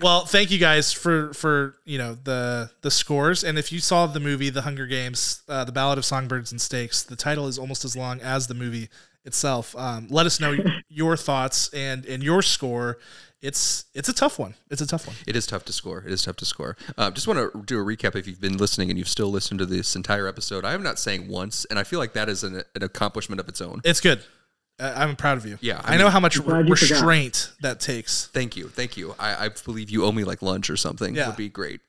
well, 0.00 0.26
thank 0.26 0.50
you 0.50 0.58
guys 0.58 0.92
for 0.92 1.32
for 1.32 1.76
you 1.84 1.98
know 1.98 2.16
the 2.24 2.70
the 2.82 2.90
scores. 2.90 3.44
And 3.44 3.58
if 3.58 3.72
you 3.72 3.80
saw 3.80 4.06
the 4.06 4.20
movie 4.20 4.50
The 4.50 4.62
Hunger 4.62 4.86
Games, 4.86 5.42
uh, 5.48 5.64
The 5.64 5.72
Ballad 5.72 5.98
of 5.98 6.04
Songbirds 6.04 6.52
and 6.52 6.60
Snakes, 6.60 7.02
the 7.02 7.16
title 7.16 7.46
is 7.46 7.58
almost 7.58 7.84
as 7.84 7.96
long 7.96 8.20
as 8.20 8.46
the 8.46 8.54
movie 8.54 8.88
itself. 9.26 9.76
Um, 9.76 10.06
let 10.10 10.24
us 10.24 10.40
know 10.40 10.56
your 10.88 11.16
thoughts 11.16 11.68
and 11.74 12.06
and 12.06 12.22
your 12.22 12.42
score. 12.42 12.98
It's 13.42 13.84
it's 13.94 14.08
a 14.08 14.14
tough 14.14 14.38
one. 14.38 14.54
It's 14.70 14.80
a 14.80 14.86
tough 14.86 15.06
one. 15.06 15.16
It 15.26 15.36
is 15.36 15.46
tough 15.46 15.64
to 15.66 15.72
score. 15.72 16.02
It 16.06 16.12
is 16.12 16.22
tough 16.22 16.36
to 16.36 16.46
score. 16.46 16.76
Uh, 16.96 17.10
just 17.10 17.28
want 17.28 17.38
to 17.38 17.62
do 17.62 17.78
a 17.78 17.84
recap 17.84 18.16
if 18.16 18.26
you've 18.26 18.40
been 18.40 18.56
listening 18.56 18.88
and 18.88 18.98
you've 18.98 19.08
still 19.08 19.28
listened 19.28 19.58
to 19.58 19.66
this 19.66 19.94
entire 19.94 20.26
episode. 20.26 20.64
I 20.64 20.72
am 20.72 20.82
not 20.82 20.98
saying 20.98 21.28
once, 21.28 21.66
and 21.66 21.78
I 21.78 21.84
feel 21.84 21.98
like 21.98 22.14
that 22.14 22.28
is 22.28 22.42
an, 22.42 22.62
an 22.74 22.82
accomplishment 22.82 23.40
of 23.40 23.48
its 23.48 23.60
own. 23.60 23.82
It's 23.84 24.00
good. 24.00 24.22
Uh, 24.78 24.92
I'm 24.96 25.16
proud 25.16 25.38
of 25.38 25.46
you. 25.46 25.58
Yeah, 25.60 25.80
I 25.84 25.94
I, 25.94 25.96
know 25.96 26.10
how 26.10 26.20
much 26.20 26.42
glad 26.42 26.68
you 26.68 26.74
forgot. 26.76 26.90
restraint 26.92 27.52
that 27.60 27.80
takes. 27.80 28.26
Thank 28.26 28.56
you. 28.56 28.68
Thank 28.68 28.96
you. 28.96 29.14
I, 29.18 29.46
I 29.46 29.48
believe 29.64 29.90
you 29.90 30.04
owe 30.04 30.12
me 30.12 30.24
like 30.24 30.42
lunch 30.42 30.68
or 30.70 30.76
something. 30.76 31.14
Yeah. 31.14 31.28
would 31.28 31.36
be 31.36 31.48
great. 31.48 31.80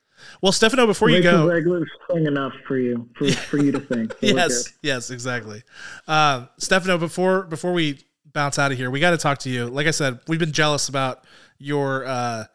Well, 0.41 0.51
Stefano, 0.51 0.85
before 0.85 1.09
you 1.09 1.17
Rachel 1.17 1.47
go, 1.47 1.53
Zegler's 1.53 1.89
sing 2.11 2.25
enough 2.25 2.53
for 2.67 2.77
you, 2.77 3.09
for, 3.15 3.31
for 3.31 3.57
you 3.57 3.71
to 3.71 3.85
sing. 3.87 4.09
So 4.09 4.17
yes, 4.21 4.73
yes, 4.81 5.09
exactly. 5.11 5.63
Um, 6.07 6.49
Stefano, 6.57 6.97
before 6.97 7.43
before 7.43 7.73
we 7.73 7.99
bounce 8.33 8.59
out 8.59 8.71
of 8.71 8.77
here, 8.77 8.91
we 8.91 8.99
got 8.99 9.11
to 9.11 9.17
talk 9.17 9.39
to 9.39 9.49
you. 9.49 9.65
Like 9.65 9.87
I 9.87 9.91
said, 9.91 10.19
we've 10.27 10.39
been 10.39 10.51
jealous 10.51 10.89
about 10.89 11.23
your 11.57 12.05
uh, 12.05 12.45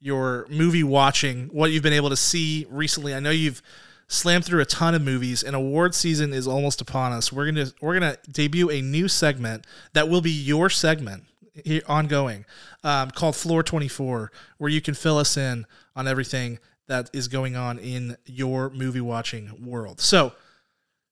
your 0.00 0.46
movie 0.50 0.84
watching, 0.84 1.46
what 1.52 1.70
you've 1.70 1.82
been 1.82 1.92
able 1.92 2.10
to 2.10 2.16
see 2.16 2.66
recently. 2.70 3.14
I 3.14 3.20
know 3.20 3.30
you've 3.30 3.62
slammed 4.08 4.44
through 4.44 4.60
a 4.60 4.66
ton 4.66 4.94
of 4.94 5.02
movies, 5.02 5.42
and 5.42 5.54
award 5.54 5.94
season 5.94 6.32
is 6.32 6.48
almost 6.48 6.80
upon 6.80 7.12
us. 7.12 7.32
We're 7.32 7.46
gonna 7.46 7.66
we're 7.80 7.94
gonna 7.94 8.16
debut 8.30 8.70
a 8.70 8.82
new 8.82 9.08
segment 9.08 9.66
that 9.92 10.08
will 10.08 10.20
be 10.20 10.30
your 10.30 10.68
segment 10.68 11.24
here, 11.64 11.82
ongoing, 11.86 12.44
um, 12.82 13.10
called 13.10 13.36
Floor 13.36 13.62
Twenty 13.62 13.88
Four, 13.88 14.32
where 14.58 14.70
you 14.70 14.80
can 14.80 14.94
fill 14.94 15.18
us 15.18 15.36
in 15.36 15.66
on 15.94 16.08
everything 16.08 16.58
that 16.90 17.08
is 17.12 17.28
going 17.28 17.56
on 17.56 17.78
in 17.78 18.16
your 18.26 18.70
movie 18.70 19.00
watching 19.00 19.64
world. 19.64 20.00
So. 20.00 20.32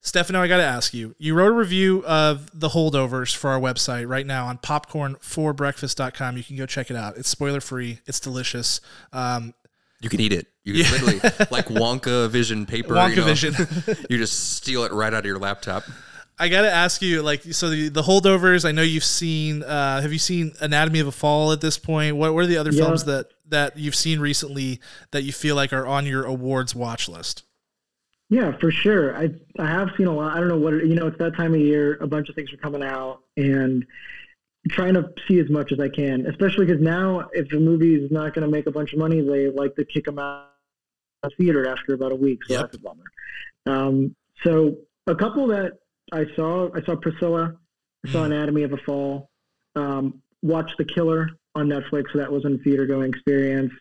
Stefano, 0.01 0.41
I 0.41 0.47
got 0.47 0.59
to 0.59 0.65
ask 0.65 0.95
you. 0.95 1.17
You 1.19 1.35
wrote 1.35 1.49
a 1.49 1.53
review 1.53 2.05
of 2.07 2.49
the 2.59 2.69
holdovers 2.69 3.35
for 3.35 3.51
our 3.51 3.59
website 3.59 4.09
right 4.09 4.25
now 4.25 4.47
on 4.47 4.57
popcornforbreakfast.com. 4.59 6.37
You 6.37 6.45
can 6.45 6.57
go 6.57 6.67
check 6.67 6.91
it 6.93 6.97
out. 6.97 7.17
It's 7.17 7.29
spoiler 7.29 7.61
free. 7.61 7.99
It's 8.07 8.21
delicious. 8.21 8.81
Um, 9.13 9.55
You 10.01 10.09
can 10.09 10.21
eat 10.21 10.33
it. 10.33 10.47
You 10.63 10.85
can 10.85 10.93
literally 10.93 11.19
like 11.51 11.67
Wonka 11.69 12.31
Vision 12.31 12.65
paper. 12.65 12.95
Wonka 12.95 13.11
you 13.11 13.17
know, 13.17 13.25
Vision. 13.25 13.55
you 14.11 14.19
just 14.19 14.55
steal 14.55 14.85
it 14.85 14.93
right 14.93 15.13
out 15.13 15.21
of 15.21 15.27
your 15.27 15.41
laptop. 15.41 15.83
I 16.39 16.49
got 16.49 16.63
to 16.63 16.71
ask 16.71 17.03
you, 17.03 17.23
like, 17.23 17.43
so 17.43 17.69
the, 17.71 17.89
the 17.89 18.03
holdovers. 18.03 18.65
I 18.65 18.73
know 18.73 18.83
you've 18.83 19.05
seen. 19.05 19.63
Uh, 19.65 20.01
have 20.01 20.13
you 20.13 20.19
seen 20.19 20.53
Anatomy 20.61 21.01
of 21.01 21.07
a 21.09 21.13
Fall 21.13 21.51
at 21.53 21.61
this 21.61 21.79
point? 21.79 22.17
What, 22.17 22.33
what 22.35 22.45
are 22.45 22.47
the 22.47 22.57
other 22.59 22.71
Yeah. 22.73 22.85
films 22.85 23.05
that 23.05 23.31
that 23.49 23.77
you've 23.79 23.95
seen 23.95 24.21
recently 24.21 24.79
that 25.11 25.23
you 25.23 25.33
feel 25.33 25.57
like 25.57 25.73
are 25.73 25.87
on 25.87 26.05
your 26.07 26.25
awards 26.25 26.75
watch 26.75 27.09
list? 27.09 27.45
Yeah, 28.31 28.53
for 28.61 28.71
sure. 28.71 29.17
I 29.17 29.31
I 29.59 29.67
have 29.67 29.89
seen 29.97 30.07
a 30.07 30.15
lot. 30.15 30.37
I 30.37 30.41
don't 30.41 30.49
know 30.49 30.59
what 30.59 30.75
it, 30.75 30.87
you 30.87 30.95
know. 30.95 31.07
It's 31.07 31.19
that 31.19 31.35
time 31.37 31.55
of 31.55 31.61
year. 31.61 31.95
A 32.01 32.07
bunch 32.07 32.29
of 32.29 32.35
things 32.35 32.53
are 32.53 32.59
coming 32.59 32.83
out, 32.83 33.21
and 33.37 33.85
trying 34.69 34.95
to 34.95 35.09
see 35.27 35.39
as 35.41 35.49
much 35.49 35.73
as 35.73 35.81
I 35.81 35.89
can. 35.89 36.27
Especially 36.27 36.67
because 36.67 36.83
now, 36.83 37.29
if 37.33 37.51
a 37.53 37.57
movie 37.57 37.95
is 37.95 38.11
not 38.11 38.35
going 38.35 38.45
to 38.45 38.51
make 38.51 38.67
a 38.67 38.71
bunch 38.71 38.93
of 38.93 38.99
money, 38.99 39.23
they 39.23 39.49
like 39.49 39.75
to 39.77 39.85
kick 39.85 40.05
them 40.05 40.19
out 40.19 40.51
of 41.23 41.31
the 41.39 41.45
theater 41.45 41.67
after 41.67 41.95
about 41.95 42.13
a 42.13 42.17
week. 42.17 42.41
So 42.47 42.53
Yep. 42.55 42.63
that's 42.63 42.77
a 42.77 42.81
bummer. 42.81 43.05
Um, 43.67 44.15
so 44.45 44.77
a 45.07 45.15
couple 45.15 45.47
that 45.49 45.73
I 46.13 46.27
saw, 46.35 46.71
I 46.75 46.83
saw 46.83 46.97
Priscilla. 46.97 47.55
I 48.07 48.11
saw 48.13 48.23
Mm. 48.23 48.27
Anatomy 48.27 48.63
of 48.63 48.73
a 48.73 48.77
Fall. 48.79 49.31
Um, 49.75 50.23
watched 50.43 50.77
The 50.79 50.85
Killer 50.85 51.29
on 51.55 51.69
Netflix. 51.69 52.13
So 52.13 52.19
that 52.19 52.31
was 52.31 52.45
a 52.45 52.57
theater 52.59 52.87
going 52.87 53.11
experience. 53.11 53.73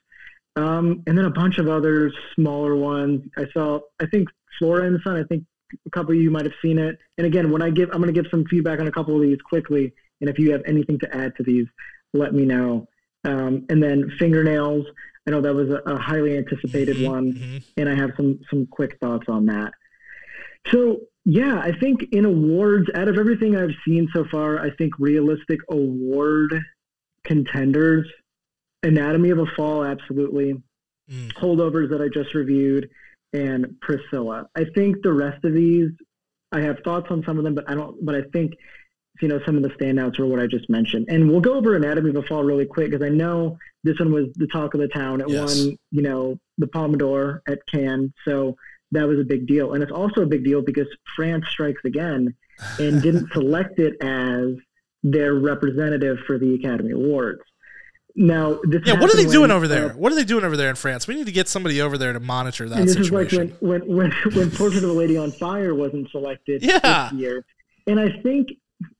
Um, 0.55 1.03
and 1.05 1.17
then 1.17 1.25
a 1.25 1.29
bunch 1.29 1.59
of 1.59 1.67
other 1.69 2.11
smaller 2.35 2.75
ones. 2.75 3.21
I 3.37 3.47
saw, 3.53 3.79
I 3.99 4.07
think 4.07 4.27
Flora 4.57 4.85
and 4.85 4.95
the 4.95 4.99
Sun, 5.03 5.17
I 5.17 5.23
think 5.23 5.43
a 5.85 5.89
couple 5.91 6.13
of 6.15 6.19
you 6.21 6.31
might 6.31 6.45
have 6.45 6.55
seen 6.61 6.79
it. 6.79 6.97
And 7.17 7.27
again, 7.27 7.51
when 7.51 7.61
I 7.61 7.69
give, 7.69 7.89
I'm 7.91 8.01
going 8.01 8.13
to 8.13 8.21
give 8.21 8.29
some 8.31 8.45
feedback 8.45 8.79
on 8.79 8.87
a 8.87 8.91
couple 8.91 9.15
of 9.15 9.21
these 9.21 9.37
quickly. 9.41 9.93
And 10.21 10.29
if 10.29 10.39
you 10.39 10.51
have 10.51 10.63
anything 10.65 10.97
to 10.99 11.15
add 11.15 11.35
to 11.35 11.43
these, 11.43 11.67
let 12.13 12.33
me 12.33 12.45
know. 12.45 12.87
Um, 13.23 13.65
and 13.69 13.83
then 13.83 14.09
fingernails. 14.17 14.87
I 15.27 15.31
know 15.31 15.41
that 15.41 15.53
was 15.53 15.69
a, 15.69 15.81
a 15.85 15.99
highly 15.99 16.37
anticipated 16.37 16.97
Mhm, 16.97 17.05
one, 17.05 17.33
mhm. 17.33 17.63
and 17.75 17.89
I 17.89 17.95
have 17.95 18.13
some 18.15 18.39
some 18.49 18.65
quick 18.67 18.97
thoughts 19.01 19.27
on 19.27 19.45
that. 19.47 19.73
So 20.71 21.01
yeah, 21.29 21.59
I 21.59 21.73
think 21.77 22.03
in 22.13 22.23
awards, 22.23 22.89
out 22.95 23.09
of 23.09 23.17
everything 23.17 23.57
I've 23.57 23.75
seen 23.85 24.07
so 24.13 24.23
far, 24.31 24.59
I 24.59 24.69
think 24.77 24.93
realistic 24.97 25.59
award 25.69 26.57
contenders, 27.25 28.07
Anatomy 28.81 29.31
of 29.31 29.39
a 29.39 29.45
Fall, 29.45 29.83
absolutely. 29.83 30.53
Mm. 31.11 31.33
Holdovers 31.33 31.89
that 31.89 32.01
I 32.01 32.07
just 32.07 32.33
reviewed, 32.33 32.89
and 33.33 33.75
Priscilla. 33.81 34.47
I 34.55 34.63
think 34.73 35.01
the 35.03 35.11
rest 35.11 35.43
of 35.43 35.53
these, 35.53 35.89
I 36.53 36.61
have 36.61 36.79
thoughts 36.85 37.07
on 37.09 37.25
some 37.25 37.37
of 37.37 37.43
them, 37.43 37.55
but 37.55 37.69
I 37.69 37.75
don't. 37.75 38.05
But 38.05 38.15
I 38.15 38.21
think 38.31 38.53
you 39.21 39.27
know 39.27 39.41
some 39.45 39.57
of 39.57 39.63
the 39.63 39.69
standouts 39.69 40.19
are 40.19 40.25
what 40.25 40.39
I 40.39 40.47
just 40.47 40.69
mentioned, 40.69 41.07
and 41.09 41.29
we'll 41.29 41.41
go 41.41 41.55
over 41.55 41.75
Anatomy 41.75 42.11
of 42.11 42.15
a 42.15 42.23
Fall 42.23 42.45
really 42.45 42.65
quick 42.65 42.91
because 42.91 43.05
I 43.05 43.09
know 43.09 43.57
this 43.83 43.99
one 43.99 44.13
was 44.13 44.27
the 44.35 44.47
talk 44.47 44.75
of 44.75 44.79
the 44.79 44.87
town. 44.87 45.19
It 45.19 45.27
Yes. 45.27 45.65
won, 45.65 45.77
you 45.91 46.03
know, 46.03 46.39
the 46.57 46.67
Palme 46.67 46.97
d'Or 46.97 47.41
at 47.49 47.59
Cannes, 47.67 48.13
so 48.23 48.55
that 48.91 49.07
was 49.07 49.19
a 49.19 49.23
big 49.23 49.47
deal, 49.47 49.73
and 49.73 49.83
it's 49.83 49.91
also 49.91 50.21
a 50.21 50.25
big 50.25 50.43
deal 50.43 50.61
because 50.61 50.87
France 51.15 51.45
strikes 51.49 51.81
again 51.85 52.33
and 52.79 53.01
didn't 53.01 53.29
select 53.33 53.79
it 53.79 54.01
as 54.01 54.55
their 55.03 55.35
representative 55.35 56.17
for 56.25 56.37
the 56.37 56.55
Academy 56.55 56.91
Awards. 56.91 57.41
Now, 58.15 58.59
this 58.63 58.81
Yeah, 58.83 58.99
what 58.99 59.03
are 59.11 59.15
they 59.15 59.21
happened 59.23 59.31
doing 59.31 59.41
when, 59.41 59.51
over 59.51 59.65
uh, 59.65 59.67
there? 59.67 59.89
What 59.89 60.11
are 60.11 60.15
they 60.15 60.23
doing 60.23 60.43
over 60.43 60.57
there 60.57 60.69
in 60.69 60.75
France? 60.75 61.07
We 61.07 61.13
need 61.13 61.27
to 61.27 61.31
get 61.31 61.47
somebody 61.47 61.81
over 61.81 61.99
there 61.99 62.13
to 62.13 62.19
monitor 62.19 62.67
that 62.67 62.79
and 62.79 62.87
this 62.87 62.95
is 62.95 63.11
like 63.11 63.29
situation. 63.29 63.55
when, 63.59 63.81
when, 63.81 63.95
when, 63.95 64.11
when 64.33 64.51
Portrait 64.51 64.83
of 64.83 64.89
a 64.89 64.93
Lady 64.93 65.17
on 65.17 65.31
Fire 65.31 65.75
wasn't 65.75 66.09
selected 66.09 66.63
Yeah. 66.63 67.09
this 67.11 67.19
year. 67.19 67.45
And 67.85 67.99
I 67.99 68.09
think 68.23 68.49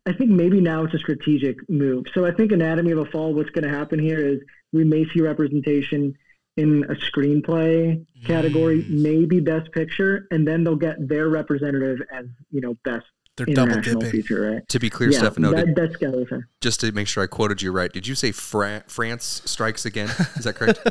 I 0.08 0.14
think 0.14 0.30
maybe 0.32 0.62
now 0.62 0.84
it's 0.86 0.94
a 0.94 1.00
strategic 1.00 1.58
move. 1.70 2.06
So 2.14 2.26
I 2.26 2.32
think 2.32 2.52
Anatomy 2.52 2.92
of 2.92 3.00
a 3.00 3.06
Fall, 3.06 3.34
what's 3.34 3.50
going 3.52 3.64
to 3.64 3.76
happen 3.76 4.00
here 4.00 4.20
is 4.20 4.40
we 4.72 4.84
may 4.84 5.06
see 5.14 5.22
representation 5.22 6.16
in 6.58 6.84
a 6.90 6.96
screenplay 6.96 8.04
category, 8.26 8.84
Mm. 8.84 9.02
maybe 9.02 9.40
Best 9.40 9.72
Picture, 9.72 10.28
and 10.32 10.48
then 10.48 10.64
they'll 10.64 10.76
get 10.76 10.96
their 11.08 11.30
representative 11.30 12.00
as 12.12 12.26
you 12.52 12.62
know 12.62 12.76
Best 12.84 13.06
They're 13.38 13.46
double 13.46 13.80
dipping. 13.80 14.10
Feature, 14.10 14.52
right? 14.54 14.68
To 14.70 14.80
be 14.80 14.90
clear, 14.90 15.12
yeah, 15.12 15.20
Stefano, 15.20 15.52
that, 15.52 15.66
did, 15.68 15.76
that's 15.76 15.96
got 15.98 16.12
to 16.12 16.26
be 16.26 16.42
just 16.62 16.80
to 16.82 16.92
make 16.92 17.08
sure 17.08 17.24
I 17.24 17.28
quoted 17.28 17.62
you 17.62 17.72
right, 17.72 17.92
did 17.94 18.08
you 18.08 18.16
say 18.16 18.32
Fra- 18.32 18.84
France 18.88 19.44
strikes 19.46 19.86
again? 19.86 20.10
Is 20.36 20.44
that 20.46 20.56
correct? 20.56 20.80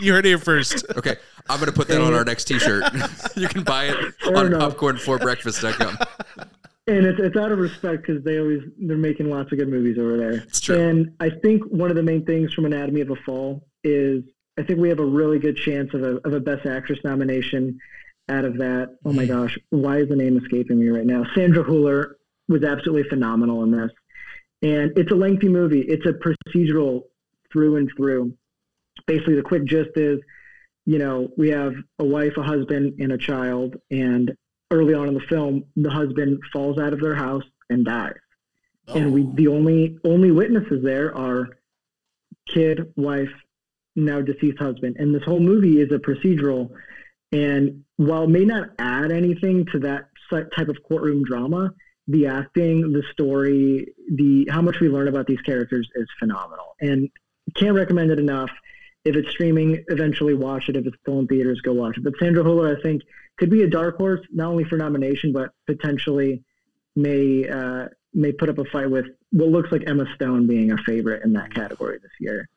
You 0.00 0.12
heard 0.12 0.24
it 0.24 0.28
here 0.28 0.38
first. 0.38 0.84
Okay, 0.96 1.16
I'm 1.50 1.58
gonna 1.58 1.72
put 1.72 1.88
that 1.88 2.00
on 2.00 2.14
our 2.14 2.24
next 2.24 2.44
T-shirt. 2.44 2.84
you 3.36 3.48
can 3.48 3.64
buy 3.64 3.86
it 3.86 3.96
Fair 4.22 4.36
on 4.36 4.46
enough. 4.46 4.76
popcornforbreakfast.com. 4.76 5.98
and 6.86 7.04
it's, 7.04 7.18
it's 7.18 7.36
out 7.36 7.50
of 7.50 7.58
respect 7.58 8.06
because 8.06 8.22
they 8.22 8.38
always 8.38 8.60
they're 8.78 8.96
making 8.96 9.28
lots 9.28 9.50
of 9.50 9.58
good 9.58 9.68
movies 9.68 9.98
over 9.98 10.16
there. 10.16 10.32
It's 10.34 10.60
true. 10.60 10.78
And 10.78 11.14
I 11.18 11.30
think 11.30 11.64
one 11.64 11.90
of 11.90 11.96
the 11.96 12.04
main 12.04 12.24
things 12.24 12.54
from 12.54 12.64
Anatomy 12.66 13.00
of 13.00 13.10
a 13.10 13.16
Fall 13.26 13.66
is 13.82 14.22
I 14.58 14.64
think 14.64 14.80
we 14.80 14.88
have 14.88 14.98
a 14.98 15.04
really 15.04 15.38
good 15.38 15.56
chance 15.56 15.94
of 15.94 16.02
a 16.02 16.16
of 16.26 16.32
a 16.32 16.40
Best 16.40 16.66
Actress 16.66 16.98
nomination 17.04 17.78
out 18.28 18.44
of 18.44 18.58
that. 18.58 18.96
Oh 19.04 19.12
my 19.12 19.24
hmm. 19.24 19.32
gosh, 19.32 19.58
why 19.70 19.98
is 19.98 20.08
the 20.08 20.16
name 20.16 20.36
escaping 20.36 20.80
me 20.80 20.88
right 20.88 21.06
now? 21.06 21.24
Sandra 21.34 21.64
Hüller 21.64 22.14
was 22.48 22.64
absolutely 22.64 23.08
phenomenal 23.08 23.62
in 23.62 23.70
this, 23.70 23.90
and 24.62 24.92
it's 24.98 25.12
a 25.12 25.14
lengthy 25.14 25.48
movie. 25.48 25.82
It's 25.82 26.06
a 26.06 26.12
procedural 26.12 27.02
through 27.52 27.76
and 27.76 27.88
through. 27.96 28.34
Basically, 29.06 29.36
the 29.36 29.42
quick 29.42 29.64
gist 29.64 29.90
is, 29.94 30.18
you 30.86 30.98
know, 30.98 31.28
we 31.36 31.50
have 31.50 31.74
a 32.00 32.04
wife, 32.04 32.36
a 32.36 32.42
husband, 32.42 32.94
and 32.98 33.12
a 33.12 33.18
child, 33.18 33.76
and 33.90 34.36
early 34.72 34.92
on 34.92 35.06
in 35.08 35.14
the 35.14 35.20
film, 35.20 35.64
the 35.76 35.90
husband 35.90 36.40
falls 36.52 36.78
out 36.78 36.92
of 36.92 37.00
their 37.00 37.14
house 37.14 37.44
and 37.70 37.84
dies. 37.84 38.14
And 38.88 39.12
we 39.12 39.22
oh. 39.22 39.32
the 39.34 39.48
only 39.48 39.98
only 40.04 40.32
witnesses 40.32 40.82
there 40.82 41.16
are 41.16 41.48
kid, 42.48 42.92
wife, 42.96 43.28
now 44.04 44.20
deceased 44.20 44.58
husband. 44.58 44.96
And 44.98 45.14
this 45.14 45.22
whole 45.24 45.40
movie 45.40 45.80
is 45.80 45.90
a 45.92 45.98
procedural. 45.98 46.70
And 47.32 47.84
while 47.96 48.24
it 48.24 48.30
may 48.30 48.44
not 48.44 48.70
add 48.78 49.12
anything 49.12 49.66
to 49.72 49.78
that 49.80 50.08
type 50.30 50.68
of 50.68 50.76
courtroom 50.86 51.24
drama, 51.24 51.72
the 52.06 52.26
acting, 52.26 52.92
the 52.92 53.02
story, 53.12 53.92
the 54.14 54.48
how 54.50 54.62
much 54.62 54.80
we 54.80 54.88
learn 54.88 55.08
about 55.08 55.26
these 55.26 55.40
characters 55.42 55.88
is 55.94 56.06
phenomenal. 56.18 56.74
And 56.80 57.10
can't 57.54 57.74
recommend 57.74 58.10
it 58.10 58.18
enough. 58.18 58.50
If 59.04 59.16
it's 59.16 59.30
streaming, 59.30 59.84
eventually 59.88 60.34
watch 60.34 60.68
it. 60.68 60.76
If 60.76 60.86
it's 60.86 60.96
still 61.00 61.18
in 61.20 61.26
theaters, 61.26 61.60
go 61.60 61.72
watch 61.72 61.96
it. 61.96 62.04
But 62.04 62.14
Sandra 62.18 62.42
Hüller, 62.42 62.76
I 62.76 62.82
think, 62.82 63.02
could 63.38 63.50
be 63.50 63.62
a 63.62 63.68
dark 63.68 63.96
horse, 63.96 64.20
not 64.32 64.48
only 64.48 64.64
for 64.64 64.76
nomination, 64.76 65.32
but 65.32 65.50
potentially 65.66 66.42
may 66.96 67.48
uh, 67.48 67.88
may 68.12 68.32
put 68.32 68.48
up 68.48 68.58
a 68.58 68.64
fight 68.64 68.90
with 68.90 69.06
what 69.30 69.48
looks 69.48 69.70
like 69.70 69.84
Emma 69.86 70.06
Stone 70.14 70.46
being 70.46 70.72
a 70.72 70.78
favorite 70.78 71.24
in 71.24 71.32
that 71.34 71.54
category 71.54 71.98
this 72.02 72.10
year. 72.20 72.48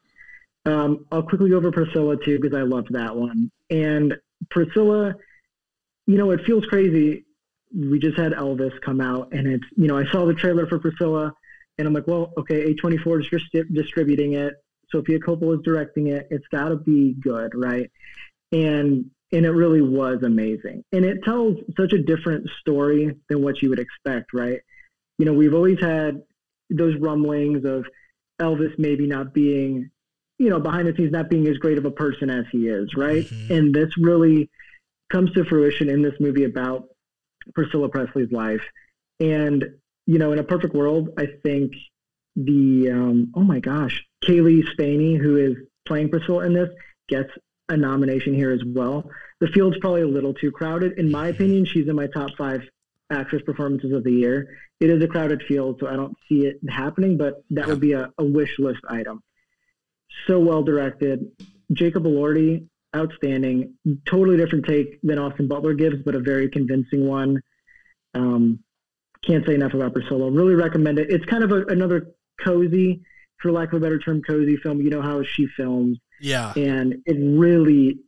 Um, 0.66 1.06
I'll 1.12 1.24
quickly 1.24 1.50
go 1.50 1.58
over 1.58 1.72
Priscilla 1.72 2.18
too 2.24 2.40
because 2.40 2.58
I 2.58 2.64
loved 2.64 2.94
that 2.94 3.16
one. 3.16 3.52
And 3.70 4.16
Priscilla, 4.50 5.16
you 6.08 6.18
know, 6.18 6.32
it 6.32 6.46
feels 6.46 6.66
crazy. 6.66 7.26
We 7.76 8.00
just 8.00 8.18
had 8.18 8.34
Elvis 8.34 8.80
come 8.82 9.00
out, 9.00 9.30
and 9.32 9.48
it's 9.48 9.64
you 9.78 9.88
know 9.88 9.98
I 9.98 10.06
saw 10.12 10.26
the 10.26 10.34
trailer 10.34 10.68
for 10.68 10.78
Priscilla, 10.78 11.34
and 11.78 11.88
I'm 11.88 11.94
like, 11.94 12.08
well, 12.08 12.34
okay, 12.38 12.74
A24 12.74 13.22
is 13.22 13.28
just 13.30 13.46
distributing 13.74 14.34
it. 14.34 14.54
Sofia 14.92 15.20
Coppola 15.20 15.56
is 15.56 15.64
directing 15.64 16.08
it. 16.08 16.28
It's 16.30 16.48
got 16.48 16.70
to 16.70 16.76
be 16.76 17.16
good, 17.22 17.54
right? 17.56 17.90
And 18.52 19.10
and 19.32 19.46
it 19.46 19.52
really 19.52 19.82
was 19.82 20.24
amazing. 20.24 20.84
And 20.92 21.06
it 21.06 21.24
tells 21.24 21.58
such 21.78 21.94
a 21.94 22.04
different 22.04 22.50
story 22.60 23.16
than 23.30 23.42
what 23.42 23.62
you 23.62 23.70
would 23.70 23.80
expect, 23.80 24.34
right? 24.34 24.60
You 25.18 25.26
know, 25.26 25.34
we've 25.34 25.54
always 25.54 25.80
had 25.80 26.22
those 26.70 26.98
rumblings 26.98 27.64
of 27.66 27.86
Elvis 28.42 28.78
maybe 28.78 29.08
not 29.08 29.34
being, 29.34 29.90
you 30.42 30.50
know, 30.50 30.60
behind 30.60 30.88
the 30.88 30.96
scenes 30.96 31.12
not 31.12 31.30
being 31.30 31.48
as 31.48 31.58
great 31.58 31.78
of 31.78 31.86
a 31.86 31.92
person 31.92 32.32
as 32.32 32.46
he 32.52 32.68
is, 32.68 32.96
right? 32.96 33.26
Mhm. 33.26 33.50
And 33.52 33.76
this 33.76 33.96
really 33.98 34.50
comes 35.12 35.32
to 35.34 35.46
fruition 35.46 35.88
in 35.88 36.02
this 36.02 36.20
movie 36.20 36.46
about 36.46 36.88
Priscilla 37.54 37.90
Presley's 37.90 38.32
life. 38.32 38.64
And, 39.20 39.64
you 40.08 40.18
know, 40.18 40.32
in 40.32 40.40
a 40.40 40.44
perfect 40.44 40.74
world, 40.74 41.10
I 41.16 41.28
think 41.44 41.74
the 42.36 42.90
um, 42.90 43.32
oh 43.36 43.44
my 43.44 43.60
gosh, 43.60 44.04
Cailee 44.24 44.64
Spaeny, 44.74 45.16
who 45.16 45.38
is 45.38 45.58
playing 45.86 46.10
Priscilla 46.10 46.46
in 46.46 46.54
this, 46.54 46.70
gets 47.08 47.30
a 47.70 47.78
nomination 47.78 48.34
here 48.34 48.52
as 48.52 48.64
well. 48.66 49.10
The 49.42 49.48
field's 49.48 49.78
probably 49.78 50.02
a 50.02 50.08
little 50.08 50.34
too 50.34 50.52
crowded. 50.52 50.98
In 50.98 51.12
my 51.12 51.28
opinion, 51.28 51.66
she's 51.66 51.88
in 51.88 51.96
my 51.96 52.08
top 52.08 52.36
five 52.36 52.62
actress 53.12 53.44
performances 53.44 53.92
of 53.92 54.04
the 54.04 54.14
year. 54.14 54.58
It 54.80 54.90
is 54.90 55.04
a 55.04 55.08
crowded 55.08 55.44
field, 55.44 55.78
so 55.80 55.88
I 55.88 55.96
don't 55.96 56.16
see 56.28 56.48
it 56.48 56.60
happening, 56.68 57.18
but 57.18 57.44
that 57.52 57.68
would 57.68 57.80
be 57.80 57.92
a, 57.92 58.10
a 58.18 58.26
wish 58.26 58.58
list 58.58 58.82
item. 58.90 59.22
So 60.28 60.40
well 60.40 60.64
directed. 60.64 61.26
Jacob 61.74 62.04
Elordi, 62.04 62.68
outstanding. 62.96 63.74
Totally 64.06 64.38
different 64.38 64.66
take 64.66 65.00
than 65.02 65.18
Austin 65.20 65.48
Butler 65.48 65.74
gives, 65.74 65.98
but 66.04 66.16
a 66.16 66.20
very 66.20 66.50
convincing 66.50 67.08
one. 67.08 67.42
Um, 68.14 68.60
can't 69.26 69.46
say 69.46 69.54
enough 69.56 69.74
about 69.74 69.94
Priscilla. 69.94 70.30
Really 70.32 70.56
recommend 70.56 71.00
it. 71.00 71.10
It's 71.10 71.26
kind 71.26 71.44
of 71.44 71.52
a, 71.52 71.66
another 71.68 72.12
cozy, 72.44 73.02
for 73.40 73.52
lack 73.52 73.70
of 73.72 73.76
a 73.76 73.80
better 73.80 74.00
term, 74.00 74.22
cozy 74.22 74.58
film. 74.58 74.82
You 74.82 74.90
know 74.90 75.02
how 75.02 75.24
she 75.24 75.48
films, 75.56 75.98
Yeah. 76.20 76.54
and 76.56 76.96
it 77.06 77.18
really, 77.20 78.00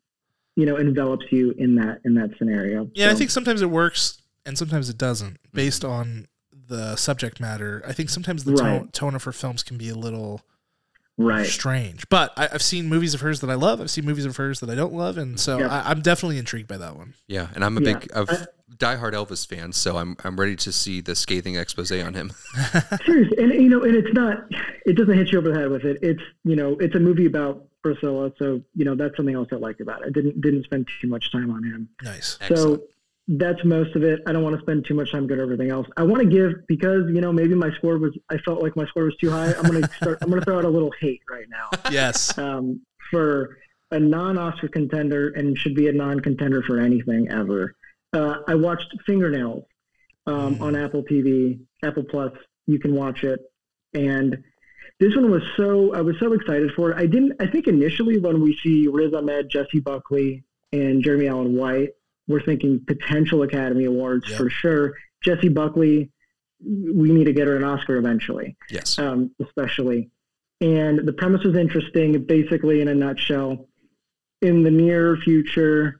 you 0.55 0.65
know, 0.65 0.75
envelops 0.77 1.31
you 1.31 1.53
in 1.57 1.75
that 1.75 1.99
in 2.03 2.15
that 2.15 2.31
scenario. 2.37 2.89
Yeah, 2.95 3.11
I 3.11 3.15
think 3.15 3.29
sometimes 3.29 3.61
it 3.61 3.69
works 3.69 4.21
and 4.45 4.57
sometimes 4.57 4.89
it 4.89 4.97
doesn't 4.97 5.37
based 5.53 5.85
on 5.85 6.27
the 6.67 6.95
subject 6.95 7.39
matter. 7.39 7.83
I 7.87 7.93
think 7.93 8.09
sometimes 8.09 8.43
the 8.43 8.55
tone, 8.55 8.89
tone 8.89 9.15
of 9.15 9.23
her 9.23 9.31
films 9.31 9.63
can 9.63 9.77
be 9.77 9.89
a 9.89 9.95
little 9.95 10.41
right. 11.17 11.45
strange. 11.45 12.07
But 12.09 12.33
I, 12.37 12.49
I've 12.53 12.61
seen 12.61 12.87
movies 12.87 13.13
of 13.13 13.21
hers 13.21 13.39
that 13.41 13.49
I 13.49 13.55
love. 13.55 13.81
I've 13.81 13.91
seen 13.91 14.05
movies 14.05 14.25
of 14.25 14.35
hers 14.37 14.59
that 14.61 14.69
I 14.69 14.75
don't 14.75 14.93
love, 14.93 15.17
and 15.17 15.39
so 15.39 15.59
Yeah. 15.59 15.67
I, 15.67 15.91
I'm 15.91 16.01
definitely 16.01 16.37
intrigued 16.37 16.67
by 16.67 16.77
that 16.77 16.95
one. 16.95 17.13
Yeah, 17.27 17.47
and 17.55 17.63
I'm 17.63 17.77
a 17.77 17.81
Yeah. 17.81 17.99
big 17.99 18.09
of 18.13 18.29
I- 18.29 18.45
diehard 18.77 19.13
Elvis 19.13 19.47
fan, 19.47 19.71
so 19.71 19.97
I'm 19.97 20.17
I'm 20.23 20.35
ready 20.39 20.55
to 20.57 20.71
see 20.71 20.99
the 21.01 21.15
scathing 21.15 21.55
expose 21.55 21.91
on 21.91 22.13
him. 22.15 22.31
Seriously, 23.05 23.37
and 23.43 23.53
you 23.53 23.69
know, 23.69 23.83
and 23.83 23.95
it's 23.95 24.13
not. 24.13 24.45
It 24.85 24.93
doesn't 24.97 25.15
hit 25.17 25.31
you 25.31 25.37
over 25.39 25.49
the 25.51 25.59
head 25.59 25.69
with 25.69 25.83
it. 25.85 25.99
It's 26.01 26.21
you 26.43 26.55
know, 26.55 26.77
it's 26.79 26.95
a 26.95 26.99
movie 26.99 27.25
about 27.27 27.65
Priscilla, 27.83 28.31
so 28.39 28.61
you 28.75 28.83
know 28.85 28.95
that's 28.95 29.15
something 29.15 29.35
else 29.35 29.49
I 29.51 29.55
liked 29.57 29.79
about 29.81 30.01
it. 30.01 30.07
I 30.07 30.09
didn't 30.09 30.41
didn't 30.41 30.63
spend 30.63 30.89
too 31.01 31.07
much 31.07 31.31
time 31.31 31.51
on 31.51 31.63
him. 31.63 31.89
Nice. 32.01 32.37
Excellent. 32.41 32.81
That's 33.27 33.63
most 33.63 33.95
of 33.95 34.03
it. 34.03 34.19
I 34.27 34.33
don't 34.33 34.43
want 34.43 34.55
to 34.57 34.61
spend 34.61 34.85
too 34.85 34.93
much 34.95 35.11
time 35.13 35.27
going 35.27 35.39
everything 35.39 35.69
else. 35.71 35.87
I 35.95 36.03
want 36.03 36.21
to 36.21 36.27
give 36.27 36.67
because 36.67 37.03
you 37.09 37.21
know 37.21 37.31
maybe 37.31 37.55
my 37.55 37.71
score 37.75 37.97
was 37.97 38.17
I 38.29 38.37
felt 38.39 38.61
like 38.61 38.75
my 38.75 38.85
score 38.87 39.05
was 39.05 39.15
too 39.17 39.29
high. 39.29 39.53
I'm 39.53 39.63
gonna 39.63 39.87
start. 39.95 40.17
I'm 40.21 40.29
gonna 40.29 40.41
throw 40.41 40.57
out 40.57 40.65
a 40.65 40.69
little 40.69 40.91
hate 40.99 41.21
right 41.31 41.45
now 41.49 41.69
Yes. 41.89 42.37
um, 42.37 42.81
for 43.11 43.57
a 43.91 43.99
non-Oscar 43.99 44.67
contender 44.67 45.29
and 45.29 45.57
should 45.57 45.75
be 45.75 45.87
a 45.87 45.93
non-contender 45.93 46.63
for 46.63 46.79
anything 46.79 47.29
ever. 47.29 47.75
Uh, 48.11 48.39
I 48.47 48.55
watched 48.55 48.93
Fingernails 49.05 49.65
um, 50.27 50.61
on 50.61 50.75
Apple 50.75 51.03
TV, 51.03 51.59
Apple 51.83 52.03
Plus. 52.03 52.31
You 52.67 52.77
can 52.79 52.93
watch 52.93 53.23
it, 53.23 53.39
and 53.93 54.37
this 54.99 55.15
one 55.15 55.31
was 55.31 55.43
so 55.55 55.93
I 55.93 56.01
was 56.01 56.15
so 56.19 56.33
excited 56.33 56.71
for 56.75 56.91
it. 56.91 56.97
I 56.97 57.05
didn't. 57.05 57.33
I 57.39 57.47
think 57.47 57.67
initially 57.67 58.19
when 58.19 58.41
we 58.41 58.57
see 58.63 58.87
Riz 58.87 59.13
Ahmed, 59.13 59.49
Jessie 59.49 59.79
Buckley, 59.79 60.43
and 60.73 61.01
Jeremy 61.03 61.27
Allen 61.27 61.55
White, 61.55 61.91
we're 62.27 62.41
thinking 62.41 62.81
potential 62.85 63.43
Academy 63.43 63.85
Awards 63.85 64.29
Yep. 64.29 64.37
for 64.37 64.49
sure. 64.49 64.93
Jessie 65.23 65.49
Buckley, 65.49 66.11
we 66.65 67.11
need 67.11 67.25
to 67.25 67.33
get 67.33 67.47
her 67.47 67.55
an 67.57 67.63
Oscar 67.63 67.97
eventually, 67.97 68.55
Yes. 68.69 68.97
um, 68.99 69.31
especially. 69.41 70.09
And 70.61 70.99
the 71.05 71.13
premise 71.13 71.43
was 71.43 71.55
interesting. 71.55 72.23
Basically, 72.23 72.79
in 72.81 72.87
a 72.87 72.95
nutshell, 72.95 73.67
in 74.41 74.63
the 74.63 74.71
near 74.71 75.17
future, 75.17 75.99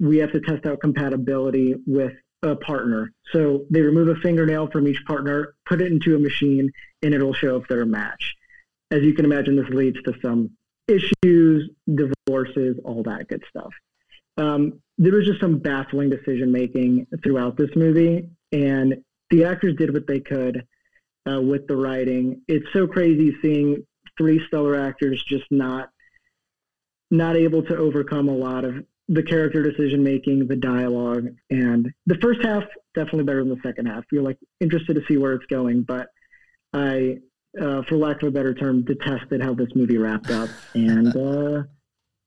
we 0.00 0.18
have 0.18 0.32
to 0.32 0.40
test 0.40 0.66
out 0.66 0.80
compatibility 0.80 1.74
with 1.86 2.12
a 2.42 2.56
partner. 2.56 3.12
So 3.32 3.64
they 3.70 3.80
remove 3.80 4.08
a 4.08 4.16
fingernail 4.20 4.68
from 4.70 4.86
each 4.88 5.02
partner, 5.06 5.54
put 5.66 5.80
it 5.80 5.90
into 5.90 6.16
a 6.16 6.18
machine, 6.18 6.70
and 7.02 7.14
it'll 7.14 7.32
show 7.34 7.56
if 7.56 7.68
they're 7.68 7.82
a 7.82 7.86
match. 7.86 8.34
As 8.90 9.02
you 9.02 9.14
can 9.14 9.24
imagine, 9.24 9.56
this 9.56 9.68
leads 9.68 10.00
to 10.02 10.14
some 10.20 10.50
issues, 10.88 11.70
divorces, 11.92 12.78
all 12.84 13.02
that 13.04 13.26
good 13.28 13.42
stuff. 13.48 13.72
Um, 14.36 14.80
there 14.98 15.12
was 15.12 15.26
just 15.26 15.40
some 15.40 15.58
baffling 15.58 16.10
decision 16.10 16.52
making 16.52 17.06
throughout 17.22 17.56
this 17.56 17.70
movie, 17.76 18.28
and 18.52 19.02
the 19.30 19.44
actors 19.44 19.76
did 19.76 19.92
what 19.92 20.06
they 20.06 20.20
could 20.20 20.66
uh, 21.30 21.40
with 21.40 21.66
the 21.66 21.76
writing. 21.76 22.42
It's 22.48 22.66
so 22.72 22.86
crazy 22.86 23.36
seeing 23.42 23.84
three 24.16 24.40
stellar 24.46 24.76
actors 24.76 25.22
just 25.28 25.44
not 25.50 25.90
not 27.10 27.36
able 27.36 27.62
to 27.62 27.76
overcome 27.76 28.28
a 28.28 28.34
lot 28.34 28.64
of 28.64 28.84
the 29.08 29.22
character 29.22 29.62
decision 29.62 30.02
making, 30.02 30.48
the 30.48 30.56
dialogue, 30.56 31.28
and 31.50 31.92
the 32.06 32.16
first 32.20 32.42
half 32.42 32.64
definitely 32.94 33.22
better 33.22 33.44
than 33.44 33.50
the 33.50 33.60
second 33.62 33.86
half. 33.86 34.04
You're 34.10 34.22
like 34.22 34.38
interested 34.60 34.94
to 34.94 35.02
see 35.06 35.16
where 35.16 35.34
it's 35.34 35.46
going, 35.46 35.82
but 35.82 36.08
I, 36.72 37.18
uh, 37.60 37.82
for 37.82 37.96
lack 37.96 38.22
of 38.22 38.28
a 38.28 38.32
better 38.32 38.54
term, 38.54 38.84
detested 38.84 39.40
how 39.40 39.54
this 39.54 39.68
movie 39.76 39.98
wrapped 39.98 40.30
up, 40.30 40.48
and 40.74 41.16
uh, 41.16 41.62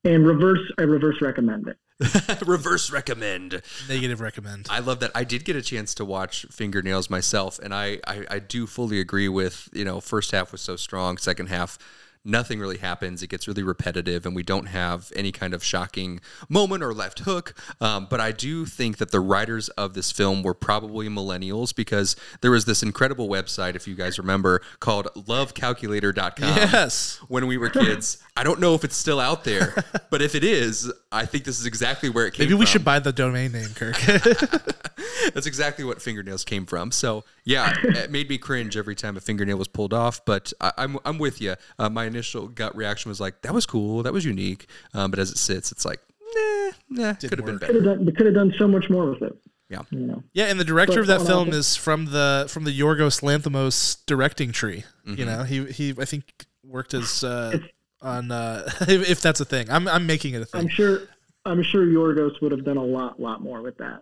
and 0.05 0.25
reverse 0.25 0.71
I 0.77 0.83
reverse 0.83 1.21
recommend 1.21 1.67
it. 1.67 1.77
Reverse 2.45 2.91
recommend. 2.91 3.61
Negative 3.89 4.21
recommend. 4.21 4.67
I 4.69 4.79
love 4.79 5.01
that. 5.01 5.11
I 5.13 5.23
did 5.23 5.43
get 5.43 5.55
a 5.55 5.61
chance 5.61 5.93
to 5.95 6.05
watch 6.05 6.45
Fingernails 6.49 7.09
myself, 7.09 7.59
and 7.59 7.73
I, 7.73 7.99
I, 8.07 8.25
I 8.29 8.39
do 8.39 8.67
fully 8.67 8.99
agree 8.99 9.27
with 9.27 9.69
you 9.73 9.83
know 9.83 9.99
first 9.99 10.31
half 10.31 10.51
was 10.51 10.61
so 10.61 10.75
strong, 10.75 11.17
second 11.17 11.47
half 11.47 11.77
nothing 12.25 12.59
really 12.59 12.77
happens. 12.77 13.23
It 13.23 13.27
gets 13.27 13.47
really 13.47 13.63
repetitive, 13.63 14.25
and 14.25 14.35
we 14.35 14.43
don't 14.43 14.67
have 14.67 15.11
any 15.15 15.31
kind 15.31 15.53
of 15.53 15.63
shocking 15.63 16.19
moment 16.47 16.83
or 16.83 16.93
left 16.93 17.19
hook. 17.19 17.53
Um, 17.79 18.07
but 18.09 18.19
I 18.19 18.31
do 18.31 18.65
think 18.65 18.97
that 18.97 19.11
the 19.11 19.19
writers 19.19 19.69
of 19.69 19.93
this 19.93 20.11
film 20.11 20.43
were 20.43 20.53
probably 20.53 21.07
millennials 21.07 21.73
because 21.75 22.15
there 22.41 22.51
was 22.51 22.65
this 22.65 22.83
incredible 22.83 23.29
website, 23.29 23.75
if 23.75 23.87
you 23.87 23.95
guys 23.95 24.17
remember, 24.17 24.61
called 24.79 25.07
lovecalculator.com. 25.15 26.55
Yes. 26.55 27.19
When 27.27 27.47
we 27.47 27.57
were 27.57 27.69
kids, 27.69 28.17
I 28.35 28.43
don't 28.43 28.59
know 28.59 28.75
if 28.75 28.83
it's 28.83 28.97
still 28.97 29.19
out 29.19 29.43
there, 29.43 29.83
but 30.09 30.21
if 30.21 30.35
it 30.35 30.43
is, 30.43 30.91
I 31.11 31.25
think 31.25 31.43
this 31.43 31.59
is 31.59 31.65
exactly 31.65 32.09
where 32.09 32.25
it 32.25 32.31
came 32.31 32.45
from. 32.45 32.45
Maybe 32.45 32.53
we 32.55 32.65
from. 32.65 32.71
should 32.71 32.85
buy 32.85 32.99
the 32.99 33.13
domain 33.13 33.51
name, 33.51 33.69
Kirk. 33.75 33.97
That's 35.33 35.45
exactly 35.45 35.85
what 35.85 36.01
fingernails 36.01 36.43
came 36.43 36.65
from. 36.65 36.91
So 36.91 37.23
yeah, 37.45 37.73
it 37.83 38.11
made 38.11 38.29
me 38.29 38.37
cringe 38.37 38.77
every 38.77 38.95
time 38.95 39.17
a 39.17 39.19
fingernail 39.19 39.57
was 39.57 39.67
pulled 39.67 39.93
off. 39.93 40.23
But 40.25 40.53
I, 40.59 40.71
I'm 40.77 40.97
I'm 41.05 41.17
with 41.17 41.41
you. 41.41 41.55
Uh, 41.77 41.89
my 41.89 42.08
initial 42.09 42.47
gut 42.47 42.75
reaction 42.75 43.09
was 43.09 43.19
like, 43.19 43.41
that 43.41 43.53
was 43.53 43.65
cool, 43.65 44.03
that 44.03 44.13
was 44.13 44.25
unique. 44.25 44.67
Um, 44.93 45.11
but 45.11 45.19
as 45.19 45.31
it 45.31 45.37
sits, 45.37 45.71
it's 45.71 45.85
like, 45.85 46.01
nah, 46.35 46.71
nah, 46.89 47.13
could 47.13 47.39
have 47.39 47.45
been 47.45 47.55
work. 47.55 47.61
Could 47.61 47.67
better. 47.67 47.73
have 47.73 47.83
done 47.83 48.05
they 48.05 48.11
could 48.11 48.25
have 48.25 48.35
done 48.35 48.53
so 48.57 48.67
much 48.67 48.89
more 48.89 49.09
with 49.09 49.21
it. 49.21 49.35
Yeah. 49.69 49.83
You 49.91 49.99
know. 49.99 50.23
yeah, 50.33 50.45
and 50.45 50.59
the 50.59 50.65
director 50.65 50.95
But 50.95 51.01
of 51.01 51.07
that 51.07 51.19
on 51.21 51.25
film 51.27 51.49
is 51.49 51.75
from 51.75 52.05
the 52.05 52.47
from 52.49 52.63
the 52.63 52.77
Yorgos 52.77 53.21
Lanthimos 53.21 53.97
directing 54.07 54.51
tree. 54.51 54.83
Mm-hmm. 55.05 55.19
You 55.19 55.25
know, 55.25 55.43
he 55.43 55.65
he 55.65 55.93
I 55.99 56.05
think 56.05 56.23
worked 56.63 56.95
as 56.95 57.23
uh, 57.23 57.59
on 58.01 58.31
uh, 58.31 58.67
if, 58.81 59.09
if 59.09 59.21
that's 59.21 59.39
a 59.39 59.45
thing. 59.45 59.69
I'm 59.69 59.87
I'm 59.87 60.07
making 60.07 60.33
it 60.33 60.41
a 60.41 60.45
thing. 60.45 60.61
I'm 60.61 60.69
sure 60.69 61.01
I'm 61.45 61.63
sure 61.63 61.85
Yorgos 61.85 62.41
would 62.41 62.51
have 62.51 62.65
done 62.65 62.77
a 62.77 62.83
lot, 62.83 63.19
lot 63.19 63.41
more 63.41 63.61
with 63.61 63.77
that. 63.77 64.01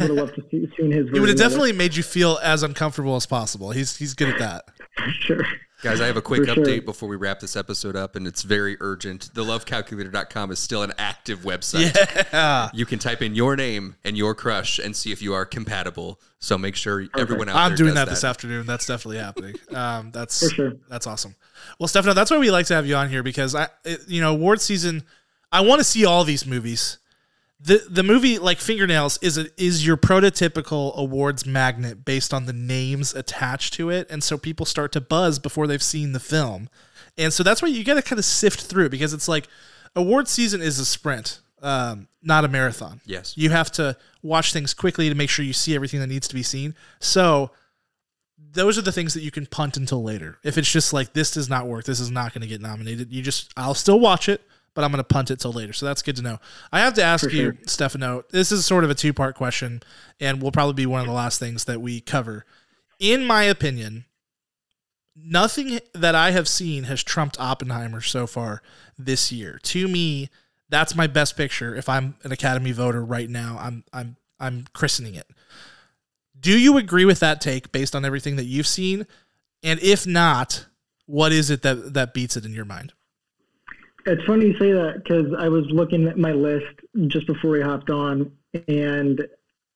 Would 0.00 0.08
have 0.08 0.10
loved 0.10 0.34
to 0.34 0.42
see 0.50 0.68
seen 0.76 0.90
his. 0.90 1.08
He 1.12 1.20
would 1.20 1.28
have 1.28 1.30
version 1.30 1.30
of 1.30 1.30
it, 1.30 1.36
definitely 1.38 1.72
made 1.72 1.94
you 1.96 2.02
feel 2.02 2.38
as 2.42 2.62
uncomfortable 2.62 3.16
as 3.16 3.26
possible. 3.26 3.70
He's 3.70 3.96
he's 3.96 4.14
good 4.14 4.28
at 4.28 4.38
that. 4.38 4.64
for 4.96 5.10
sure. 5.20 5.46
Guys, 5.82 6.00
I 6.00 6.06
have 6.06 6.16
a 6.16 6.22
quick 6.22 6.46
For 6.46 6.54
sure. 6.54 6.64
update 6.64 6.84
before 6.84 7.08
we 7.08 7.16
wrap 7.16 7.40
this 7.40 7.56
episode 7.56 7.96
up, 7.96 8.14
and 8.14 8.24
it's 8.24 8.42
very 8.42 8.76
urgent. 8.78 9.30
TheLoveCalculator.com 9.34 10.52
is 10.52 10.60
still 10.60 10.84
an 10.84 10.92
active 10.96 11.40
website. 11.40 11.92
Yeah. 12.32 12.70
You 12.72 12.86
can 12.86 12.98
type 13.00 13.20
in 13.20 13.34
your 13.34 13.56
name 13.56 13.96
and 14.04 14.16
your 14.16 14.34
crush 14.34 14.78
and 14.78 14.94
see 14.96 15.10
if 15.12 15.20
you 15.20 15.34
are 15.34 15.44
compatible. 15.44 16.20
So 16.38 16.56
make 16.56 16.76
sure 16.76 17.04
everyone 17.18 17.48
out 17.48 17.56
I'm 17.56 17.70
there 17.70 17.76
doing 17.78 17.88
does 17.94 17.96
that, 17.96 18.08
this 18.08 18.24
afternoon. 18.24 18.64
That's 18.66 18.86
definitely 18.86 19.18
happening. 19.18 19.56
Um, 19.74 20.10
that's 20.12 20.40
For 20.48 20.54
sure. 20.54 20.72
that's 20.88 21.06
awesome. 21.06 21.34
Well, 21.78 21.88
Stefano, 21.88 22.14
that's 22.14 22.30
why 22.30 22.38
we 22.38 22.50
like 22.50 22.66
to 22.66 22.74
have 22.74 22.86
you 22.86 22.94
on 22.94 23.08
here 23.08 23.22
because 23.22 23.54
I, 23.54 23.68
it, 23.84 24.00
you 24.06 24.20
know, 24.20 24.32
award 24.34 24.60
season. 24.60 25.02
I 25.50 25.62
want 25.62 25.80
to 25.80 25.84
see 25.84 26.04
all 26.04 26.24
these 26.24 26.46
movies. 26.46 26.98
The 27.62 27.84
The 27.88 28.02
movie 28.02 28.38
like 28.38 28.58
Fingernails 28.58 29.18
is 29.22 29.38
a, 29.38 29.46
is 29.56 29.86
your 29.86 29.96
prototypical 29.96 30.94
awards 30.96 31.46
magnet 31.46 32.04
based 32.04 32.34
on 32.34 32.46
the 32.46 32.52
names 32.52 33.14
attached 33.14 33.74
to 33.74 33.90
it, 33.90 34.10
and 34.10 34.22
so 34.22 34.36
people 34.36 34.66
start 34.66 34.92
to 34.92 35.00
buzz 35.00 35.38
before 35.38 35.66
they've 35.66 35.82
seen 35.82 36.12
the 36.12 36.20
film, 36.20 36.68
and 37.16 37.32
so 37.32 37.42
that's 37.42 37.62
why 37.62 37.68
you 37.68 37.84
got 37.84 37.94
to 37.94 38.02
kind 38.02 38.18
of 38.18 38.24
sift 38.24 38.62
through 38.62 38.88
because 38.88 39.12
it's 39.12 39.28
like 39.28 39.48
award 39.94 40.28
season 40.28 40.60
is 40.60 40.78
a 40.78 40.84
sprint, 40.84 41.40
um, 41.62 42.08
not 42.22 42.44
a 42.44 42.48
marathon. 42.48 43.00
Yes. 43.04 43.36
You 43.36 43.50
have 43.50 43.70
to 43.72 43.96
watch 44.22 44.52
things 44.52 44.74
quickly 44.74 45.08
to 45.08 45.14
make 45.14 45.30
sure 45.30 45.44
you 45.44 45.52
see 45.52 45.74
everything 45.74 46.00
that 46.00 46.06
needs 46.06 46.28
to 46.28 46.34
be 46.34 46.42
seen. 46.42 46.74
So 47.00 47.50
those 48.38 48.78
are 48.78 48.82
the 48.82 48.92
things 48.92 49.14
that 49.14 49.22
you 49.22 49.30
can 49.30 49.46
punt 49.46 49.76
until 49.76 50.02
later. 50.02 50.38
If 50.42 50.58
it's 50.58 50.70
just 50.70 50.92
like 50.92 51.12
this 51.12 51.30
does 51.30 51.48
not 51.48 51.66
work, 51.66 51.84
this 51.84 52.00
is 52.00 52.10
not 52.10 52.32
going 52.32 52.42
to 52.42 52.48
get 52.48 52.60
nominated, 52.60 53.12
you 53.12 53.22
just 53.22 53.52
I'll 53.56 53.74
still 53.74 54.00
watch 54.00 54.28
it, 54.28 54.42
but 54.74 54.84
I'm 54.84 54.90
going 54.90 54.98
to 54.98 55.04
punt 55.04 55.30
it 55.30 55.40
till 55.40 55.52
later. 55.52 55.72
So 55.72 55.86
that's 55.86 56.02
good 56.02 56.16
to 56.16 56.22
know. 56.22 56.38
I 56.72 56.80
have 56.80 56.94
to 56.94 57.02
ask 57.02 57.24
For 57.24 57.30
you, 57.30 57.42
sure. 57.42 57.58
Stefano. 57.66 58.24
This 58.30 58.52
is 58.52 58.64
sort 58.64 58.84
of 58.84 58.90
a 58.90 58.94
two 58.94 59.12
part 59.12 59.36
question, 59.36 59.82
and 60.20 60.42
will 60.42 60.52
probably 60.52 60.74
be 60.74 60.86
one 60.86 61.00
of 61.00 61.06
the 61.06 61.12
last 61.12 61.38
things 61.38 61.64
that 61.64 61.80
we 61.80 62.00
cover. 62.00 62.44
In 62.98 63.24
my 63.24 63.42
opinion, 63.44 64.04
nothing 65.16 65.80
that 65.94 66.14
I 66.14 66.30
have 66.30 66.48
seen 66.48 66.84
has 66.84 67.02
trumped 67.02 67.38
Oppenheimer 67.38 68.00
so 68.00 68.26
far 68.26 68.62
this 68.98 69.32
year. 69.32 69.58
To 69.64 69.88
me, 69.88 70.30
that's 70.68 70.94
my 70.94 71.06
best 71.06 71.36
picture. 71.36 71.74
If 71.74 71.88
I'm 71.88 72.16
an 72.22 72.32
Academy 72.32 72.72
voter 72.72 73.04
right 73.04 73.28
now, 73.28 73.58
I'm 73.60 73.84
I'm 73.92 74.16
I'm 74.40 74.64
christening 74.72 75.14
it. 75.14 75.28
Do 76.38 76.58
you 76.58 76.76
agree 76.78 77.04
with 77.04 77.20
that 77.20 77.40
take 77.40 77.72
based 77.72 77.94
on 77.94 78.04
everything 78.04 78.36
that 78.36 78.44
you've 78.44 78.66
seen? 78.66 79.06
And 79.62 79.78
if 79.80 80.06
not, 80.06 80.66
what 81.06 81.30
is 81.30 81.50
it 81.50 81.62
that 81.62 81.94
that 81.94 82.14
beats 82.14 82.36
it 82.36 82.44
in 82.44 82.52
your 82.52 82.64
mind? 82.64 82.92
It's 84.06 84.24
funny 84.24 84.46
you 84.46 84.58
say 84.58 84.72
that 84.72 85.02
because 85.02 85.32
I 85.38 85.48
was 85.48 85.64
looking 85.70 86.08
at 86.08 86.18
my 86.18 86.32
list 86.32 86.80
just 87.06 87.26
before 87.26 87.50
we 87.50 87.60
hopped 87.60 87.90
on, 87.90 88.32
and 88.68 89.26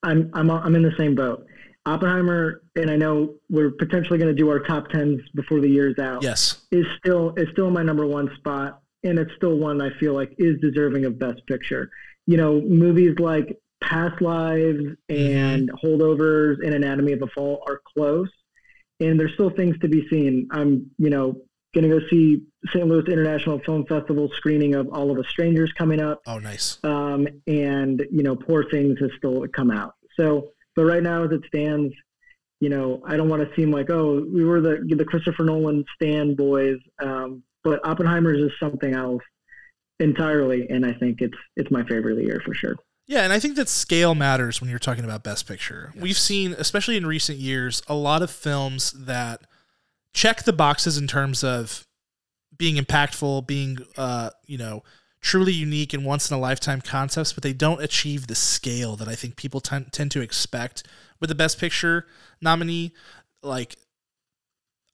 I'm 0.03 0.31
I'm 0.35 0.51
I'm 0.51 0.75
in 0.75 0.83
the 0.83 0.95
same 0.97 1.15
boat. 1.15 1.47
Oppenheimer, 1.87 2.63
and 2.75 2.91
I 2.91 2.97
know 2.97 3.35
we're 3.49 3.71
potentially 3.71 4.19
going 4.19 4.35
to 4.35 4.35
do 4.35 4.51
our 4.51 4.59
top 4.59 4.89
tens 4.89 5.23
before 5.35 5.61
the 5.61 5.69
year's 5.69 5.99
out. 6.01 6.23
Yes. 6.23 6.63
is 6.73 6.85
still 6.99 7.33
is 7.37 7.49
still 7.53 7.71
my 7.71 7.83
number 7.83 8.07
one 8.07 8.35
spot, 8.37 8.81
and 9.05 9.19
it's 9.19 9.33
still 9.37 9.57
one 9.57 9.81
I 9.81 9.91
feel 9.99 10.13
like 10.13 10.35
is 10.39 10.61
deserving 10.61 11.05
of 11.05 11.19
Best 11.19 11.47
Picture. 11.47 11.91
You 12.27 12.37
know, 12.37 12.61
movies 12.61 13.15
like 13.21 13.57
Past 13.81 14.21
Lives 14.21 14.83
mm-hmm. 15.09 15.15
and 15.15 15.71
Holdovers 15.73 16.57
and 16.65 16.75
Anatomy 16.75 17.13
of 17.13 17.23
a 17.23 17.29
Fall 17.29 17.63
are 17.69 17.81
close, 17.95 18.31
and 18.99 19.19
there's 19.19 19.35
still 19.35 19.51
things 19.51 19.79
to 19.79 19.89
be 19.89 20.09
seen. 20.09 20.49
I'm, 20.51 20.91
you 20.99 21.11
know, 21.11 21.37
going 21.77 21.89
to 21.91 22.01
go 22.01 22.07
see 22.09 22.41
St. 22.73 22.87
Louis 22.87 23.05
International 23.07 23.59
Film 23.61 23.85
Festival 23.87 24.29
screening 24.37 24.75
of 24.75 24.89
All 24.93 25.11
of 25.11 25.19
Us 25.19 25.29
Strangers 25.29 25.73
coming 25.77 26.01
up 26.01 26.21
Oh, 26.27 26.39
nice. 26.39 26.79
um, 26.83 27.29
and 27.47 28.03
you 28.11 28.23
know, 28.23 28.35
Poor 28.35 28.65
Things 28.71 28.99
has 29.01 29.11
still 29.19 29.47
come 29.55 29.71
out. 29.71 29.95
So, 30.19 30.49
but 30.75 30.85
right 30.85 31.03
now, 31.03 31.25
as 31.25 31.31
it 31.33 31.43
stands, 31.47 31.95
you 32.61 32.71
know, 32.71 33.03
I 33.07 33.17
don't 33.19 33.29
want 33.29 33.47
to 33.49 33.55
seem 33.55 33.71
like 33.71 33.91
oh, 33.91 34.27
we 34.33 34.45
were 34.45 34.61
the 34.61 34.79
the 34.97 35.05
Christopher 35.05 35.45
Nolan 35.45 35.85
stan 35.95 36.35
boys, 36.35 36.79
um, 37.03 37.43
but 37.63 37.87
Oppenheimer's 37.87 38.41
is 38.41 38.53
something 38.59 38.95
else 38.95 39.23
entirely, 40.01 40.69
and 40.71 40.85
I 40.85 40.93
think 40.93 41.21
it's 41.21 41.37
it's 41.57 41.71
my 41.71 41.83
favorite 41.85 42.13
of 42.13 42.19
the 42.19 42.25
year 42.25 42.41
for 42.45 42.55
sure. 42.55 42.77
Yeah, 43.07 43.23
and 43.23 43.33
I 43.33 43.39
think 43.39 43.55
that 43.57 43.69
scale 43.69 44.15
matters 44.17 44.61
when 44.61 44.69
you're 44.69 44.79
talking 44.81 45.05
about 45.05 45.23
Best 45.23 45.47
Picture. 45.47 45.93
We've 45.95 46.19
seen, 46.19 46.55
especially 46.59 46.97
in 46.97 47.07
recent 47.07 47.39
years, 47.39 47.81
a 47.87 47.95
lot 47.95 48.21
of 48.21 48.31
films 48.33 48.91
that 48.93 49.43
check 50.13 50.45
the 50.45 50.53
boxes 50.53 50.97
in 50.99 51.07
terms 51.07 51.45
of 51.45 51.87
being 52.57 52.77
impactful, 52.77 53.47
being, 53.47 53.79
uh, 53.97 54.31
you 54.47 54.59
know, 54.59 54.83
truly 55.21 55.53
unique 55.53 55.93
and 55.93 56.05
once 56.05 56.31
in 56.31 56.37
a 56.37 56.41
lifetime 56.41 56.81
concepts, 56.81 57.33
but 57.33 57.43
they 57.43 57.53
don't 57.53 57.83
achieve 57.83 58.27
the 58.27 58.35
scale 58.35 58.97
that 58.97 59.09
I 59.09 59.15
think 59.15 59.37
people 59.37 59.61
tend 59.61 59.93
tend 59.93 60.11
to 60.13 60.21
expect 60.21 60.85
with 61.21 61.29
the 61.29 61.35
Best 61.35 61.59
Picture 61.59 62.07
nominee. 62.41 62.93
Like 63.43 63.77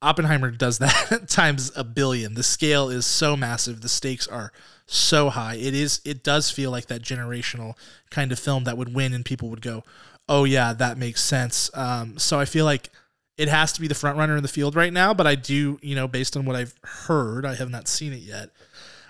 Oppenheimer 0.00 0.50
does 0.50 0.78
that 0.78 1.24
times 1.28 1.70
a 1.76 1.84
billion. 1.84 2.34
The 2.34 2.42
scale 2.42 2.88
is 2.88 3.06
so 3.06 3.36
massive. 3.36 3.80
The 3.80 3.88
stakes 3.88 4.26
are 4.26 4.52
so 4.86 5.30
high. 5.30 5.54
It 5.54 5.74
is. 5.74 6.00
It 6.04 6.24
does 6.24 6.50
feel 6.50 6.70
like 6.70 6.86
that 6.86 7.02
generational 7.02 7.74
kind 8.10 8.32
of 8.32 8.38
film 8.38 8.64
that 8.64 8.76
would 8.76 8.94
win, 8.94 9.14
and 9.14 9.24
people 9.24 9.48
would 9.50 9.62
go, 9.62 9.84
"Oh 10.28 10.44
yeah, 10.44 10.72
that 10.72 10.98
makes 10.98 11.22
sense." 11.22 11.70
Um, 11.74 12.18
so 12.18 12.40
I 12.40 12.44
feel 12.44 12.64
like 12.64 12.90
it 13.36 13.48
has 13.48 13.72
to 13.72 13.80
be 13.80 13.88
the 13.88 13.94
front 13.94 14.18
runner 14.18 14.36
in 14.36 14.42
the 14.42 14.48
field 14.48 14.74
right 14.76 14.92
now. 14.92 15.14
But 15.14 15.26
I 15.26 15.34
do, 15.34 15.78
you 15.82 15.94
know, 15.94 16.06
based 16.08 16.36
on 16.36 16.44
what 16.44 16.56
I've 16.56 16.74
heard, 16.84 17.44
I 17.46 17.54
have 17.54 17.70
not 17.70 17.88
seen 17.88 18.12
it 18.12 18.20
yet. 18.20 18.50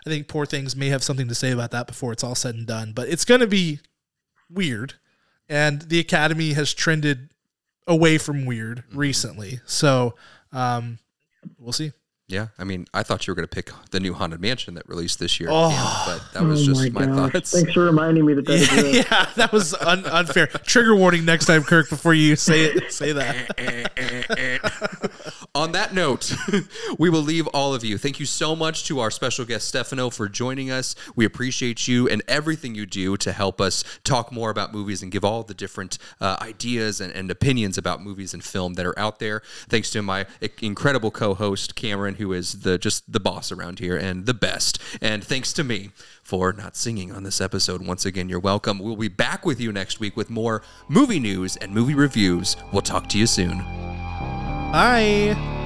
I 0.06 0.10
think 0.10 0.28
Poor 0.28 0.46
Things 0.46 0.74
may 0.74 0.88
have 0.88 1.02
something 1.02 1.28
to 1.28 1.34
say 1.34 1.50
about 1.52 1.70
that 1.72 1.86
before 1.86 2.12
it's 2.12 2.24
all 2.24 2.34
said 2.34 2.54
and 2.54 2.66
done. 2.66 2.92
But 2.92 3.08
it's 3.08 3.24
going 3.24 3.40
to 3.40 3.46
be 3.46 3.80
weird, 4.50 4.94
and 5.48 5.82
the 5.82 5.98
Academy 6.00 6.52
has 6.54 6.74
trended 6.74 7.30
away 7.86 8.18
from 8.18 8.44
weird 8.46 8.78
Mm-hmm. 8.88 8.98
recently. 8.98 9.60
So 9.66 10.14
um, 10.52 10.98
we'll 11.58 11.72
see. 11.72 11.92
Yeah, 12.32 12.46
I 12.58 12.64
mean, 12.64 12.86
I 12.94 13.02
thought 13.02 13.26
you 13.26 13.30
were 13.32 13.34
going 13.34 13.46
to 13.46 13.54
pick 13.54 13.70
the 13.90 14.00
new 14.00 14.14
Haunted 14.14 14.40
Mansion 14.40 14.72
that 14.76 14.88
released 14.88 15.18
this 15.18 15.38
year, 15.38 15.50
Oh. 15.52 16.02
But 16.06 16.32
that 16.32 16.42
was 16.48 16.62
oh 16.62 16.72
just 16.72 16.90
my 16.94 17.04
my, 17.04 17.28
thoughts. 17.28 17.50
Thanks 17.50 17.74
for 17.74 17.84
reminding 17.84 18.24
me 18.24 18.32
that 18.32 18.46
that 18.46 18.72
Yeah, 18.94 19.02
yeah, 19.10 19.26
that 19.36 19.52
was 19.52 19.74
un- 19.74 20.06
unfair. 20.06 20.46
Trigger 20.46 20.96
warning 20.96 21.26
next 21.26 21.44
time, 21.44 21.62
Kirk. 21.62 21.90
Before 21.90 22.14
you 22.14 22.34
say 22.36 22.64
it, 22.64 22.90
say 22.90 23.12
that. 23.12 23.52
On 25.54 25.72
that 25.72 25.92
note, 25.92 26.34
we 26.98 27.10
will 27.10 27.20
leave 27.20 27.46
all 27.48 27.74
of 27.74 27.84
you. 27.84 27.98
Thank 27.98 28.18
you 28.18 28.24
so 28.24 28.56
much 28.56 28.86
to 28.86 29.00
our 29.00 29.10
special 29.10 29.44
guest 29.44 29.68
Stefano 29.68 30.08
for 30.08 30.26
joining 30.26 30.70
us. 30.70 30.94
We 31.14 31.26
appreciate 31.26 31.86
you 31.86 32.08
and 32.08 32.22
everything 32.26 32.74
you 32.74 32.86
do 32.86 33.18
to 33.18 33.32
help 33.32 33.60
us 33.60 33.84
talk 34.04 34.32
more 34.32 34.48
about 34.48 34.72
movies 34.72 35.02
and 35.02 35.12
give 35.12 35.22
all 35.22 35.42
the 35.42 35.52
different 35.52 35.98
uh, 36.22 36.38
ideas 36.40 36.98
and, 37.02 37.12
and 37.12 37.30
opinions 37.30 37.76
about 37.76 38.02
movies 38.02 38.32
and 38.32 38.42
film 38.42 38.72
that 38.74 38.86
are 38.86 38.98
out 38.98 39.18
there. 39.18 39.42
Thanks 39.68 39.90
to 39.90 40.00
my 40.00 40.24
incredible 40.62 41.10
co-host 41.10 41.74
Cameron, 41.74 42.14
who 42.22 42.32
is 42.32 42.60
the 42.60 42.78
just 42.78 43.12
the 43.12 43.20
boss 43.20 43.52
around 43.52 43.78
here 43.78 43.96
and 43.96 44.26
the 44.26 44.34
best. 44.34 44.78
And 45.00 45.22
thanks 45.22 45.52
to 45.54 45.64
me 45.64 45.90
for 46.22 46.52
not 46.52 46.76
singing 46.76 47.12
on 47.12 47.24
this 47.24 47.40
episode. 47.40 47.86
Once 47.86 48.06
again, 48.06 48.28
you're 48.28 48.40
welcome. 48.40 48.78
We'll 48.78 48.96
be 48.96 49.08
back 49.08 49.44
with 49.44 49.60
you 49.60 49.72
next 49.72 50.00
week 50.00 50.16
with 50.16 50.30
more 50.30 50.62
movie 50.88 51.20
news 51.20 51.56
and 51.56 51.72
movie 51.72 51.94
reviews. 51.94 52.56
We'll 52.72 52.82
talk 52.82 53.08
to 53.10 53.18
you 53.18 53.26
soon. 53.26 53.58
Bye. 54.72 55.61